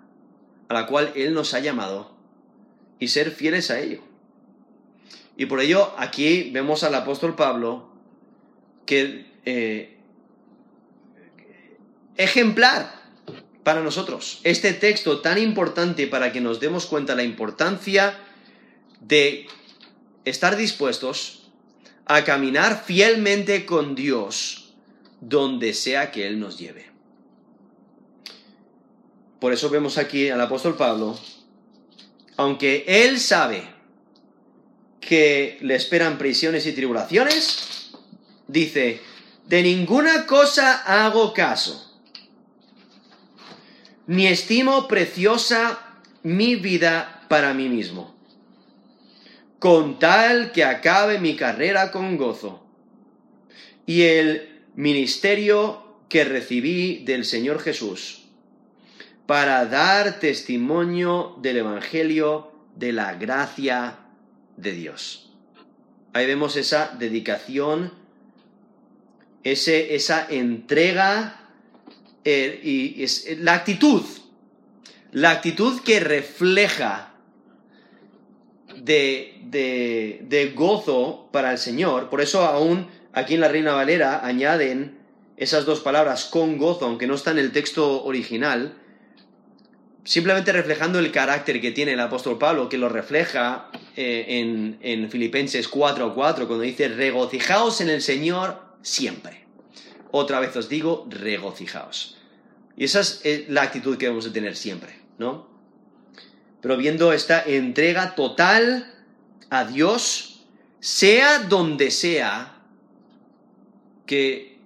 a 0.69 0.75
la 0.75 0.87
cual 0.87 1.12
Él 1.14 1.35
nos 1.35 1.55
ha 1.55 1.61
llamado 1.61 2.16
y 2.99 3.09
ser 3.09 3.31
fieles 3.31 3.71
a 3.71 3.81
ello. 3.81 4.03
Y 5.39 5.47
por 5.47 5.61
ello 5.61 5.95
aquí 5.97 6.51
vemos 6.51 6.82
al 6.82 6.97
apóstol 6.97 7.36
Pablo 7.36 7.89
que 8.84 9.30
eh, 9.45 9.97
ejemplar 12.16 12.93
para 13.62 13.80
nosotros. 13.80 14.41
Este 14.43 14.72
texto 14.72 15.20
tan 15.20 15.39
importante 15.39 16.09
para 16.09 16.32
que 16.32 16.41
nos 16.41 16.59
demos 16.59 16.86
cuenta 16.86 17.14
la 17.14 17.22
importancia 17.22 18.18
de 19.01 19.47
estar 20.24 20.57
dispuestos 20.57 21.49
a 22.05 22.24
caminar 22.24 22.82
fielmente 22.84 23.64
con 23.64 23.95
Dios 23.95 24.74
donde 25.20 25.72
sea 25.72 26.11
que 26.11 26.26
Él 26.26 26.41
nos 26.41 26.59
lleve. 26.59 26.86
Por 29.39 29.53
eso 29.53 29.70
vemos 29.70 29.99
aquí 29.99 30.30
al 30.30 30.41
apóstol 30.41 30.76
Pablo, 30.76 31.16
aunque 32.36 32.84
Él 32.89 33.20
sabe 33.20 33.78
que 35.09 35.57
le 35.63 35.75
esperan 35.75 36.19
prisiones 36.19 36.67
y 36.67 36.73
tribulaciones, 36.73 37.93
dice, 38.47 39.01
de 39.47 39.63
ninguna 39.63 40.27
cosa 40.27 40.83
hago 40.83 41.33
caso. 41.33 41.99
Ni 44.07 44.27
estimo 44.27 44.87
preciosa 44.87 45.79
mi 46.23 46.57
vida 46.57 47.25
para 47.29 47.55
mí 47.55 47.71
mismo, 47.71 48.15
con 49.59 49.99
tal 49.99 50.53
que 50.53 50.65
acabe 50.65 51.19
mi 51.19 51.37
carrera 51.37 51.91
con 51.91 52.19
gozo. 52.19 52.63
Y 53.87 54.03
el 54.03 54.61
ministerio 54.75 56.03
que 56.11 56.25
recibí 56.25 57.03
del 57.07 57.25
Señor 57.25 57.61
Jesús, 57.61 58.25
para 59.25 59.65
dar 59.65 60.21
testimonio 60.21 61.35
del 61.41 61.57
Evangelio 61.57 62.53
de 62.77 62.93
la 62.93 63.15
gracia 63.15 64.01
de 64.59 64.73
Dios. 64.73 65.31
Ahí 66.13 66.27
vemos 66.27 66.57
esa 66.57 66.95
dedicación, 66.99 67.93
ese, 69.45 69.95
esa 69.95 70.27
entrega 70.29 71.49
eh, 72.25 72.61
y 72.63 73.03
eh, 73.03 73.39
la 73.41 73.55
actitud, 73.55 74.03
la 75.13 75.31
actitud 75.31 75.81
que 75.83 76.01
refleja 76.01 77.15
de, 78.77 79.41
de, 79.45 80.53
gozo 80.55 81.29
para 81.33 81.53
el 81.53 81.59
Señor. 81.59 82.11
Por 82.11 82.21
eso 82.21 82.43
aún 82.45 82.89
aquí 83.13 83.35
en 83.35 83.41
la 83.41 83.49
Reina 83.49 83.75
Valera 83.75 84.25
añaden 84.25 84.99
esas 85.37 85.65
dos 85.65 85.81
palabras 85.81 86.25
con 86.25 86.59
gozo, 86.59 86.87
aunque 86.87 87.07
no 87.07 87.15
está 87.15 87.31
en 87.31 87.39
el 87.39 87.53
texto 87.53 88.05
original, 88.05 88.77
simplemente 90.09 90.53
reflejando 90.53 90.99
el 90.99 91.13
carácter 91.13 91.61
que 91.61 91.71
tiene 91.71 91.93
el 91.93 92.01
apóstol 92.01 92.39
Pablo, 92.39 92.71
que 92.71 92.79
lo 92.79 92.89
refleja 92.89 93.69
eh, 93.95 94.25
en, 94.27 94.79
en 94.81 95.11
Filipenses 95.11 95.69
4 95.69 96.15
4, 96.15 96.47
cuando 96.47 96.65
dice, 96.65 96.89
regocijaos 96.89 97.83
en 97.83 97.91
el 97.91 98.01
Señor 98.01 98.59
siempre. 98.81 99.45
Otra 100.11 100.41
vez 100.41 100.57
os 100.57 100.71
digo, 100.71 101.07
regocijaos. 101.11 102.17
Y 102.75 102.85
esa 102.85 103.01
es 103.01 103.21
eh, 103.25 103.45
la 103.51 103.61
actitud 103.61 103.99
que 103.99 104.07
debemos 104.07 104.25
de 104.25 104.31
tener 104.31 104.57
siempre, 104.57 104.99
¿no? 105.19 105.47
Pero 106.63 106.79
viendo 106.79 107.13
esta 107.13 107.43
entrega 107.43 108.15
total 108.15 108.91
a 109.51 109.65
Dios, 109.65 110.47
sea 110.81 111.41
donde 111.41 111.91
sea 111.91 112.63
que, 114.07 114.59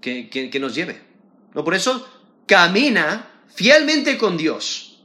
que, 0.00 0.30
que 0.30 0.58
nos 0.58 0.74
lleve. 0.74 1.02
¿no? 1.54 1.64
Por 1.64 1.74
eso, 1.74 2.08
camina 2.46 3.37
fielmente 3.48 4.18
con 4.18 4.36
Dios, 4.36 5.04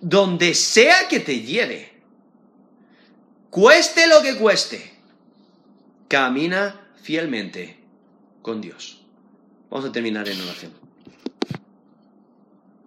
donde 0.00 0.54
sea 0.54 1.08
que 1.08 1.20
te 1.20 1.40
lleve, 1.40 1.92
cueste 3.50 4.06
lo 4.06 4.22
que 4.22 4.36
cueste, 4.36 4.92
camina 6.08 6.88
fielmente 7.02 7.78
con 8.42 8.60
Dios. 8.60 9.02
Vamos 9.70 9.88
a 9.88 9.92
terminar 9.92 10.28
en 10.28 10.40
oración. 10.40 10.77